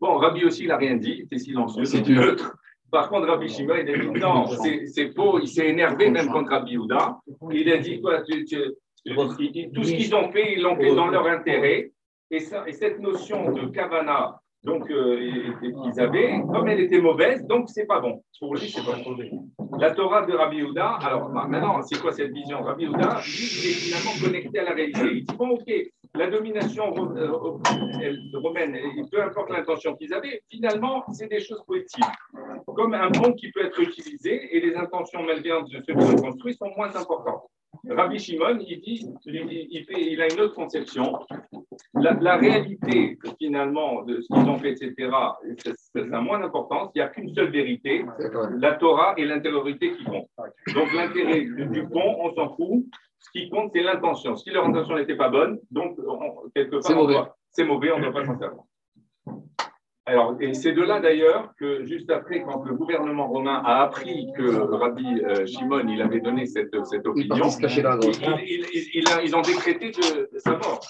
Bon, 0.00 0.16
Rabbi 0.16 0.44
aussi, 0.44 0.64
il 0.64 0.68
n'a 0.68 0.76
rien 0.76 0.96
dit, 0.96 1.14
il 1.18 1.20
était 1.22 1.38
silencieux, 1.38 1.84
c'est 1.84 2.06
neutre. 2.08 2.56
Par 2.90 3.08
contre, 3.08 3.26
Rabbi 3.26 3.48
Shimon, 3.48 3.74
il 3.82 3.90
a 3.90 3.98
dit 3.98 4.20
non, 4.20 4.46
c'est 4.46 5.14
faux. 5.14 5.38
Il 5.40 5.48
s'est 5.48 5.68
énervé 5.68 6.10
même 6.10 6.28
contre 6.28 6.50
Rabbi 6.50 6.76
Houda. 6.76 7.18
Il 7.50 7.70
a 7.70 7.78
dit 7.78 8.00
quoi 8.00 8.22
Tout 8.22 9.84
ce 9.84 9.92
qu'ils 9.92 10.14
ont 10.14 10.30
fait, 10.32 10.54
ils 10.54 10.62
l'ont 10.62 10.76
fait 10.76 10.94
dans 10.94 11.08
leur 11.08 11.26
intérêt. 11.26 11.92
Et, 12.30 12.40
ça, 12.40 12.64
et 12.66 12.72
cette 12.72 12.98
notion 13.00 13.52
de 13.52 13.68
kavana 13.68 14.38
Donc, 14.62 14.90
euh, 14.90 15.18
ils 15.22 15.98
avaient, 15.98 16.42
comme 16.52 16.68
elle 16.68 16.80
était 16.80 17.00
mauvaise, 17.00 17.42
donc 17.46 17.70
c'est 17.70 17.86
pas 17.86 18.00
bon. 18.00 18.22
Pour 18.38 18.54
lui, 18.54 18.68
c'est 18.68 18.84
pas 18.84 18.98
bon. 19.02 19.48
La 19.78 19.92
Torah 19.92 20.26
de 20.26 20.34
Rabbi 20.34 20.62
Houda, 20.62 20.98
alors 21.02 21.30
bah, 21.30 21.46
maintenant, 21.48 21.80
c'est 21.82 21.98
quoi 22.00 22.12
cette 22.12 22.32
vision? 22.32 22.62
Rabbi 22.62 22.86
Houda, 22.86 23.20
lui, 23.24 23.48
il 23.60 23.70
est 23.70 23.74
finalement 23.74 24.10
connecté 24.22 24.58
à 24.58 24.64
la 24.64 24.72
réalité. 24.72 25.00
Il 25.10 25.24
dit 25.24 25.36
bon, 25.36 25.50
ok, 25.50 25.72
la 26.18 26.28
domination 26.28 26.94
euh, 27.16 27.30
romaine, 28.34 28.76
peu 29.10 29.22
importe 29.22 29.50
l'intention 29.50 29.94
qu'ils 29.94 30.12
avaient, 30.12 30.42
finalement, 30.50 31.04
c'est 31.12 31.28
des 31.28 31.40
choses 31.40 31.62
positives. 31.66 32.04
Comme 32.66 32.94
un 32.94 33.10
pont 33.10 33.32
qui 33.32 33.50
peut 33.52 33.64
être 33.64 33.80
utilisé 33.80 34.56
et 34.56 34.60
les 34.60 34.74
intentions 34.74 35.22
malveillantes 35.22 35.70
de 35.70 35.80
ceux 35.86 35.94
qui 35.94 36.00
l'ont 36.00 36.16
construit 36.16 36.54
sont 36.54 36.70
moins 36.76 36.94
importantes. 36.94 37.44
Rabbi 37.88 38.18
Shimon, 38.18 38.58
il 38.66 38.80
dit, 38.80 39.06
il, 39.26 40.20
a 40.20 40.32
une 40.32 40.40
autre 40.40 40.54
conception. 40.54 41.18
La, 41.94 42.36
réalité, 42.36 43.18
finalement, 43.38 44.02
de 44.02 44.20
ce 44.20 44.26
qu'ils 44.26 44.48
ont 44.48 44.58
fait, 44.58 44.72
etc., 44.72 45.10
ça 45.74 46.00
a 46.12 46.20
moins 46.20 46.40
d'importance. 46.40 46.90
Il 46.94 46.98
n'y 46.98 47.02
a 47.02 47.08
qu'une 47.08 47.32
seule 47.34 47.50
vérité, 47.50 48.04
la 48.58 48.74
Torah 48.74 49.14
et 49.16 49.24
l'intériorité 49.24 49.92
qui 49.96 50.04
comptent. 50.04 50.28
Donc 50.74 50.92
l'intérêt 50.92 51.42
du 51.42 51.86
pont, 51.88 52.16
on 52.20 52.34
s'en 52.34 52.54
fout. 52.56 52.84
Ce 53.20 53.30
qui 53.30 53.50
compte, 53.50 53.72
c'est 53.74 53.82
l'intention. 53.82 54.36
Si 54.36 54.50
leur 54.50 54.66
intention 54.66 54.96
n'était 54.96 55.16
pas 55.16 55.28
bonne, 55.28 55.58
donc 55.70 55.98
quelque 56.54 56.76
part, 56.76 56.82
c'est 57.50 57.64
mauvais, 57.64 57.92
on 57.92 57.98
ne 57.98 58.04
doit 58.04 58.12
pas 58.12 58.24
s'en 58.24 58.38
servir. 58.38 58.62
Alors, 60.08 60.34
et 60.40 60.54
c'est 60.54 60.72
de 60.72 60.80
là 60.80 61.00
d'ailleurs 61.00 61.52
que 61.58 61.84
juste 61.84 62.10
après, 62.10 62.42
quand 62.42 62.64
le 62.64 62.74
gouvernement 62.74 63.28
romain 63.28 63.60
a 63.62 63.82
appris 63.82 64.32
que 64.34 64.56
Rabbi 64.56 65.04
euh, 65.22 65.44
Shimon 65.44 65.86
il 65.86 66.00
avait 66.00 66.20
donné 66.20 66.46
cette, 66.46 66.74
cette 66.86 67.06
opinion, 67.06 67.34
ils 67.34 69.36
ont 69.36 69.42
décrété 69.42 69.90
de, 69.90 70.30
sa 70.38 70.52
mort. 70.52 70.80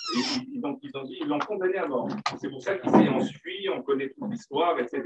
ils 0.53 0.65
ont 0.65 1.03
dit, 1.03 1.19
ils 1.21 1.27
l'ont 1.27 1.41
condamné 1.41 1.79
à 1.79 1.89
mort. 1.89 2.09
C'est 2.41 2.49
pour 2.49 2.63
ça 2.63 2.77
qu'il 2.77 2.93
s'est 2.93 3.09
enfui, 3.09 3.69
on 3.75 3.83
connaît 3.83 4.11
toute 4.11 4.31
l'histoire, 4.31 4.79
etc., 4.79 5.03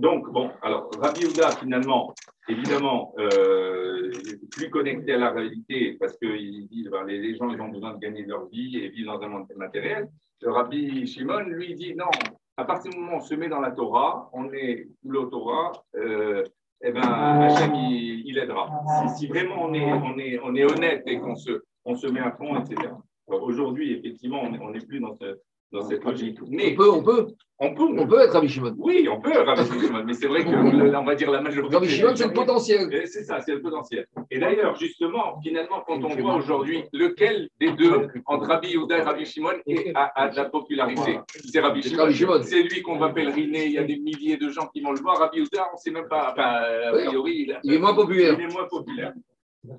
Donc, 0.00 0.32
bon, 0.32 0.50
alors, 0.62 0.90
Rabbi 0.98 1.26
Houda, 1.26 1.50
finalement, 1.50 2.14
évidemment, 2.48 3.12
euh, 3.18 4.10
plus 4.50 4.70
connecté 4.70 5.12
à 5.12 5.18
la 5.18 5.30
réalité 5.30 5.98
parce 6.00 6.16
que 6.16 6.26
dit 6.26 6.88
ben, 6.90 7.04
les, 7.04 7.36
gens 7.36 7.50
ont 7.50 7.68
besoin 7.68 7.92
de 7.92 7.98
gagner 7.98 8.24
leur 8.24 8.48
vie 8.48 8.78
et 8.78 8.88
vivre 8.88 9.18
dans 9.18 9.26
un 9.26 9.28
monde 9.28 9.46
matériel 9.56 10.08
le 10.40 10.52
Rabbi 10.52 11.06
Shimon, 11.06 11.40
lui, 11.40 11.74
dit 11.74 11.94
non, 11.94 12.08
à 12.56 12.64
partir 12.64 12.90
du 12.90 12.96
moment 12.96 13.12
où 13.12 13.16
on 13.16 13.20
se 13.20 13.34
met 13.34 13.50
dans 13.50 13.60
la 13.60 13.72
Torah, 13.72 14.30
on 14.32 14.50
est 14.54 14.88
la 15.04 15.26
Torah, 15.30 15.72
euh, 15.96 16.44
eh 16.82 16.92
ben, 16.92 17.02
Hachem, 17.02 17.74
il, 17.74 18.38
aidera. 18.38 18.70
Si, 19.18 19.26
vraiment 19.26 19.64
on 19.64 19.74
est, 19.74 19.92
on, 19.92 20.18
est, 20.18 20.40
on 20.42 20.54
est 20.54 20.64
honnête 20.64 21.02
et 21.04 21.20
qu'on 21.20 21.36
se, 21.36 21.60
se 21.94 22.06
met 22.06 22.20
à 22.20 22.32
fond, 22.32 22.58
etc. 22.58 22.88
Aujourd'hui, 23.26 23.92
effectivement, 23.92 24.40
on 24.42 24.70
n'est 24.70 24.80
plus 24.80 25.00
dans 25.00 25.14
ce, 25.14 25.38
dans 25.72 25.82
cette 25.82 26.04
logique. 26.04 26.38
Mais 26.48 26.72
on 26.72 26.76
peut, 26.76 26.90
on 26.90 27.02
peut. 27.02 27.26
On 27.62 27.74
peut, 27.74 27.84
on 27.94 28.06
peut 28.06 28.20
être 28.20 28.32
Rabbi 28.32 28.48
Shimon. 28.48 28.74
Oui, 28.78 29.06
on 29.06 29.20
peut 29.20 29.32
être 29.32 29.44
Rabbi 29.44 29.68
Shimon, 29.78 30.02
mais 30.06 30.14
c'est 30.14 30.28
vrai 30.28 30.44
que 30.44 30.96
on 30.96 31.04
va 31.04 31.14
dire 31.14 31.30
la 31.30 31.42
majorité. 31.42 31.74
Rabbi 31.74 31.88
Shimon, 31.90 32.16
c'est 32.16 32.28
le 32.28 32.32
potentiel. 32.32 33.02
C'est 33.06 33.22
ça, 33.22 33.42
c'est 33.42 33.52
le 33.52 33.60
potentiel. 33.60 34.06
Et 34.30 34.38
d'ailleurs, 34.38 34.76
justement, 34.76 35.38
finalement, 35.42 35.84
quand 35.86 36.02
on 36.02 36.08
voit 36.08 36.36
aujourd'hui 36.36 36.84
lequel 36.94 37.50
des 37.60 37.72
deux, 37.72 38.08
entre 38.24 38.46
Rabbi 38.46 38.68
Yehuda 38.68 38.96
et 38.96 39.02
Rabbi 39.02 39.26
Shimon, 39.26 39.52
a, 39.94 40.28
de 40.30 40.36
la 40.36 40.46
popularité, 40.46 41.20
c'est 41.52 41.60
Rabbi 41.60 41.82
Shimon. 41.82 42.40
C'est 42.42 42.62
lui 42.62 42.80
qu'on 42.80 42.96
va 42.96 43.10
pèleriner, 43.10 43.66
il 43.66 43.72
y 43.72 43.78
a 43.78 43.84
des 43.84 43.98
milliers 43.98 44.38
de 44.38 44.48
gens 44.48 44.66
qui 44.68 44.80
vont 44.80 44.92
le 44.92 45.00
voir. 45.00 45.18
Rabbi 45.18 45.40
Yehuda, 45.40 45.68
on 45.70 45.76
ne 45.76 45.80
sait 45.80 45.90
même 45.90 46.08
pas, 46.08 46.32
enfin, 46.32 46.62
a 46.88 46.92
priori, 46.92 47.46
il, 47.62 47.74
est 47.74 47.78
moins 47.78 47.92
populaire. 47.92 48.36
Il 48.38 48.44
est 48.46 48.52
moins 48.54 48.66
populaire. 48.70 49.12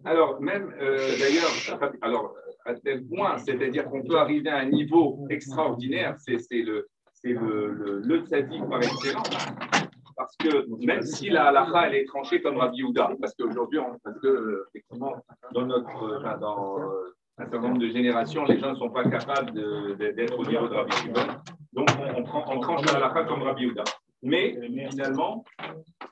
Alors, 0.06 0.40
même, 0.40 0.72
euh, 0.80 1.18
d'ailleurs, 1.18 1.50
alors, 2.02 2.36
à 2.66 2.76
tel 2.76 3.06
point, 3.06 3.38
c'est-à-dire 3.38 3.86
qu'on 3.86 4.04
peut 4.04 4.18
arriver 4.18 4.50
à 4.50 4.58
un 4.58 4.70
niveau 4.70 5.26
extraordinaire, 5.30 6.16
c'est 6.20 6.38
le, 6.52 6.88
le, 7.24 7.72
le, 7.72 8.00
le 8.00 8.70
par 8.70 8.82
excellence. 8.82 9.30
Parce 10.16 10.36
que 10.38 10.86
même 10.86 11.02
si 11.02 11.30
la 11.30 11.48
halakha 11.48 11.88
elle 11.88 11.96
est 11.96 12.06
tranchée 12.06 12.42
comme 12.42 12.58
Rabbi 12.58 12.84
Houda, 12.84 13.10
parce 13.20 13.34
qu'aujourd'hui, 13.34 13.80
parce 14.04 14.20
que 14.20 14.66
effectivement, 14.70 15.16
dans 15.54 15.66
notre, 15.66 16.22
dans 16.40 16.78
un 17.38 17.44
certain 17.44 17.60
nombre 17.60 17.80
de 17.80 17.88
générations, 17.88 18.46
les 18.46 18.60
gens 18.60 18.72
ne 18.72 18.76
sont 18.76 18.92
pas 18.92 19.04
capables 19.10 19.52
d'être 19.98 20.38
au 20.38 20.46
niveau 20.46 20.68
de 20.68 20.76
Rabbi 20.76 20.92
Shimon, 20.98 21.28
donc 21.74 21.90
on, 22.16 22.60
tranche 22.60 22.86
la 22.86 22.98
halakha 22.98 23.24
comme 23.24 23.42
Rabbi 23.42 23.68
Houda. 23.68 23.84
Mais 24.22 24.60
finalement, 24.90 25.44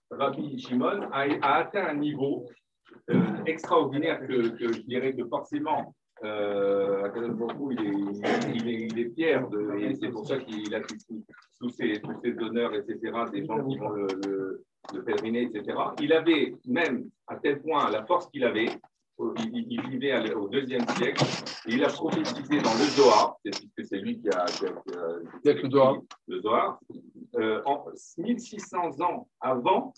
Rabbi 0.10 0.58
Shimon 0.58 1.02
a, 1.12 1.58
atteint 1.58 1.86
un 1.86 1.96
niveau 1.96 2.48
euh, 3.12 3.44
extraordinaire 3.46 4.20
que, 4.22 4.50
que, 4.50 4.74
je 4.74 4.82
dirais 4.82 5.14
que 5.14 5.26
forcément 5.28 5.94
euh, 6.24 7.10
il 7.72 7.80
est, 7.82 8.56
il, 8.56 8.68
est, 8.68 8.88
il 8.88 9.00
est 9.00 9.14
fier 9.16 9.48
de, 9.50 9.78
et 9.80 9.96
c'est 9.96 10.10
pour 10.10 10.28
ça 10.28 10.38
qu'il 10.38 10.74
a 10.76 10.82
tous 10.82 11.70
ces, 11.70 12.02
tous 12.02 12.20
ces 12.22 12.38
honneurs, 12.40 12.74
etc., 12.74 12.98
des 13.32 13.46
gens 13.46 13.66
qui 13.66 13.78
vont 13.78 13.90
le, 13.90 14.08
le, 14.94 15.04
pèleriner, 15.04 15.44
etc. 15.44 15.78
Il 16.02 16.14
avait 16.14 16.54
même, 16.66 17.10
à 17.28 17.38
tel 17.38 17.62
point, 17.62 17.90
la 17.90 18.06
force 18.06 18.30
qu'il 18.30 18.44
avait, 18.44 18.70
il, 19.38 19.82
vivait 19.90 20.34
au 20.34 20.48
deuxième 20.48 20.88
siècle, 20.90 21.24
et 21.68 21.74
il 21.74 21.84
a 21.84 21.90
prophétisé 21.90 22.62
dans 22.62 22.74
le 22.74 22.86
Zohar, 22.86 23.38
puisque 23.44 23.86
c'est 23.86 24.00
lui 24.00 24.20
qui 24.20 24.30
a, 24.30 24.46
qui 24.46 24.66
le 25.44 25.70
Zohar, 25.70 25.98
le 26.28 26.42
Zohar 26.42 26.80
euh, 27.36 27.62
en 27.66 27.86
1600 28.18 29.02
ans 29.02 29.28
avant, 29.42 29.94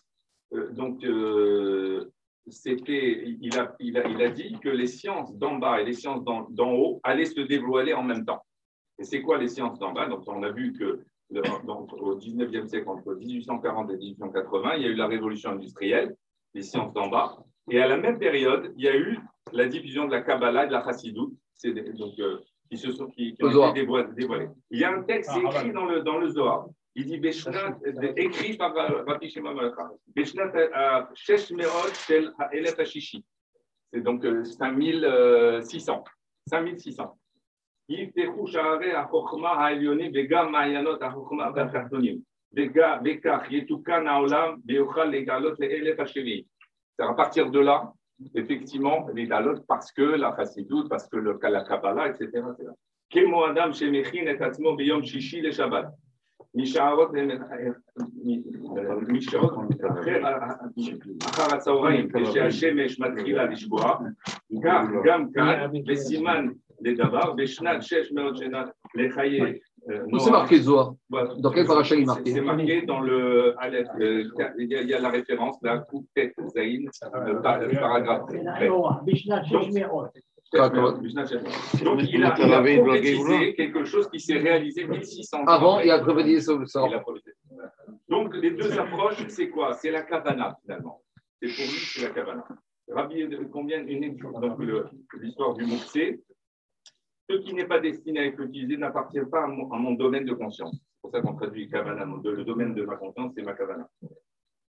euh, 0.53 0.71
donc 0.71 1.03
euh, 1.03 2.11
c'était, 2.47 3.23
il 3.39 3.57
a, 3.57 3.75
il, 3.79 3.97
a, 3.97 4.07
il 4.07 4.21
a 4.21 4.29
dit 4.29 4.57
que 4.61 4.69
les 4.69 4.87
sciences 4.87 5.35
d'en 5.35 5.55
bas 5.55 5.81
et 5.81 5.85
les 5.85 5.93
sciences 5.93 6.23
d'en 6.23 6.71
haut 6.73 6.99
allaient 7.03 7.25
se 7.25 7.41
dévoiler 7.41 7.93
en 7.93 8.03
même 8.03 8.25
temps. 8.25 8.43
Et 8.97 9.03
c'est 9.03 9.21
quoi 9.21 9.37
les 9.37 9.47
sciences 9.47 9.79
d'en 9.79 9.93
bas? 9.93 10.07
Donc, 10.07 10.23
on 10.27 10.43
a 10.43 10.51
vu 10.51 10.73
que 10.73 11.05
donc, 11.63 11.93
au 11.93 12.17
19e 12.17 12.67
siècle, 12.67 12.89
entre 12.89 13.13
1840 13.15 13.91
et 13.91 13.97
1880, 13.97 14.75
il 14.75 14.83
y 14.83 14.85
a 14.85 14.89
eu 14.89 14.95
la 14.95 15.07
révolution 15.07 15.51
industrielle, 15.51 16.15
les 16.53 16.61
sciences 16.61 16.93
d'en 16.93 17.07
bas. 17.07 17.37
Et 17.69 17.81
à 17.81 17.87
la 17.87 17.97
même 17.97 18.19
période, 18.19 18.73
il 18.75 18.83
y 18.83 18.89
a 18.89 18.95
eu 18.95 19.17
la 19.53 19.67
division 19.67 20.05
de 20.05 20.11
la 20.11 20.21
Kabbalah 20.21 20.65
et 20.65 20.67
de 20.67 20.73
la 20.73 20.83
Chassidoute, 20.83 21.33
donc, 21.63 22.19
euh, 22.19 22.39
qui, 22.69 22.77
se 22.77 22.91
sont, 22.91 23.07
qui, 23.07 23.35
ont 23.41 23.69
été 23.71 23.85
dévoilés. 24.13 24.49
Il 24.71 24.79
y 24.79 24.83
a 24.83 24.91
un 24.91 25.03
texte 25.03 25.31
écrit 25.35 25.71
dans 25.71 25.85
le, 25.85 26.01
dans 26.01 26.17
le 26.17 26.29
Zohar 26.29 26.67
il 26.94 27.06
dit 27.06 27.18
Beshnat, 27.18 27.78
écrit 28.16 28.56
par 28.56 28.74
Rabbi 29.06 29.28
Shimon 29.28 29.54
Beshnat 30.14 30.52
Shesh 31.14 31.50
Meot 31.50 31.94
Shel 31.94 32.32
Ha'elef 32.38 32.78
Hashishi. 32.78 33.24
C'est 33.92 34.00
donc 34.00 34.22
5600. 34.24 36.04
5600. 36.50 37.14
יפתחו 37.88 38.46
שערי 38.46 38.92
החוכמה 38.92 39.50
העליונים 39.50 40.12
וגם 40.14 40.52
מעיינות 40.52 41.02
החוכמה 41.02 41.50
והתחתונים. 41.54 42.18
וכך 43.04 43.46
יתוקן 43.50 44.06
העולם 44.06 44.56
ויוכל 44.66 45.04
לגלות 45.04 45.60
לאלף 45.60 46.00
השני. 46.00 46.42
C'est 46.98 47.04
à 47.04 47.12
partir 47.12 47.50
de 47.50 47.60
là, 47.60 47.92
effectivement, 48.34 49.06
les 49.14 49.26
galot 49.26 49.60
parce 49.68 49.92
que 49.92 50.02
la 50.02 50.34
chassidoute, 50.34 50.88
parce 50.88 51.06
que 51.08 51.16
le, 51.18 51.38
la 51.42 51.62
Kabbalah, 51.62 52.08
etc. 52.08 52.42
כמו 53.10 53.50
אדם 53.50 53.72
שמכין 53.72 54.30
את 54.30 54.40
עצמו 54.40 54.76
ביום 54.76 55.02
שישי 55.02 55.42
לשבת. 55.42 55.84
משעות 56.56 57.10
אחר 61.20 61.54
הצהריים, 61.54 62.08
כשהשמש 62.12 63.00
מתחילה 63.00 63.44
לשקוע, 63.44 63.98
כך 64.64 64.84
גם 65.04 65.32
כאן, 65.34 65.70
בסימן 65.86 66.46
לדבר, 66.80 67.32
בשנת 67.32 67.82
600 67.82 68.36
שנה 68.36 68.64
לחיי 68.94 69.40
Où 70.12 70.18
c'est 70.18 70.32
marqué 70.32 70.60
Zohar 70.60 70.94
Dans 71.38 71.52
quel 71.52 71.64
paracha 71.64 71.94
il 71.94 72.02
est 72.02 72.06
marqué 72.06 72.32
C'est 72.32 72.40
marqué 72.40 72.82
dans 72.82 73.00
le. 73.00 73.54
Il 74.58 74.66
y 74.68 74.94
a 74.94 74.98
la 74.98 75.10
référence, 75.10 75.56
la 75.62 75.78
Koutet 75.78 76.34
Zain, 76.48 76.86
paragraphe. 77.80 78.24
Donc, 80.53 82.01
il 82.03 82.23
a, 82.23 82.35
il 82.37 82.53
a 82.53 82.61
prophétisé 82.83 83.53
quelque 83.55 83.85
chose 83.85 84.09
qui 84.09 84.19
s'est 84.19 84.37
réalisé 84.37 84.85
1600 84.85 85.41
ans. 85.41 85.45
Avant 85.45 85.79
et 85.79 85.89
après. 85.91 86.25
Donc, 88.09 88.35
les 88.35 88.51
deux 88.51 88.77
approches, 88.77 89.25
c'est 89.29 89.49
quoi? 89.49 89.73
C'est 89.73 89.91
la 89.91 90.01
kavana, 90.01 90.57
finalement. 90.61 91.01
C'est 91.41 91.47
pour 91.47 91.63
lui, 91.63 91.79
c'est 91.79 92.01
la 92.03 92.09
kavana. 92.09 92.45
Rabbi 92.89 93.25
combien 93.51 93.81
une 93.85 94.17
donc 94.17 94.59
l'histoire 95.21 95.53
du 95.53 95.65
Moussé. 95.65 96.21
Ce 97.29 97.37
qui 97.37 97.53
n'est 97.53 97.65
pas 97.65 97.79
destiné 97.79 98.19
à 98.19 98.25
être 98.25 98.41
utilisé 98.41 98.75
n'appartient 98.75 99.21
pas 99.31 99.43
à 99.43 99.47
mon, 99.47 99.93
domaine 99.93 100.25
de 100.25 100.33
conscience. 100.33 100.73
C'est 100.73 101.01
pour 101.01 101.11
ça 101.11 101.21
qu'on 101.21 101.35
traduit 101.35 101.69
kavana. 101.69 102.05
Le 102.05 102.43
domaine 102.43 102.73
de 102.75 102.83
ma 102.83 102.97
conscience, 102.97 103.31
c'est 103.35 103.43
ma 103.43 103.53
kavana. 103.53 103.87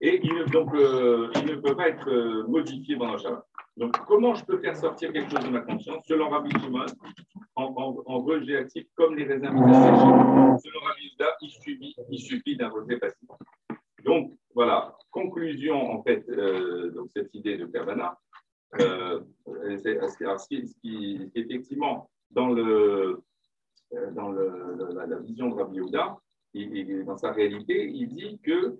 Et 0.01 0.21
il, 0.23 0.51
donc, 0.51 0.75
euh, 0.75 1.31
il 1.37 1.47
ne 1.47 1.57
peut 1.57 1.75
pas 1.75 1.89
être 1.89 2.09
euh, 2.11 2.47
modifié 2.47 2.97
pendant 2.97 3.13
le 3.13 3.19
Shabbat. 3.19 3.47
Donc, 3.77 3.97
comment 4.07 4.35
je 4.35 4.45
peux 4.45 4.59
faire 4.59 4.77
sortir 4.77 5.13
quelque 5.13 5.31
chose 5.31 5.45
de 5.45 5.51
ma 5.51 5.61
conscience 5.61 6.05
Selon 6.07 6.31
Rabbi 6.31 6.51
Shimon, 6.61 6.87
en, 7.57 8.03
en, 8.07 8.21
rejet 8.21 8.57
actif, 8.57 8.87
comme 8.95 9.17
les 9.17 9.25
raisins 9.25 9.49
Selon 9.49 10.81
Rabbi 10.81 11.03
Yuda, 11.13 11.37
il 11.43 11.51
suffit, 11.51 11.95
il 12.11 12.19
suffit 12.19 12.57
d'un 12.57 12.69
rejet 12.69 12.99
passif. 12.99 13.29
Donc, 14.05 14.33
voilà, 14.55 14.97
conclusion, 15.11 15.91
en 15.91 16.03
fait, 16.03 16.25
euh, 16.29 16.91
donc 16.93 17.11
cette 17.15 17.35
idée 17.35 17.57
de 17.59 17.67
Kavana. 17.67 18.19
Euh, 18.81 19.21
ce 19.47 20.81
qui, 20.81 21.31
effectivement, 21.35 22.11
dans 22.31 22.49
le, 22.49 23.23
dans 24.13 24.31
la, 24.31 25.19
vision 25.19 25.51
de 25.51 25.55
Rabbi 25.55 25.77
Yehuda, 25.77 26.17
dans 27.05 27.17
sa 27.17 27.33
réalité, 27.33 27.89
il 27.89 28.09
dit 28.09 28.39
que 28.43 28.79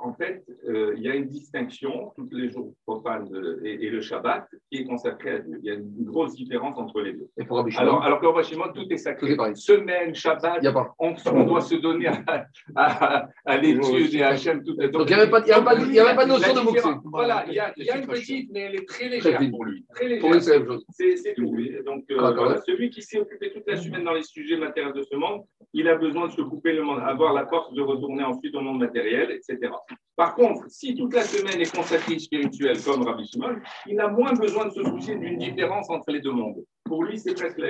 en 0.00 0.12
fait, 0.14 0.44
euh, 0.68 0.94
il 0.96 1.02
y 1.02 1.10
a 1.10 1.14
une 1.14 1.26
distinction, 1.26 2.12
tous 2.16 2.28
les 2.32 2.50
jours 2.50 2.72
profanes 2.86 3.28
et, 3.64 3.88
le 3.88 4.00
Shabbat, 4.00 4.46
qui 4.70 4.78
est 4.78 4.84
consacré 4.84 5.30
à 5.30 5.38
Dieu. 5.38 5.58
Il 5.62 5.66
y 5.66 5.70
a 5.70 5.74
une 5.74 6.04
grosse 6.04 6.34
différence 6.34 6.78
entre 6.78 7.00
les 7.00 7.14
deux. 7.14 7.28
Et 7.38 7.44
pour 7.44 7.64
alors, 7.76 8.02
alors 8.02 8.20
que 8.20 8.26
Rabbi 8.26 8.46
Shimon, 8.46 8.72
tout 8.74 8.86
est 8.90 8.96
sacré. 8.96 9.36
Semaine, 9.54 10.14
Shabbat, 10.14 10.64
on, 10.98 11.14
on, 11.32 11.44
doit 11.44 11.60
se 11.60 11.76
donner 11.76 12.08
à, 12.08 12.46
à, 12.76 13.28
à 13.44 13.56
l'étude 13.58 14.14
et 14.14 14.22
à 14.22 14.28
Hachem. 14.28 14.62
Tout, 14.62 14.74
donc, 14.74 15.08
il 15.08 15.16
n'y 15.16 15.20
avait, 15.20 15.30
pas, 15.30 15.40
de 15.40 16.28
notion 16.28 16.54
de 16.54 16.60
moksé. 16.60 16.88
Voilà, 17.04 17.44
il 17.48 17.54
y, 17.54 17.58
a, 17.58 17.72
il 17.76 17.84
y 17.84 17.90
a 17.90 17.98
une 17.98 18.06
petite, 18.06 18.50
mais 18.52 18.60
elle 18.60 18.74
est 18.76 18.88
très 18.88 19.08
légère 19.08 19.40
pour 19.50 19.64
lui. 19.64 19.84
Très 19.94 20.08
légère. 20.08 20.20
Pour 20.20 20.32
lui, 20.32 20.42
c'est 20.42 20.52
la 20.52 20.58
même 20.58 20.68
chose. 20.68 20.84
C'est 20.90 21.34
tout. 21.34 21.56
Donc, 21.86 22.04
euh, 22.10 22.16
voilà, 22.18 22.60
celui 22.66 22.90
qui 22.90 23.02
s'est 23.02 23.18
occupé 23.18 23.50
toute 23.52 23.66
la 23.66 23.76
semaine 23.76 24.04
dans 24.04 24.14
les 24.14 24.22
sujets 24.22 24.56
matériels 24.56 24.92
de 24.94 25.02
ce 25.02 25.16
monde, 25.16 25.42
il 25.72 25.88
a 25.88 25.96
besoin 25.96 26.26
de 26.28 26.32
se 26.32 26.42
couper 26.42 26.72
le 26.72 26.82
monde, 26.82 27.00
avoir 27.00 27.32
la 27.32 27.46
force 27.46 27.72
de 27.72 27.80
retourner 27.80 28.24
ensuite 28.24 28.54
au 28.54 28.60
monde 28.60 28.78
matériel, 28.78 29.21
etc. 29.30 29.72
Par 30.16 30.34
contre, 30.34 30.64
si 30.68 30.94
toute 30.94 31.14
la 31.14 31.22
semaine 31.22 31.60
est 31.60 31.74
consacrée 31.74 32.18
spirituelle 32.18 32.82
comme 32.82 33.02
Rabbi 33.02 33.26
Shimon, 33.26 33.56
il 33.86 34.00
a 34.00 34.08
moins 34.08 34.32
besoin 34.32 34.66
de 34.66 34.70
se 34.70 34.82
soucier 34.82 35.16
d'une 35.16 35.38
différence 35.38 35.88
entre 35.90 36.10
les 36.10 36.20
deux 36.20 36.32
mondes. 36.32 36.64
Pour 36.84 37.04
lui, 37.04 37.18
c'est 37.18 37.34
presque 37.34 37.62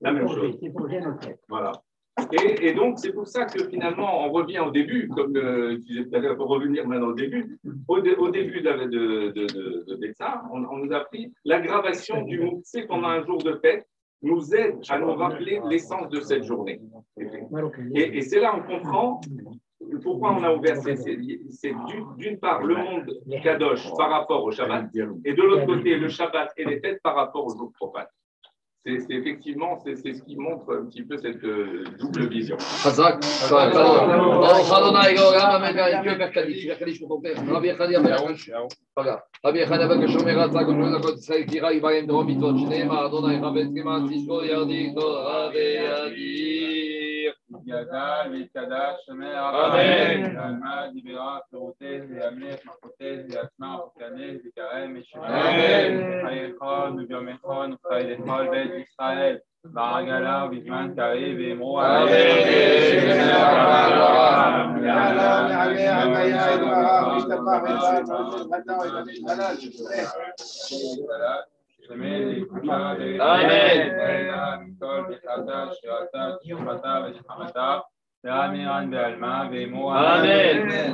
la 0.00 0.12
même 0.12 0.28
chose. 0.28 0.58
Voilà. 1.48 1.72
Et, 2.32 2.74
donc, 2.74 2.98
c'est 2.98 3.12
pour 3.12 3.28
ça 3.28 3.44
que 3.44 3.68
finalement, 3.68 4.26
on 4.26 4.32
revient 4.32 4.58
au 4.58 4.70
début, 4.70 5.08
comme 5.08 5.36
euh, 5.36 5.76
tu 5.76 5.92
disais 5.92 6.04
tout 6.04 6.16
à 6.16 6.18
l'heure, 6.18 6.36
pour 6.36 6.48
revenir 6.48 6.86
maintenant 6.86 7.08
au 7.08 7.12
début. 7.12 7.58
Au, 7.86 8.00
début 8.00 8.60
de, 8.60 8.70
de, 8.70 9.30
de, 9.30 9.94
de, 9.94 10.14
on, 10.52 10.64
on, 10.64 10.76
nous 10.78 10.92
a 10.92 10.98
appris 10.98 11.32
l'aggravation 11.44 12.22
du 12.22 12.40
Moukse 12.40 12.76
pendant 12.88 13.08
un 13.08 13.24
jour 13.24 13.38
de 13.38 13.54
fête 13.62 13.86
nous 14.22 14.52
aide 14.54 14.78
à 14.88 14.98
nous 14.98 15.14
rappeler 15.14 15.60
l'essence 15.68 16.08
de 16.08 16.20
cette 16.20 16.42
journée. 16.42 16.80
Et, 17.94 18.18
et 18.18 18.22
c'est 18.22 18.40
là 18.40 18.50
qu'on 18.50 18.78
comprend 18.78 19.20
pourquoi 20.02 20.32
on 20.32 20.42
a 20.42 20.54
ouvert 20.54 20.76
C'est 20.76 21.74
d'une 22.16 22.38
part 22.38 22.62
le 22.62 22.76
monde 22.76 23.20
Kadosh 23.42 23.88
par 23.96 24.10
rapport 24.10 24.44
au 24.44 24.50
Shabbat, 24.50 24.86
et 25.24 25.34
de 25.34 25.42
l'autre 25.42 25.66
côté 25.66 25.96
le 25.96 26.08
Shabbat 26.08 26.52
et 26.56 26.64
les 26.64 26.80
fêtes 26.80 27.00
par 27.02 27.14
rapport 27.16 27.46
au 27.46 27.56
jour 27.56 27.72
profane. 27.72 28.06
C'est 28.86 29.10
effectivement 29.10 29.78
c'est 29.84 29.96
ce 29.96 30.22
qui 30.22 30.36
montre 30.36 30.72
un 30.74 30.86
petit 30.86 31.02
peu 31.02 31.18
cette 31.18 31.44
euh, 31.44 31.84
double 31.98 32.28
vision. 32.28 32.56
ידע 47.67 48.21
והתקדש 48.31 49.05
שמי 49.05 49.25
אמן. 49.25 50.35
ועלמה 50.35 50.87
דיברה 50.93 51.39
פירוטס 51.49 52.03
וימלך 52.09 52.65
מחותס 52.65 53.25
ויעצמה 53.29 53.77
חוקנס 53.77 54.41
ויקרא 54.43 54.87
משמע. 54.87 55.27
אמן. 55.27 56.27
חיי 56.27 56.51
חול 56.59 57.03
וביומי 57.03 57.37
חול 57.41 57.75
וחיי 57.85 58.15
לכל 58.17 58.47
בית 58.51 58.71
ישראל. 58.87 59.37
בעגלה 59.65 60.45
ובזמן 60.45 60.93
קריב 60.95 61.37
ואמרו 61.39 61.81
אמן. 61.81 62.07
Amen. 62.07 63.03
ועמירן 64.83 65.23
בעלמה 71.89 73.23
ואמו 76.49 77.41
אמן 77.41 77.47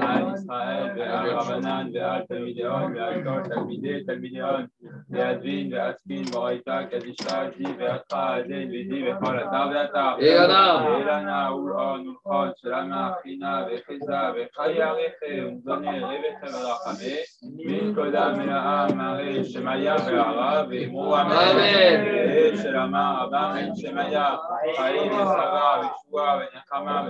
על 0.01 0.33
ישראל 0.33 0.87
ועל 0.97 1.29
רבנן 1.29 1.89
ועל 1.93 2.21
תלמידיון 2.29 2.97
ועל 2.97 3.23
כל 3.23 3.49
תלמידי 3.49 4.03
תלמידיון 4.03 4.65
וידבין 5.09 5.73
ועסקין 5.73 6.23
ברייתא 6.23 6.83
קדישה 6.91 7.49
די 7.57 7.63
ועתך 7.77 8.13
עדין 8.13 8.69
ודי 8.69 9.11
וכל 9.11 9.39
אתר 9.39 9.67
ואתר 9.73 10.15
אילנה 10.19 11.55
ולאון 11.55 12.07
ולחון 12.07 12.49
שלמה 12.55 13.11
חינה 13.21 13.65
וחיזה 13.67 14.17
וחיה 14.35 14.91
רכב 14.91 15.45
ומזוני 15.47 15.99
רבך 15.99 16.53
ורחמי 16.53 17.15
מקודם 17.65 18.33
אל 18.41 18.49
העם 18.49 18.97
מראה 18.97 19.43
שמיה 19.43 19.95
והרע 20.05 20.63
ואמרו 20.69 21.17
אמן 21.17 22.55
שלמה 22.61 23.23
רבה 23.23 23.53
שמיה 23.75 24.35
חיים 24.75 25.11
ושרה 25.11 25.81
ושבועה 25.81 26.37
ונחמה 26.37 27.09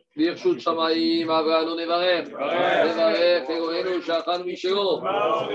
ברשות 0.16 0.60
שמיים 0.60 1.30
אברנו 1.30 1.74
נברך, 1.74 2.28
נברך 2.84 3.50
אלוהינו 3.50 4.02
שאכלנו 4.02 4.44
משלו. 4.44 5.00
ברוך 5.00 5.48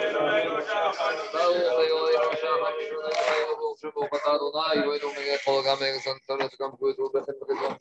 אלוהינו 1.79 2.31
שאכלנו 2.31 2.77
משלו. 2.81 3.91
ברוך 3.95 4.09
אתה 4.15 4.35
אדוני, 4.35 4.83
אלוהינו 4.83 5.07
מלך 5.07 5.47
עולם 5.47 5.77
ארץ 5.81 6.07
הנצלת 6.07 6.51
גם 6.61 6.69
כבודו 6.77 7.09
בחטא 7.13 7.43
וגזון. 7.43 7.75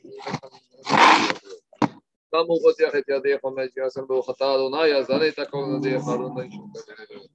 גם 2.35 2.43
הוא 2.47 2.59
פותח 2.63 2.95
את 2.97 3.03
ידיך 3.09 3.43
ומאתגר 3.43 3.83
ברוך 4.07 4.29
אתה 4.29 4.55
אדוני, 4.55 4.95
אז 4.95 5.11
אל 5.11 5.31
תקום 5.31 5.77
ידיך 5.77 6.01
אדוני 6.15 6.49